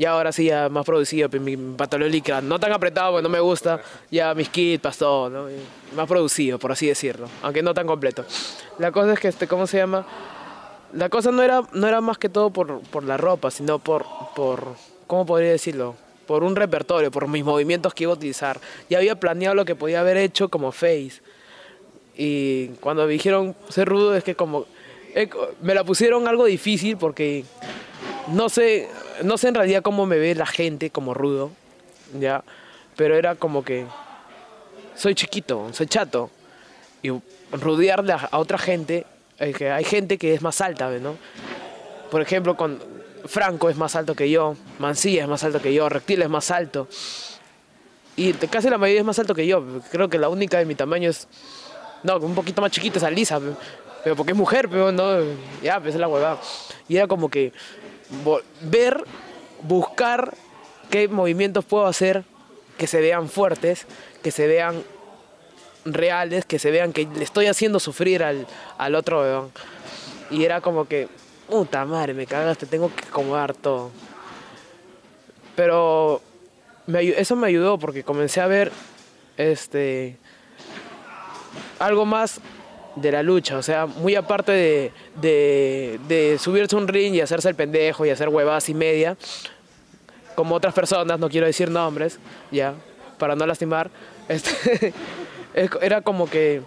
Y 0.00 0.04
ahora 0.04 0.30
sí, 0.30 0.44
ya 0.44 0.68
más 0.68 0.86
producido, 0.86 1.28
mi 1.40 1.56
pantalón 1.56 2.12
licra, 2.12 2.40
no 2.40 2.60
tan 2.60 2.70
apretado 2.70 3.10
porque 3.12 3.24
no 3.24 3.28
me 3.28 3.40
gusta, 3.40 3.82
ya 4.12 4.32
mis 4.32 4.48
kits, 4.48 4.80
pasó, 4.80 5.28
¿no? 5.28 5.48
Más 5.96 6.06
producido, 6.06 6.56
por 6.56 6.70
así 6.70 6.86
decirlo, 6.86 7.26
aunque 7.42 7.64
no 7.64 7.74
tan 7.74 7.88
completo. 7.88 8.24
La 8.78 8.92
cosa 8.92 9.14
es 9.14 9.18
que, 9.18 9.26
este, 9.26 9.48
¿cómo 9.48 9.66
se 9.66 9.78
llama? 9.78 10.06
La 10.92 11.08
cosa 11.08 11.32
no 11.32 11.42
era, 11.42 11.62
no 11.72 11.88
era 11.88 12.00
más 12.00 12.16
que 12.16 12.28
todo 12.28 12.50
por, 12.50 12.80
por 12.82 13.02
la 13.02 13.16
ropa, 13.16 13.50
sino 13.50 13.80
por, 13.80 14.06
por, 14.36 14.62
¿cómo 15.08 15.26
podría 15.26 15.50
decirlo? 15.50 15.96
Por 16.28 16.44
un 16.44 16.54
repertorio, 16.54 17.10
por 17.10 17.26
mis 17.26 17.44
movimientos 17.44 17.92
que 17.92 18.04
iba 18.04 18.12
a 18.12 18.16
utilizar. 18.16 18.60
Ya 18.88 18.98
había 18.98 19.18
planeado 19.18 19.56
lo 19.56 19.64
que 19.64 19.74
podía 19.74 19.98
haber 19.98 20.16
hecho 20.16 20.48
como 20.48 20.70
face. 20.70 21.20
Y 22.16 22.68
cuando 22.80 23.04
me 23.04 23.12
dijeron 23.12 23.56
ser 23.68 23.88
rudo, 23.88 24.14
es 24.14 24.22
que 24.22 24.36
como... 24.36 24.66
eh, 25.14 25.28
me 25.60 25.74
la 25.74 25.82
pusieron 25.82 26.28
algo 26.28 26.44
difícil 26.44 26.96
porque 26.96 27.44
no 28.28 28.48
sé, 28.48 28.88
no 29.22 29.38
sé 29.38 29.48
en 29.48 29.54
realidad 29.54 29.82
cómo 29.82 30.06
me 30.06 30.18
ve 30.18 30.34
la 30.34 30.46
gente 30.46 30.90
como 30.90 31.14
rudo, 31.14 31.50
¿ya? 32.18 32.42
Pero 32.96 33.16
era 33.16 33.34
como 33.34 33.64
que 33.64 33.86
soy 34.94 35.14
chiquito, 35.14 35.68
soy 35.72 35.86
chato. 35.86 36.30
Y 37.02 37.10
rodearle 37.52 38.12
a, 38.14 38.28
otra 38.32 38.58
gente, 38.58 39.06
eh, 39.38 39.52
que 39.52 39.70
hay 39.70 39.84
gente 39.84 40.18
que 40.18 40.34
es 40.34 40.42
más 40.42 40.60
alta, 40.60 40.90
¿no? 40.98 41.16
Por 42.10 42.20
ejemplo, 42.22 42.56
con 42.56 42.78
Franco 43.26 43.70
es 43.70 43.76
más 43.76 43.94
alto 43.94 44.14
que 44.14 44.28
yo, 44.30 44.56
Mancilla 44.78 45.22
es 45.22 45.28
más 45.28 45.44
alto 45.44 45.60
que 45.62 45.72
yo, 45.72 45.88
Reptil 45.88 46.22
es 46.22 46.28
más 46.28 46.50
alto. 46.50 46.88
Y 48.16 48.32
casi 48.32 48.68
la 48.68 48.78
mayoría 48.78 49.00
es 49.00 49.06
más 49.06 49.18
alto 49.20 49.34
que 49.34 49.46
yo. 49.46 49.64
Creo 49.92 50.08
que 50.08 50.18
la 50.18 50.28
única 50.28 50.58
de 50.58 50.64
mi 50.64 50.74
tamaño 50.74 51.08
es. 51.08 51.28
No, 52.02 52.16
un 52.16 52.34
poquito 52.34 52.60
más 52.60 52.72
chiquita 52.72 52.98
es 52.98 53.04
Alisa. 53.04 53.38
pe- 53.38 53.52
Pero 54.02 54.16
porque 54.16 54.32
es 54.32 54.38
mujer, 54.38 54.68
pero 54.68 54.90
no. 54.90 55.18
Ya, 55.62 55.78
pues 55.80 55.94
es 55.94 56.00
la 56.00 56.08
huevada. 56.08 56.40
Y 56.88 56.96
era 56.96 57.06
como 57.06 57.28
que. 57.30 57.52
Ver, 58.62 59.04
buscar 59.62 60.34
qué 60.90 61.08
movimientos 61.08 61.64
puedo 61.64 61.86
hacer 61.86 62.24
que 62.76 62.86
se 62.86 63.00
vean 63.00 63.28
fuertes, 63.28 63.86
que 64.22 64.30
se 64.30 64.46
vean 64.46 64.82
reales, 65.84 66.44
que 66.44 66.58
se 66.58 66.70
vean 66.70 66.92
que 66.92 67.06
le 67.06 67.24
estoy 67.24 67.46
haciendo 67.46 67.80
sufrir 67.80 68.22
al, 68.22 68.46
al 68.78 68.94
otro. 68.94 69.50
Y 70.30 70.44
era 70.44 70.60
como 70.60 70.86
que, 70.86 71.08
puta 71.48 71.84
madre, 71.84 72.14
me 72.14 72.26
cagaste, 72.26 72.66
tengo 72.66 72.90
que 72.94 73.04
acomodar 73.06 73.54
todo. 73.54 73.90
Pero 75.56 76.22
eso 76.94 77.36
me 77.36 77.48
ayudó 77.48 77.78
porque 77.78 78.04
comencé 78.04 78.40
a 78.40 78.46
ver 78.46 78.72
este 79.36 80.16
algo 81.78 82.04
más 82.04 82.40
de 83.00 83.12
la 83.12 83.22
lucha, 83.22 83.56
o 83.58 83.62
sea, 83.62 83.86
muy 83.86 84.14
aparte 84.14 84.52
de, 84.52 84.92
de, 85.20 86.00
de 86.08 86.38
subirse 86.38 86.76
un 86.76 86.88
ring 86.88 87.14
y 87.14 87.20
hacerse 87.20 87.48
el 87.48 87.54
pendejo 87.54 88.04
y 88.06 88.10
hacer 88.10 88.28
huevadas 88.28 88.68
y 88.68 88.74
media, 88.74 89.16
como 90.34 90.54
otras 90.54 90.74
personas, 90.74 91.18
no 91.18 91.28
quiero 91.28 91.46
decir 91.46 91.70
nombres, 91.70 92.18
ya, 92.50 92.74
para 93.18 93.34
no 93.34 93.46
lastimar, 93.46 93.90
este, 94.28 94.92
es- 95.54 95.70
era 95.82 96.00
como 96.02 96.28
que 96.30 96.62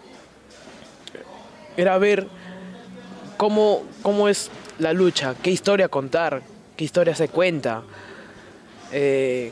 era 1.77 1.97
ver 1.97 2.27
cómo, 3.37 3.83
cómo 4.01 4.27
es 4.27 4.49
la 4.79 4.93
lucha, 4.93 5.35
qué 5.41 5.51
historia 5.51 5.87
contar, 5.87 6.41
qué 6.75 6.83
historia 6.83 7.15
se 7.15 7.27
cuenta. 7.29 7.83
Eh, 8.91 9.51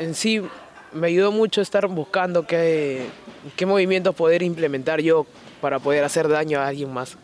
en 0.00 0.14
sí 0.14 0.42
me 0.94 1.08
ayudó 1.08 1.32
mucho 1.32 1.60
estar 1.60 1.86
buscando 1.88 2.46
qué, 2.46 3.06
qué 3.56 3.66
movimientos 3.66 4.14
poder 4.14 4.42
implementar 4.42 5.00
yo 5.00 5.26
para 5.60 5.78
poder 5.78 6.04
hacer 6.04 6.28
daño 6.28 6.60
a 6.60 6.68
alguien 6.68 6.92
más. 6.92 7.16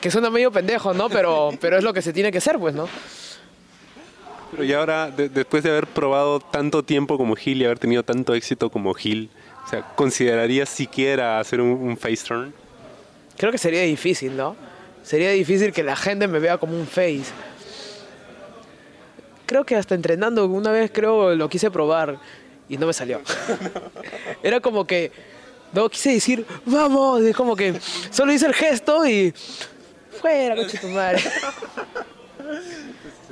Que 0.00 0.10
suena 0.10 0.30
medio 0.30 0.50
pendejo, 0.50 0.94
¿no? 0.94 1.08
Pero, 1.08 1.50
pero 1.60 1.76
es 1.78 1.84
lo 1.84 1.92
que 1.92 2.02
se 2.02 2.12
tiene 2.12 2.32
que 2.32 2.38
hacer, 2.38 2.58
pues, 2.58 2.74
¿no? 2.74 2.88
Pero 4.50 4.64
y 4.64 4.72
ahora, 4.72 5.10
de- 5.10 5.28
después 5.28 5.62
de 5.62 5.70
haber 5.70 5.86
probado 5.86 6.40
tanto 6.40 6.82
tiempo 6.82 7.16
como 7.16 7.36
Gil 7.36 7.62
y 7.62 7.64
haber 7.64 7.78
tenido 7.78 8.02
tanto 8.02 8.34
éxito 8.34 8.70
como 8.70 8.94
Gil, 8.94 9.30
o 9.64 9.68
sea, 9.68 9.82
¿considerarías 9.94 10.68
siquiera 10.68 11.38
hacer 11.38 11.60
un, 11.60 11.68
un 11.70 11.96
face 11.96 12.24
turn? 12.26 12.52
Creo 13.36 13.52
que 13.52 13.58
sería 13.58 13.82
difícil, 13.82 14.36
¿no? 14.36 14.56
Sería 15.04 15.30
difícil 15.30 15.72
que 15.72 15.82
la 15.84 15.96
gente 15.96 16.26
me 16.28 16.40
vea 16.40 16.58
como 16.58 16.74
un 16.74 16.86
face. 16.86 17.24
Creo 19.46 19.64
que 19.64 19.76
hasta 19.76 19.94
entrenando 19.94 20.46
una 20.46 20.70
vez 20.70 20.90
creo 20.92 21.34
lo 21.34 21.48
quise 21.48 21.70
probar 21.70 22.18
y 22.70 22.78
no 22.78 22.86
me 22.86 22.92
salió. 22.94 23.20
Era 24.42 24.60
como 24.60 24.86
que 24.86 25.12
no 25.72 25.88
quise 25.90 26.12
decir, 26.12 26.46
vamos, 26.64 27.20
es 27.22 27.36
como 27.36 27.54
que 27.54 27.78
solo 28.10 28.32
hice 28.32 28.46
el 28.46 28.54
gesto 28.54 29.06
y 29.06 29.34
fuera, 30.20 30.56
coche 30.56 30.78
tu 30.78 30.88
madre. 30.88 31.20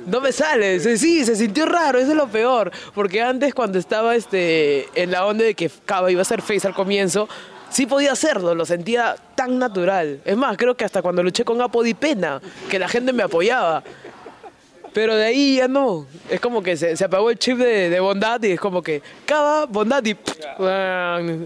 No 0.05 0.21
me 0.21 0.31
sale, 0.31 0.79
sí, 0.79 1.23
se 1.23 1.35
sintió 1.35 1.67
raro, 1.67 1.99
eso 1.99 2.11
es 2.11 2.17
lo 2.17 2.27
peor. 2.27 2.71
Porque 2.95 3.21
antes 3.21 3.53
cuando 3.53 3.77
estaba 3.77 4.15
este, 4.15 4.87
en 4.95 5.11
la 5.11 5.25
onda 5.25 5.43
de 5.43 5.53
que 5.53 5.69
Cava 5.85 6.09
iba 6.09 6.21
a 6.21 6.25
ser 6.25 6.41
face 6.41 6.65
al 6.65 6.73
comienzo, 6.73 7.29
sí 7.69 7.85
podía 7.85 8.13
hacerlo, 8.13 8.55
lo 8.55 8.65
sentía 8.65 9.15
tan 9.35 9.59
natural. 9.59 10.21
Es 10.25 10.35
más, 10.35 10.57
creo 10.57 10.75
que 10.75 10.85
hasta 10.85 11.03
cuando 11.03 11.21
luché 11.21 11.43
con 11.45 11.61
Apo 11.61 11.83
di 11.83 11.93
pena, 11.93 12.41
que 12.69 12.79
la 12.79 12.87
gente 12.87 13.13
me 13.13 13.23
apoyaba. 13.23 13.83
Pero 14.93 15.15
de 15.15 15.25
ahí 15.25 15.57
ya 15.57 15.67
no. 15.67 16.05
Es 16.29 16.39
como 16.39 16.63
que 16.63 16.75
se, 16.75 16.97
se 16.97 17.05
apagó 17.05 17.29
el 17.29 17.37
chip 17.37 17.57
de, 17.57 17.89
de 17.89 17.99
bondad 17.99 18.41
y 18.43 18.51
es 18.53 18.59
como 18.59 18.81
que 18.81 19.01
cada 19.25 19.65
bondad 19.65 20.03
y 20.05 20.15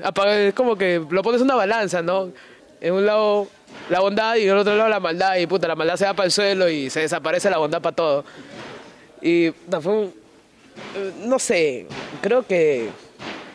apaga, 0.04 0.38
es 0.40 0.54
como 0.54 0.76
que 0.76 1.02
lo 1.10 1.22
pones 1.22 1.42
en 1.42 1.46
una 1.46 1.56
balanza, 1.56 2.02
¿no? 2.02 2.32
En 2.80 2.94
un 2.94 3.06
lado 3.06 3.48
la 3.90 4.00
bondad 4.00 4.36
y 4.36 4.44
en 4.44 4.50
el 4.52 4.58
otro 4.58 4.76
lado 4.76 4.90
la 4.90 5.00
maldad 5.00 5.36
y 5.38 5.46
puta, 5.48 5.68
la 5.68 5.76
maldad 5.76 5.96
se 5.98 6.06
va 6.06 6.14
para 6.14 6.26
el 6.26 6.32
suelo 6.32 6.70
y 6.70 6.90
se 6.90 7.02
desaparece 7.02 7.50
la 7.50 7.58
bondad 7.58 7.82
para 7.82 7.96
todo. 7.96 8.26
Y 9.22 9.52
no, 9.70 9.82
fue 9.82 9.94
un- 9.94 10.14
eh, 10.96 11.12
no 11.26 11.38
sé, 11.40 11.88
creo 12.22 12.46
que 12.46 12.90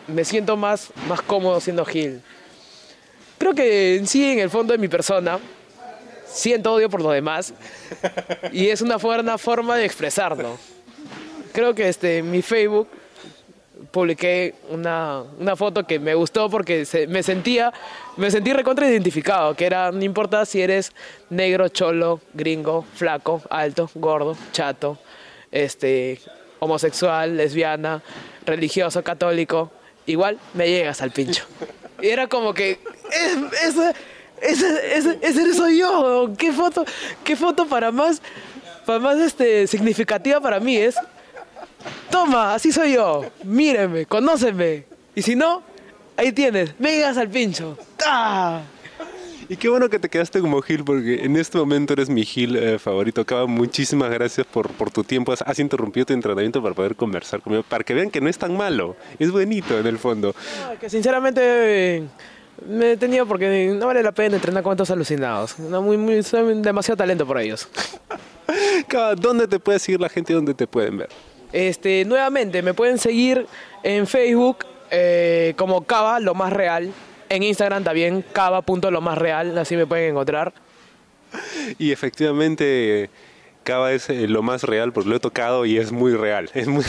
me 0.07 0.23
siento 0.23 0.55
más, 0.55 0.91
más 1.07 1.21
cómodo 1.21 1.59
siendo 1.59 1.83
Gil. 1.85 2.21
Creo 3.37 3.53
que 3.53 3.95
en 3.95 4.05
sí, 4.07 4.31
en 4.33 4.39
el 4.39 4.49
fondo 4.49 4.71
de 4.73 4.77
mi 4.77 4.87
persona, 4.87 5.39
siento 6.31 6.73
odio 6.73 6.89
por 6.89 7.01
los 7.01 7.13
demás 7.13 7.53
y 8.51 8.69
es 8.69 8.81
una 8.81 8.97
buena 8.97 9.37
forma 9.37 9.75
de 9.77 9.85
expresarlo. 9.85 10.57
Creo 11.51 11.73
que 11.73 11.89
este, 11.89 12.21
mi 12.21 12.41
Facebook 12.41 12.87
publiqué 13.91 14.55
una, 14.69 15.23
una 15.39 15.55
foto 15.55 15.85
que 15.85 15.99
me 15.99 16.13
gustó 16.13 16.49
porque 16.49 16.85
me 17.07 17.23
sentía, 17.23 17.73
me 18.17 18.29
sentí 18.29 18.53
recontra 18.53 18.87
identificado, 18.87 19.55
que 19.55 19.65
era, 19.65 19.91
no 19.91 20.03
importa 20.03 20.45
si 20.45 20.61
eres 20.61 20.91
negro, 21.29 21.69
cholo, 21.69 22.21
gringo, 22.33 22.85
flaco, 22.93 23.41
alto, 23.49 23.89
gordo, 23.95 24.37
chato, 24.51 24.99
este, 25.51 26.19
homosexual, 26.59 27.35
lesbiana, 27.35 28.03
religioso, 28.45 29.03
católico, 29.03 29.71
igual 30.05 30.37
me 30.53 30.67
llegas 30.69 31.01
al 31.01 31.11
pincho. 31.11 31.45
Y 32.01 32.07
era 32.07 32.27
como 32.27 32.53
que, 32.53 32.79
ese, 34.41 34.97
ese, 34.97 35.19
ese 35.21 35.53
soy 35.53 35.79
yo, 35.79 36.31
qué 36.37 36.51
foto, 36.51 36.85
qué 37.23 37.35
foto 37.35 37.67
para 37.67 37.91
más, 37.91 38.21
para 38.85 38.99
más 38.99 39.17
este, 39.17 39.67
significativa 39.67 40.39
para 40.39 40.59
mí 40.59 40.77
es 40.77 40.95
Toma, 42.09 42.55
así 42.55 42.71
soy 42.71 42.93
yo. 42.93 43.25
Mírenme, 43.43 44.05
conóceme. 44.05 44.85
Y 45.15 45.21
si 45.21 45.35
no, 45.35 45.61
ahí 46.17 46.31
tienes. 46.31 46.73
Me 46.79 46.91
llegas 46.91 47.17
al 47.17 47.29
pincho. 47.29 47.77
¡Ah! 48.05 48.61
Y 49.47 49.57
qué 49.57 49.67
bueno 49.67 49.89
que 49.89 49.97
te 49.97 50.09
quedaste 50.09 50.41
como 50.41 50.61
Gil, 50.61 50.83
porque 50.83 51.23
en 51.23 51.35
este 51.35 51.57
momento 51.57 51.93
eres 51.93 52.09
mi 52.09 52.23
Gil 52.23 52.55
eh, 52.55 52.77
favorito. 52.77 53.25
Cava, 53.25 53.47
muchísimas 53.47 54.11
gracias 54.11 54.45
por, 54.45 54.69
por 54.69 54.91
tu 54.91 55.03
tiempo. 55.03 55.31
Has, 55.31 55.41
has 55.41 55.57
interrumpido 55.57 56.05
tu 56.05 56.13
entrenamiento 56.13 56.61
para 56.61 56.75
poder 56.75 56.95
conversar 56.95 57.41
conmigo, 57.41 57.63
para 57.63 57.83
que 57.83 57.95
vean 57.95 58.11
que 58.11 58.21
no 58.21 58.29
es 58.29 58.37
tan 58.37 58.55
malo. 58.55 58.95
Es 59.17 59.31
bonito 59.31 59.79
en 59.79 59.87
el 59.87 59.97
fondo. 59.97 60.35
No, 60.67 60.77
que 60.77 60.89
sinceramente 60.89 61.41
eh, 61.43 62.03
me 62.67 62.85
he 62.85 62.87
detenido 62.89 63.25
porque 63.25 63.73
no 63.77 63.87
vale 63.87 64.03
la 64.03 64.11
pena 64.11 64.35
entrenar 64.35 64.63
con 64.63 64.73
estos 64.73 64.91
alucinados. 64.91 65.59
No, 65.59 65.81
muy, 65.81 65.97
muy, 65.97 66.23
soy 66.23 66.61
demasiado 66.61 66.97
talento 66.97 67.25
por 67.25 67.39
ellos. 67.39 67.67
¿dónde 69.17 69.47
te 69.47 69.59
puede 69.59 69.79
seguir 69.79 69.99
la 69.99 70.09
gente 70.09 70.33
y 70.33 70.35
dónde 70.35 70.53
te 70.53 70.67
pueden 70.67 70.97
ver? 70.97 71.09
Este, 71.51 72.05
nuevamente, 72.05 72.61
me 72.61 72.73
pueden 72.73 72.97
seguir 72.97 73.47
en 73.83 74.07
Facebook 74.07 74.65
eh, 74.91 75.53
como 75.57 75.85
Cava, 75.85 76.19
lo 76.19 76.33
más 76.33 76.53
real. 76.53 76.91
En 77.29 77.43
Instagram 77.43 77.83
también, 77.83 78.23
cava.lo 78.33 79.01
más 79.01 79.17
real, 79.17 79.57
así 79.57 79.75
me 79.75 79.85
pueden 79.85 80.11
encontrar. 80.11 80.53
Y 81.77 81.91
efectivamente, 81.91 83.09
Cava 83.63 83.91
es 83.93 84.09
eh, 84.09 84.27
lo 84.27 84.41
más 84.41 84.63
real, 84.63 84.93
porque 84.93 85.09
lo 85.09 85.15
he 85.15 85.19
tocado 85.19 85.65
y 85.65 85.77
es 85.77 85.91
muy 85.91 86.13
real. 86.15 86.49
Es 86.53 86.67
muy 86.67 86.83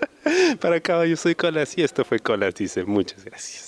Para 0.60 0.80
Cava, 0.80 1.06
yo 1.06 1.16
soy 1.16 1.34
Colas 1.34 1.76
y 1.78 1.82
esto 1.82 2.04
fue 2.04 2.18
Colas, 2.18 2.54
dice. 2.54 2.84
Muchas 2.84 3.24
gracias. 3.24 3.67